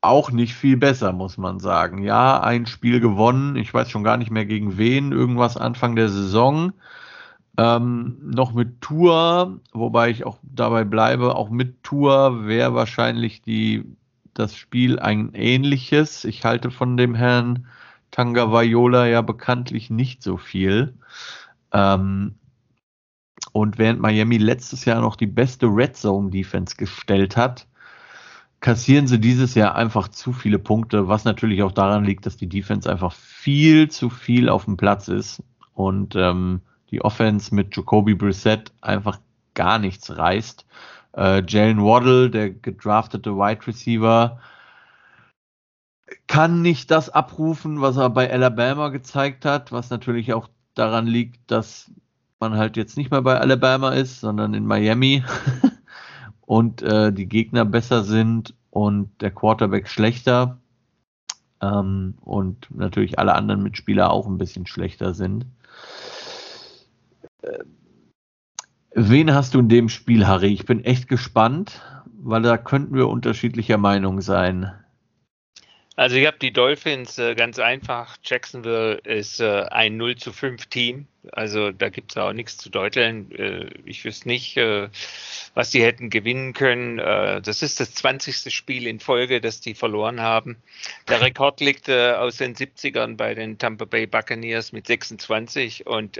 [0.00, 2.02] auch nicht viel besser, muss man sagen.
[2.02, 3.56] Ja, ein Spiel gewonnen.
[3.56, 5.12] Ich weiß schon gar nicht mehr gegen wen.
[5.12, 6.72] Irgendwas Anfang der Saison.
[7.58, 13.84] Ähm, noch mit Tour, wobei ich auch dabei bleibe, auch mit Tour wäre wahrscheinlich die,
[14.32, 16.24] das Spiel ein ähnliches.
[16.24, 17.66] Ich halte von dem Herrn
[18.10, 20.94] Tanga Vaiola ja bekanntlich nicht so viel.
[21.72, 22.36] Ähm,
[23.52, 27.66] und während Miami letztes Jahr noch die beste Red Zone Defense gestellt hat,
[28.60, 32.48] kassieren sie dieses Jahr einfach zu viele Punkte, was natürlich auch daran liegt, dass die
[32.48, 35.42] Defense einfach viel zu viel auf dem Platz ist
[35.74, 36.62] und ähm,
[36.92, 39.18] die Offense mit Jacoby Brissett einfach
[39.54, 40.66] gar nichts reißt.
[41.16, 44.38] Äh, Jalen Waddle, der gedraftete Wide Receiver,
[46.26, 51.50] kann nicht das abrufen, was er bei Alabama gezeigt hat, was natürlich auch daran liegt,
[51.50, 51.90] dass
[52.38, 55.24] man halt jetzt nicht mehr bei Alabama ist, sondern in Miami
[56.40, 60.58] und äh, die Gegner besser sind und der Quarterback schlechter
[61.60, 65.46] ähm, und natürlich alle anderen Mitspieler auch ein bisschen schlechter sind.
[67.42, 67.64] Äh,
[68.94, 70.52] wen hast du in dem Spiel, Harry?
[70.52, 71.82] Ich bin echt gespannt,
[72.14, 74.72] weil da könnten wir unterschiedlicher Meinung sein.
[75.94, 78.16] Also ich habe die Dolphins äh, ganz einfach.
[78.24, 81.06] Jacksonville ist äh, ein 0 zu 5 Team.
[81.32, 83.30] Also da gibt es auch nichts zu deuteln.
[83.32, 84.88] Äh, ich wüsste nicht, äh,
[85.52, 86.98] was die hätten gewinnen können.
[86.98, 88.52] Äh, das ist das 20.
[88.54, 90.56] Spiel in Folge, das die verloren haben.
[91.08, 96.18] Der Rekord liegt äh, aus den 70ern bei den Tampa Bay Buccaneers mit 26 und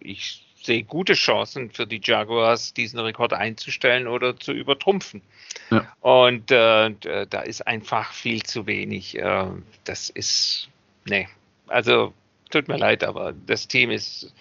[0.00, 5.22] ich sehe gute Chancen für die Jaguars, diesen Rekord einzustellen oder zu übertrumpfen.
[5.70, 5.92] Ja.
[6.00, 9.18] Und äh, da ist einfach viel zu wenig.
[9.18, 9.46] Äh,
[9.84, 10.68] das ist,
[11.04, 11.28] nee,
[11.66, 12.12] also
[12.50, 14.32] tut mir leid, aber das Team ist,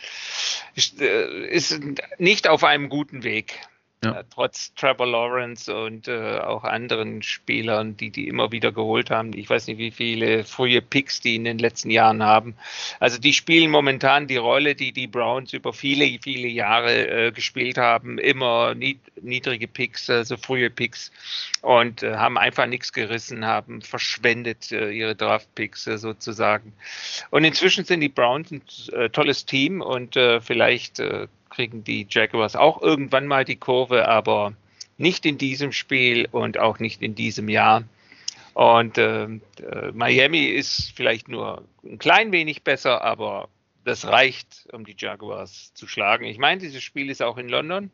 [0.76, 1.80] ist, äh, ist
[2.20, 3.60] nicht auf einem guten Weg.
[4.04, 4.20] Ja.
[4.20, 9.32] Äh, trotz Trevor Lawrence und äh, auch anderen Spielern, die die immer wieder geholt haben.
[9.34, 12.56] Ich weiß nicht, wie viele frühe Picks die in den letzten Jahren haben.
[13.00, 17.78] Also die spielen momentan die Rolle, die die Browns über viele, viele Jahre äh, gespielt
[17.78, 18.18] haben.
[18.18, 21.12] Immer nied niedrige Picks, also frühe Picks
[21.62, 26.74] und äh, haben einfach nichts gerissen, haben verschwendet äh, ihre Draft-Picks äh, sozusagen.
[27.30, 31.02] Und inzwischen sind die Browns ein tolles Team und vielleicht
[31.52, 34.54] kriegen die Jaguars auch irgendwann mal die Kurve, aber
[34.98, 37.84] nicht in diesem Spiel und auch nicht in diesem Jahr.
[38.54, 39.28] Und äh,
[39.94, 43.48] Miami ist vielleicht nur ein klein wenig besser, aber
[43.86, 46.26] das reicht, um die Jaguars zu schlagen.
[46.26, 47.92] Ich meine, dieses Spiel ist auch in London.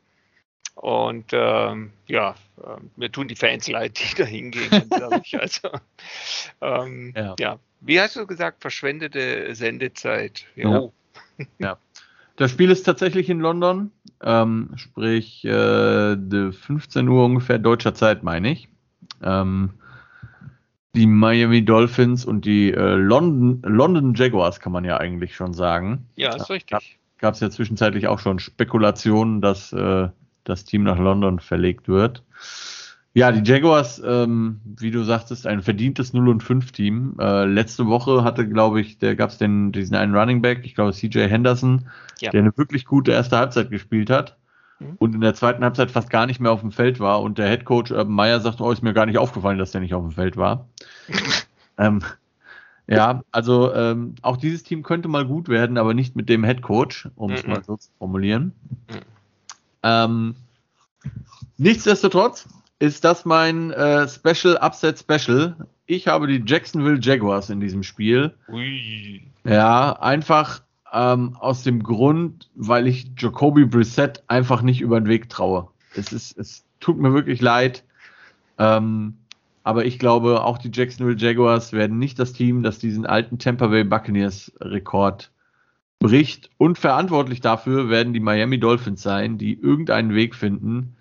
[0.75, 5.39] Und ähm, ja, äh, mir tun die Fans leid, die da hingehen, glaube ich.
[5.39, 5.69] Also,
[6.61, 7.35] ähm, ja.
[7.39, 7.59] ja.
[7.81, 10.45] Wie hast du gesagt, verschwendete Sendezeit?
[10.55, 10.93] Jo.
[11.37, 11.45] Ja.
[11.57, 11.77] ja.
[12.37, 13.91] Das Spiel ist tatsächlich in London,
[14.21, 16.15] ähm, sprich äh,
[16.51, 18.69] 15 Uhr ungefähr deutscher Zeit, meine ich.
[19.23, 19.71] Ähm,
[20.93, 26.05] die Miami Dolphins und die äh, London, London Jaguars kann man ja eigentlich schon sagen.
[26.15, 26.99] Ja, ist richtig.
[27.17, 30.09] Gab es ja zwischenzeitlich auch schon Spekulationen, dass äh,
[30.43, 32.23] das Team nach London verlegt wird.
[33.17, 37.15] Ja, die Jaguars, ähm, wie du sagtest, ein verdientes 0 und 5 Team.
[37.19, 40.93] Äh, letzte Woche hatte, glaube ich, der gab es diesen einen Running Back, ich glaube
[40.93, 41.87] CJ Henderson,
[42.19, 42.29] ja.
[42.29, 44.37] der eine wirklich gute erste Halbzeit gespielt hat
[44.77, 44.97] mhm.
[44.99, 47.23] und in der zweiten Halbzeit fast gar nicht mehr auf dem Feld war.
[47.23, 49.81] Und der Head Coach Urban Meyer sagt, oh, ist mir gar nicht aufgefallen, dass der
[49.81, 50.67] nicht auf dem Feld war.
[51.79, 52.03] ähm,
[52.85, 56.61] ja, also ähm, auch dieses Team könnte mal gut werden, aber nicht mit dem Head
[56.61, 57.49] Coach, um es mhm.
[57.53, 58.53] mal so zu formulieren.
[58.91, 59.01] Mhm.
[59.81, 60.35] Ähm,
[61.57, 62.47] nichtsdestotrotz,
[62.79, 65.55] ist das mein äh, Special Upset Special.
[65.85, 68.33] Ich habe die Jacksonville Jaguars in diesem Spiel.
[68.49, 69.23] Ui.
[69.43, 75.29] Ja, einfach ähm, aus dem Grund, weil ich Jacoby Brissett einfach nicht über den Weg
[75.29, 75.69] traue.
[75.95, 77.83] Es ist, es tut mir wirklich leid.
[78.57, 79.17] Ähm,
[79.63, 83.67] aber ich glaube, auch die Jacksonville Jaguars werden nicht das Team, das diesen alten Tampa
[83.67, 85.31] Bay Buccaneers Rekord
[85.99, 86.49] bricht.
[86.57, 90.95] Und verantwortlich dafür werden die Miami Dolphins sein, die irgendeinen Weg finden,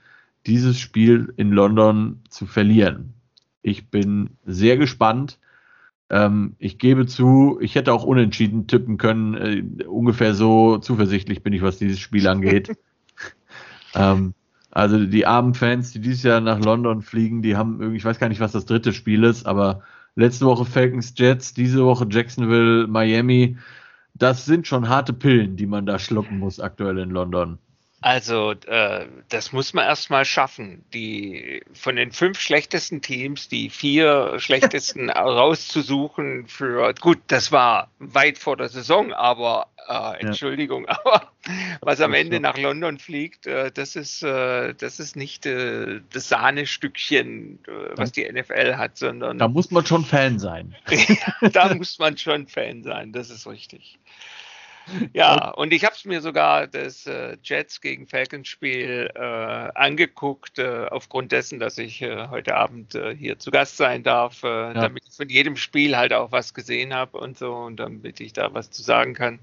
[0.47, 3.15] dieses Spiel in London zu verlieren.
[3.63, 5.39] Ich bin sehr gespannt.
[6.09, 9.35] Ähm, ich gebe zu, ich hätte auch unentschieden tippen können.
[9.35, 12.71] Äh, ungefähr so zuversichtlich bin ich, was dieses Spiel angeht.
[13.95, 14.35] ähm,
[14.71, 18.19] also die armen Fans, die dieses Jahr nach London fliegen, die haben irgendwie, ich weiß
[18.19, 19.83] gar nicht, was das dritte Spiel ist, aber
[20.15, 23.57] letzte Woche Falcons Jets, diese Woche Jacksonville, Miami.
[24.15, 27.59] Das sind schon harte Pillen, die man da schlucken muss aktuell in London.
[28.03, 30.85] Also, äh, das muss man erstmal schaffen.
[30.93, 38.39] Die von den fünf schlechtesten Teams, die vier schlechtesten rauszusuchen für gut, das war weit
[38.39, 40.99] vor der Saison, aber äh, Entschuldigung, ja.
[41.05, 41.31] aber
[41.81, 46.29] was am Ende nach London fliegt, äh, das ist äh, das ist nicht äh, das
[46.29, 50.77] Sahnestückchen, äh, was die NFL hat, sondern da muss man schon Fan sein.
[51.53, 53.99] da muss man schon Fan sein, das ist richtig.
[55.13, 60.59] Ja, und ich habe es mir sogar das äh, Jets gegen Falcons Spiel äh, angeguckt,
[60.59, 64.49] äh, aufgrund dessen, dass ich äh, heute Abend äh, hier zu Gast sein darf, äh,
[64.49, 64.75] ja.
[64.75, 68.33] damit ich von jedem Spiel halt auch was gesehen habe und so und damit ich
[68.33, 69.41] da was zu sagen kann.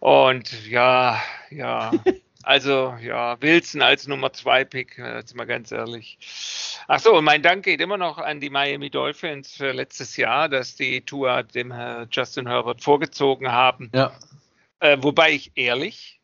[0.00, 1.92] Und ja, ja,
[2.42, 6.18] also ja, Wilson als Nummer zwei Pick, jetzt mal ganz ehrlich.
[6.88, 10.48] Ach so, und mein Dank geht immer noch an die Miami Dolphins für letztes Jahr,
[10.48, 11.72] dass die Tour dem
[12.10, 13.90] Justin Herbert vorgezogen haben.
[13.94, 14.12] Ja.
[14.82, 16.20] Äh, wobei ich ehrlich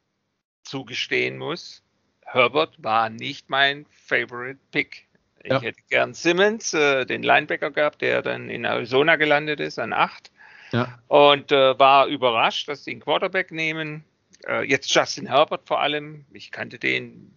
[0.64, 1.84] zugestehen muss,
[2.26, 5.06] Herbert war nicht mein Favorite Pick.
[5.44, 5.60] Ich ja.
[5.60, 10.32] hätte gern Simmons, äh, den Linebacker gehabt, der dann in Arizona gelandet ist an 8.
[10.72, 10.98] Ja.
[11.06, 14.02] Und äh, war überrascht, dass sie einen Quarterback nehmen.
[14.44, 16.24] Äh, jetzt Justin Herbert vor allem.
[16.32, 17.32] Ich kannte den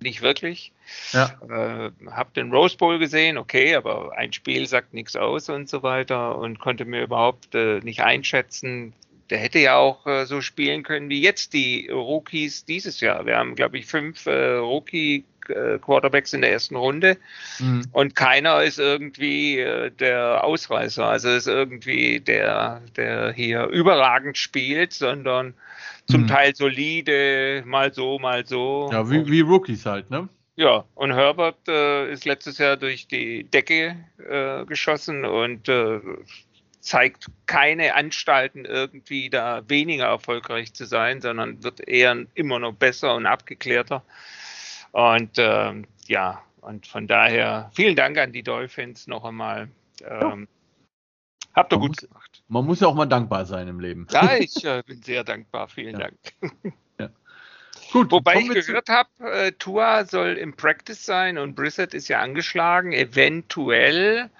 [0.00, 0.72] nicht wirklich.
[1.12, 1.38] Ja.
[1.50, 5.82] Äh, hab den Rose Bowl gesehen, okay, aber ein Spiel sagt nichts aus und so
[5.82, 8.94] weiter und konnte mir überhaupt äh, nicht einschätzen.
[9.32, 13.24] Der hätte ja auch äh, so spielen können wie jetzt die Rookies dieses Jahr.
[13.24, 15.24] Wir haben, glaube ich, fünf äh, Rookie
[15.80, 17.16] Quarterbacks in der ersten Runde
[17.58, 17.86] mhm.
[17.92, 24.92] und keiner ist irgendwie äh, der Ausreißer, also ist irgendwie der, der hier überragend spielt,
[24.92, 25.54] sondern
[26.06, 26.26] zum mhm.
[26.28, 28.88] Teil solide, mal so, mal so.
[28.92, 30.28] Ja, wie, wie Rookies halt, ne?
[30.54, 33.96] Ja, und Herbert äh, ist letztes Jahr durch die Decke
[34.28, 36.00] äh, geschossen und äh,
[36.82, 43.14] zeigt keine Anstalten, irgendwie da weniger erfolgreich zu sein, sondern wird eher immer noch besser
[43.14, 44.02] und abgeklärter.
[44.90, 49.68] Und ähm, ja, und von daher vielen Dank an die Dolphins noch einmal.
[50.04, 50.48] Ähm,
[51.54, 52.42] Habt ihr gut muss, gemacht.
[52.48, 54.06] Man muss ja auch mal dankbar sein im Leben.
[54.10, 55.68] Ja, ich äh, bin sehr dankbar.
[55.68, 56.08] Vielen ja.
[56.08, 56.18] Dank.
[56.98, 57.10] Ja.
[57.92, 62.20] Gut, Wobei ich gehört habe, äh, Tua soll im Practice sein und Brissett ist ja
[62.20, 62.92] angeschlagen.
[62.92, 64.30] Eventuell,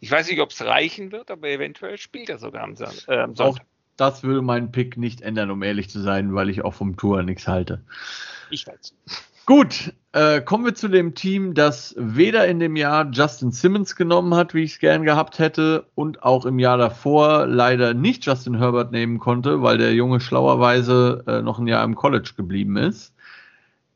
[0.00, 3.34] ich weiß nicht, ob es reichen wird, aber eventuell spielt er sogar am, äh, am
[3.36, 3.62] Sonntag.
[3.62, 3.66] Auch
[3.96, 7.22] das würde meinen Pick nicht ändern, um ehrlich zu sein, weil ich auch vom Tua
[7.22, 7.84] nichts halte.
[8.50, 8.94] Ich weiß.
[9.46, 14.34] Gut, äh, kommen wir zu dem Team, das weder in dem Jahr Justin Simmons genommen
[14.34, 18.56] hat, wie ich es gern gehabt hätte, und auch im Jahr davor leider nicht Justin
[18.56, 23.13] Herbert nehmen konnte, weil der Junge schlauerweise äh, noch ein Jahr im College geblieben ist.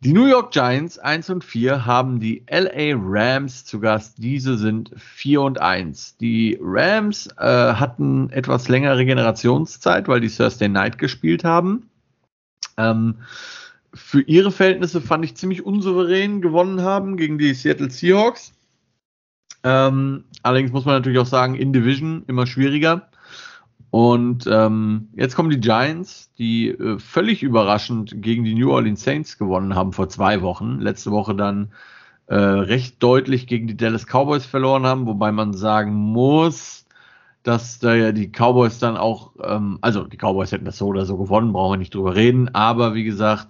[0.01, 4.19] Die New York Giants 1 und 4 haben die LA Rams zu Gast.
[4.19, 6.19] Diese sind 4 und 1.
[6.19, 11.91] Die Rams äh, hatten etwas längere Generationszeit, weil die Thursday Night gespielt haben.
[12.77, 13.17] Ähm,
[13.93, 18.53] für ihre Verhältnisse fand ich ziemlich unsouverän gewonnen haben gegen die Seattle Seahawks.
[19.65, 23.09] Ähm, allerdings muss man natürlich auch sagen, in Division immer schwieriger.
[23.91, 29.39] Und ähm, jetzt kommen die Giants, die äh, völlig überraschend gegen die New Orleans Saints
[29.39, 30.79] gewonnen haben vor zwei Wochen.
[30.81, 31.73] Letzte Woche dann
[32.27, 36.87] äh, recht deutlich gegen die Dallas Cowboys verloren haben, wobei man sagen muss,
[37.43, 41.07] dass da ja die Cowboys dann auch, ähm, also die Cowboys hätten das so oder
[41.07, 43.49] so gewonnen, brauchen wir nicht drüber reden, aber wie gesagt,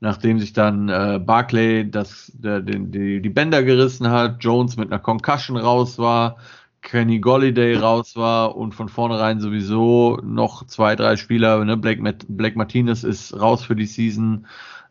[0.00, 4.90] nachdem sich dann äh, Barclay das, der, den, die, die Bänder gerissen hat, Jones mit
[4.90, 6.36] einer Concussion raus war,
[6.84, 11.76] Kenny Golliday raus war und von vornherein sowieso noch zwei, drei Spieler, ne?
[11.76, 14.46] Blake, Blake Martinez ist raus für die Season.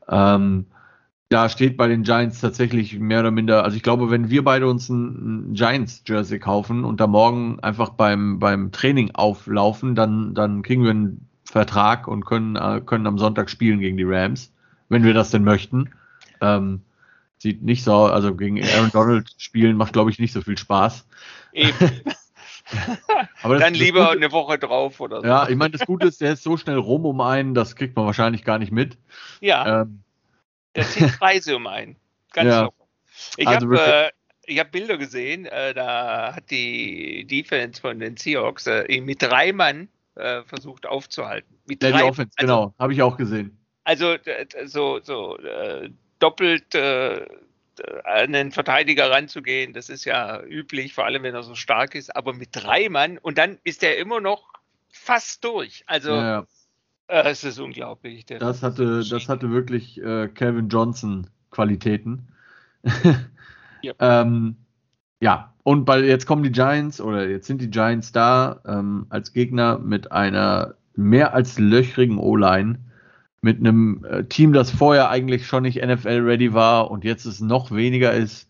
[0.10, 0.66] Ähm,
[1.30, 4.68] da steht bei den Giants tatsächlich mehr oder minder, also ich glaube, wenn wir beide
[4.68, 10.62] uns ein, ein Giants-Jersey kaufen und da morgen einfach beim, beim Training auflaufen, dann, dann
[10.62, 14.54] kriegen wir einen Vertrag und können, äh, können am Sonntag spielen gegen die Rams
[14.94, 15.90] wenn wir das denn möchten.
[16.40, 16.82] Ähm,
[17.44, 21.06] sieht nicht so, also gegen Aaron Donald spielen macht, glaube ich, nicht so viel Spaß.
[21.52, 21.76] Eben.
[23.44, 25.28] Aber Dann lieber Gute, eine Woche drauf oder so.
[25.28, 27.96] Ja, ich meine, das Gute ist, der ist so schnell rum um einen, das kriegt
[27.96, 28.98] man wahrscheinlich gar nicht mit.
[29.42, 29.82] Ja.
[29.82, 30.02] Ähm,
[30.76, 31.98] der zieht Preise um einen.
[32.32, 32.62] Ganz ja.
[32.64, 32.88] locker.
[33.38, 34.12] Ich also habe
[34.48, 39.52] äh, hab Bilder gesehen, äh, da hat die Defense von den Seahawks äh, mit drei
[39.52, 41.54] Mann äh, versucht aufzuhalten.
[41.68, 43.58] Mit ja, drei, die Offense, also, genau, habe ich auch gesehen.
[43.84, 44.16] Also
[44.66, 45.90] so, so äh,
[46.24, 47.26] doppelt äh,
[48.04, 52.16] an den Verteidiger ranzugehen, das ist ja üblich, vor allem wenn er so stark ist,
[52.16, 54.54] aber mit drei Mann und dann ist er immer noch
[54.90, 55.84] fast durch.
[55.88, 56.46] Also ja, ja.
[57.08, 58.26] Äh, es ist unglaublich.
[58.26, 62.28] das hatte, das hatte wirklich äh, Calvin Johnson Qualitäten.
[63.82, 63.94] ja.
[64.00, 64.56] ähm,
[65.20, 69.34] ja, und bei, jetzt kommen die Giants oder jetzt sind die Giants da ähm, als
[69.34, 72.80] Gegner mit einer mehr als löchrigen O-Line
[73.44, 77.72] mit einem äh, Team, das vorher eigentlich schon nicht NFL-ready war und jetzt es noch
[77.72, 78.48] weniger ist.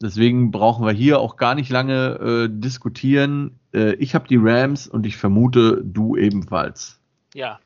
[0.00, 3.58] Deswegen brauchen wir hier auch gar nicht lange äh, diskutieren.
[3.74, 7.00] Äh, ich habe die Rams und ich vermute, du ebenfalls.
[7.34, 7.58] Ja.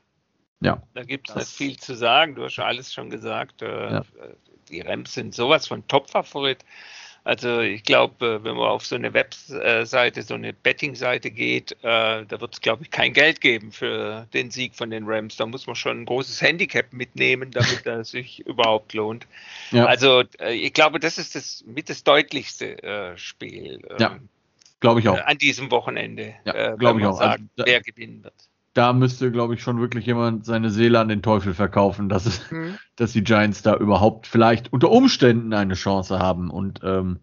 [0.61, 0.81] Ja.
[0.93, 2.35] Da gibt es nicht viel zu sagen.
[2.35, 3.61] Du hast ja alles schon gesagt.
[3.61, 4.03] Äh, ja.
[4.69, 6.63] Die Rams sind sowas von Top-Favorit.
[7.25, 12.25] Also ich glaube, äh, wenn man auf so eine Webseite, so eine Betting-Seite geht, äh,
[12.25, 15.37] da wird es, glaube ich, kein Geld geben für den Sieg von den Rams.
[15.37, 19.25] Da muss man schon ein großes Handicap mitnehmen, damit das sich überhaupt lohnt.
[19.71, 19.85] Ja.
[19.85, 23.79] Also äh, ich glaube, das ist das mit das deutlichste Spiel.
[23.89, 24.19] Ähm, ja,
[24.81, 25.17] glaube ich auch.
[25.17, 26.35] An diesem Wochenende.
[26.43, 27.17] Ja, glaube ich auch.
[27.17, 28.33] Sagen, also, wer gewinnen wird
[28.73, 32.51] da müsste, glaube ich, schon wirklich jemand seine Seele an den Teufel verkaufen, dass, es,
[32.51, 32.77] mhm.
[32.95, 36.49] dass die Giants da überhaupt vielleicht unter Umständen eine Chance haben.
[36.49, 37.19] Und ähm,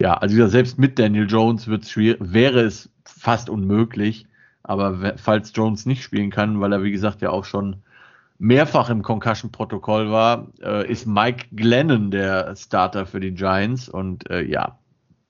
[0.00, 4.26] ja, also selbst mit Daniel Jones wird's schwierig, wäre es fast unmöglich.
[4.62, 7.82] Aber falls Jones nicht spielen kann, weil er, wie gesagt, ja auch schon
[8.38, 13.88] mehrfach im Concussion-Protokoll war, äh, ist Mike Glennon der Starter für die Giants.
[13.88, 14.78] Und äh, ja,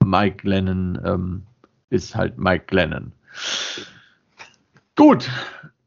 [0.03, 1.43] Mike Glennon ähm,
[1.89, 3.13] ist halt Mike Glennon.
[4.95, 5.29] Gut,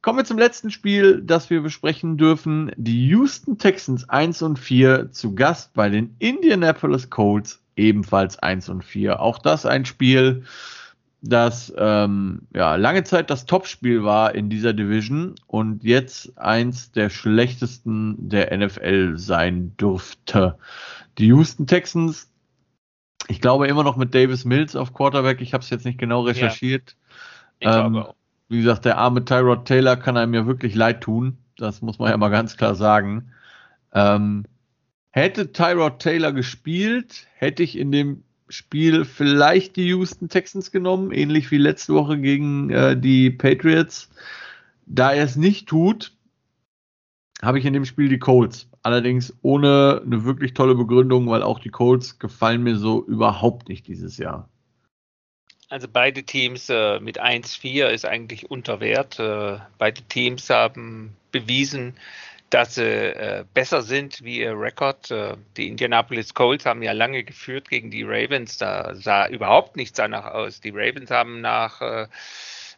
[0.02, 2.72] kommen wir zum letzten Spiel, das wir besprechen dürfen.
[2.76, 8.84] Die Houston Texans 1 und 4 zu Gast bei den Indianapolis Colts ebenfalls 1 und
[8.84, 9.20] 4.
[9.20, 10.44] Auch das ein Spiel,
[11.22, 17.08] das ähm, ja, lange Zeit das Topspiel war in dieser Division und jetzt eins der
[17.08, 20.58] schlechtesten der NFL sein dürfte.
[21.18, 22.30] Die Houston Texans,
[23.28, 26.22] ich glaube immer noch mit Davis Mills auf Quarterback, ich habe es jetzt nicht genau
[26.22, 26.96] recherchiert.
[27.60, 28.04] Ja, ähm,
[28.48, 32.10] wie gesagt, der arme Tyrod Taylor kann einem ja wirklich leid tun, das muss man
[32.10, 33.32] ja mal ganz klar sagen.
[33.92, 34.44] Ähm,
[35.10, 41.50] hätte Tyrod Taylor gespielt, hätte ich in dem Spiel vielleicht die Houston Texans genommen, ähnlich
[41.50, 44.10] wie letzte Woche gegen äh, die Patriots.
[44.86, 46.12] Da er es nicht tut,
[47.42, 48.68] habe ich in dem Spiel die Colts.
[48.82, 53.88] Allerdings ohne eine wirklich tolle Begründung, weil auch die Colts gefallen mir so überhaupt nicht
[53.88, 54.48] dieses Jahr.
[55.68, 59.18] Also beide Teams äh, mit 1-4 ist eigentlich unter Wert.
[59.18, 61.96] Äh, beide Teams haben bewiesen,
[62.50, 65.10] dass sie äh, besser sind wie ihr Rekord.
[65.10, 68.58] Äh, die Indianapolis Colts haben ja lange geführt gegen die Ravens.
[68.58, 70.60] Da sah überhaupt nichts danach aus.
[70.60, 72.06] Die Ravens haben nach, äh,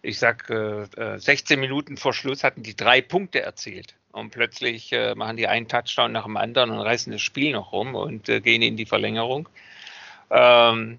[0.00, 3.94] ich sag, 16 äh, Minuten vor Schluss hatten die drei Punkte erzielt.
[4.12, 7.94] Und plötzlich machen die einen Touchdown nach dem anderen und reißen das Spiel noch rum
[7.94, 9.48] und gehen in die Verlängerung.
[10.30, 10.98] Ähm,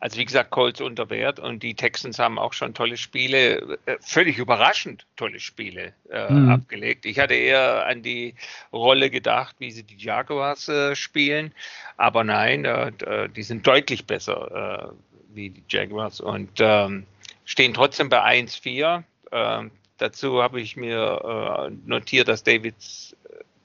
[0.00, 3.96] also wie gesagt, Colts unter Wert und die Texans haben auch schon tolle Spiele, äh,
[4.00, 6.50] völlig überraschend tolle Spiele äh, mhm.
[6.50, 7.04] abgelegt.
[7.04, 8.34] Ich hatte eher an die
[8.72, 11.52] Rolle gedacht, wie sie die Jaguars äh, spielen,
[11.96, 17.06] aber nein, äh, die sind deutlich besser äh, wie die Jaguars und ähm,
[17.44, 19.02] stehen trotzdem bei 1-4.
[19.32, 23.16] Ähm, dazu habe ich mir äh, notiert, dass Davids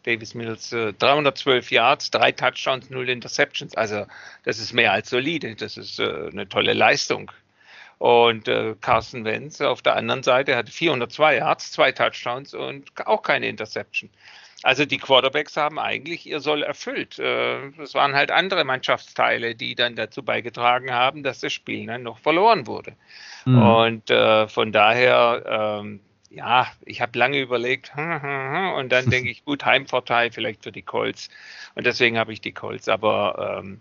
[0.04, 3.76] Davis Mills äh, 312 Yards, drei Touchdowns, null Interceptions.
[3.76, 4.06] Also
[4.44, 5.56] das ist mehr als solide.
[5.56, 7.32] Das ist äh, eine tolle Leistung.
[8.00, 13.22] Und äh, Carson Wentz auf der anderen Seite hatte 402 Yards, zwei Touchdowns und auch
[13.22, 14.10] keine Interception.
[14.64, 17.20] Also die Quarterbacks haben eigentlich ihr Soll erfüllt.
[17.20, 22.04] Äh, es waren halt andere Mannschaftsteile, die dann dazu beigetragen haben, dass das Spiel dann
[22.04, 22.94] noch verloren wurde.
[23.46, 23.62] Mhm.
[23.62, 26.00] Und äh, von daher ähm,
[26.34, 31.30] ja, ich habe lange überlegt und dann denke ich, gut, Heimvorteil vielleicht für die Colts
[31.76, 33.80] und deswegen habe ich die Colts, aber ähm,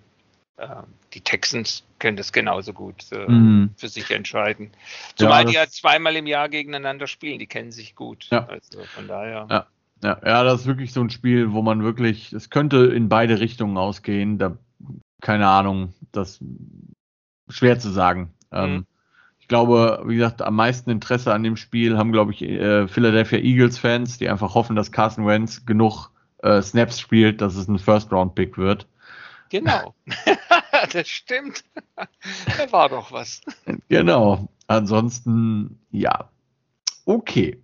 [0.59, 0.83] äh,
[1.15, 3.75] die Texans können das genauso gut äh, mm.
[3.77, 4.71] für sich entscheiden.
[5.17, 8.27] Zumal ja, die ja zweimal im Jahr gegeneinander spielen, die kennen sich gut.
[8.31, 8.47] Ja.
[8.47, 9.47] Also von daher.
[9.51, 9.67] Ja.
[10.05, 13.39] Ja, ja, das ist wirklich so ein Spiel, wo man wirklich, es könnte in beide
[13.39, 14.37] Richtungen ausgehen.
[14.37, 14.59] Da,
[15.21, 16.41] keine Ahnung, das
[17.49, 18.35] schwer zu sagen.
[18.51, 18.59] Mhm.
[18.59, 18.87] Ähm,
[19.53, 24.17] glaube, wie gesagt, am meisten Interesse an dem Spiel haben, glaube ich, äh, Philadelphia Eagles-Fans,
[24.17, 26.09] die einfach hoffen, dass Carson Wentz genug
[26.39, 28.89] äh, Snaps spielt, dass es ein First-Round-Pick wird.
[29.51, 29.95] Genau.
[30.95, 31.65] das stimmt.
[31.97, 33.43] da war doch was.
[33.91, 34.49] Genau.
[34.69, 36.31] Ansonsten, ja.
[37.05, 37.61] Okay.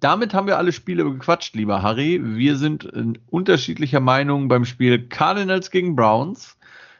[0.00, 2.22] Damit haben wir alle Spiele gequatscht, lieber Harry.
[2.22, 6.55] Wir sind in unterschiedlicher Meinung beim Spiel Cardinals gegen Browns.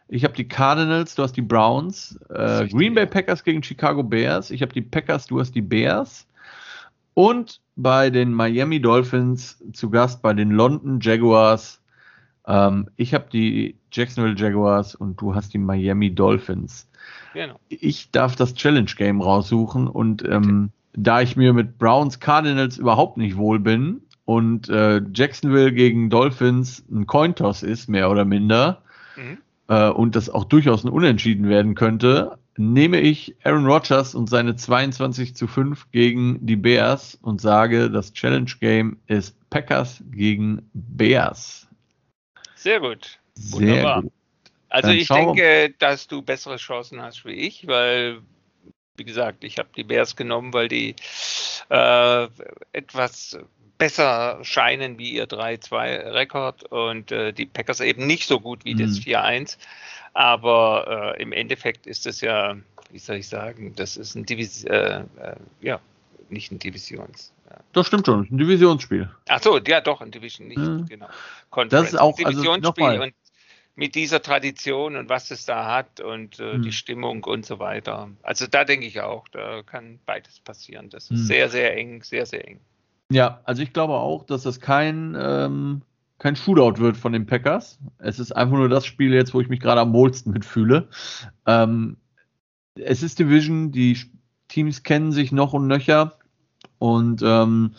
[0.09, 2.19] Ich habe die Cardinals, du hast die Browns.
[2.31, 4.51] Äh, Green Bay Packers gegen Chicago Bears.
[4.51, 6.27] Ich habe die Packers, du hast die Bears.
[7.15, 11.81] Und bei den Miami Dolphins zu Gast bei den London Jaguars.
[12.47, 16.89] Ähm, ich habe die Jacksonville Jaguars und du hast die Miami Dolphins.
[17.35, 17.59] Genau.
[17.69, 21.01] Ich darf das Challenge Game raussuchen und ähm, okay.
[21.03, 26.85] da ich mir mit Browns Cardinals überhaupt nicht wohl bin und äh, Jacksonville gegen Dolphins
[26.91, 28.83] ein Cointoss ist, mehr oder minder,
[29.17, 34.29] mhm äh, und das auch durchaus ein Unentschieden werden könnte, nehme ich Aaron Rodgers und
[34.29, 40.69] seine 22 zu 5 gegen die Bears und sage, das Challenge Game ist Packers gegen
[40.73, 41.69] Bears.
[42.55, 43.19] Sehr gut.
[43.51, 43.95] Wunderbar.
[43.95, 44.13] Sehr gut.
[44.69, 48.21] Also Dann ich denke, dass du bessere Chancen hast wie ich, weil,
[48.97, 50.97] wie gesagt, ich habe die Bears genommen, weil die
[51.71, 52.29] äh,
[52.73, 53.39] etwas
[53.79, 58.79] besser scheinen wie ihr 3-2-Rekord und äh, die Packers eben nicht so gut wie mhm.
[58.79, 59.59] das 4-1.
[60.15, 62.57] Aber äh, im Endeffekt ist es ja,
[62.91, 65.81] wie soll ich sagen, das ist ein Division, äh, äh, ja,
[66.31, 67.33] nicht ein Divisions.
[67.51, 67.59] Ja.
[67.73, 69.11] Das stimmt schon, ein Divisionsspiel.
[69.29, 70.87] Ach so, ja doch, ein Division, nicht, mhm.
[70.87, 71.09] genau.
[71.51, 71.91] Conference.
[71.91, 73.15] Das ist auch ein also Divisionsspiel also und
[73.77, 76.63] mit dieser Tradition und was es da hat und äh, mhm.
[76.63, 78.09] die Stimmung und so weiter.
[78.23, 80.89] Also da denke ich auch, da kann beides passieren.
[80.89, 81.27] Das ist mhm.
[81.27, 82.61] sehr, sehr eng, sehr, sehr eng.
[83.13, 85.83] Ja, also ich glaube auch, dass das kein, ähm,
[86.19, 87.79] kein Shootout wird von den Packers.
[87.99, 90.89] Es ist einfach nur das Spiel jetzt, wo ich mich gerade am wohlsten mitfühle.
[91.47, 91.97] Ähm,
[92.75, 93.97] es ist Division, die
[94.49, 96.19] Teams kennen sich noch und nöcher.
[96.79, 97.73] Und ähm,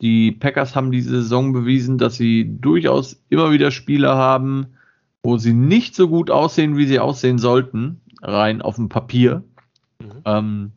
[0.00, 4.68] Die Packers haben diese Saison bewiesen, dass sie durchaus immer wieder Spieler haben,
[5.22, 9.42] wo sie nicht so gut aussehen, wie sie aussehen sollten, rein auf dem Papier.
[10.00, 10.22] Mhm.
[10.24, 10.72] Ähm,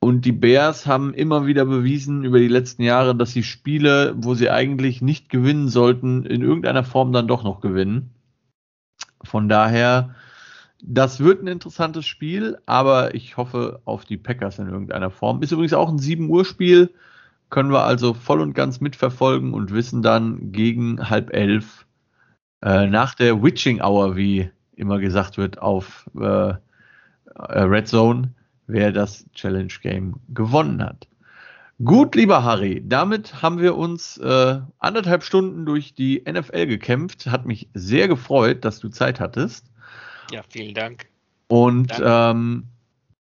[0.00, 4.34] und die Bears haben immer wieder bewiesen über die letzten Jahre, dass sie Spiele, wo
[4.34, 8.10] sie eigentlich nicht gewinnen sollten, in irgendeiner Form dann doch noch gewinnen.
[9.24, 10.14] Von daher,
[10.80, 15.42] das wird ein interessantes Spiel, aber ich hoffe auf die Packers in irgendeiner Form.
[15.42, 16.94] Ist übrigens auch ein 7 Uhr Spiel,
[17.50, 21.86] können wir also voll und ganz mitverfolgen und wissen dann gegen halb elf
[22.62, 26.56] äh, nach der Witching Hour, wie immer gesagt wird, auf äh, äh
[27.34, 28.34] Red Zone,
[28.68, 31.08] wer das Challenge Game gewonnen hat.
[31.84, 37.26] Gut, lieber Harry, damit haben wir uns äh, anderthalb Stunden durch die NFL gekämpft.
[37.26, 39.66] Hat mich sehr gefreut, dass du Zeit hattest.
[40.32, 41.06] Ja, vielen Dank.
[41.46, 42.64] Und ähm,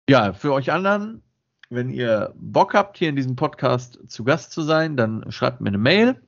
[0.09, 1.23] ja, für euch anderen,
[1.69, 5.69] wenn ihr Bock habt, hier in diesem Podcast zu Gast zu sein, dann schreibt mir
[5.69, 6.21] eine Mail.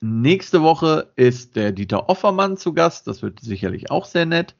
[0.00, 3.06] Nächste Woche ist der Dieter Offermann zu Gast.
[3.06, 4.54] Das wird sicherlich auch sehr nett.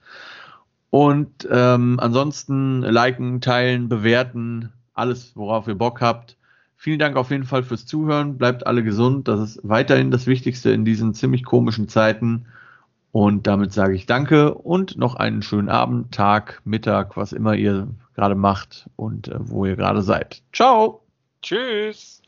[0.90, 6.36] Und ähm, ansonsten liken, teilen, bewerten, alles, worauf ihr Bock habt.
[6.76, 8.38] Vielen Dank auf jeden Fall fürs Zuhören.
[8.38, 9.28] Bleibt alle gesund.
[9.28, 12.46] Das ist weiterhin das Wichtigste in diesen ziemlich komischen Zeiten.
[13.12, 17.88] Und damit sage ich Danke und noch einen schönen Abend, Tag, Mittag, was immer ihr
[18.14, 20.42] gerade macht und äh, wo ihr gerade seid.
[20.52, 21.02] Ciao.
[21.42, 22.25] Tschüss.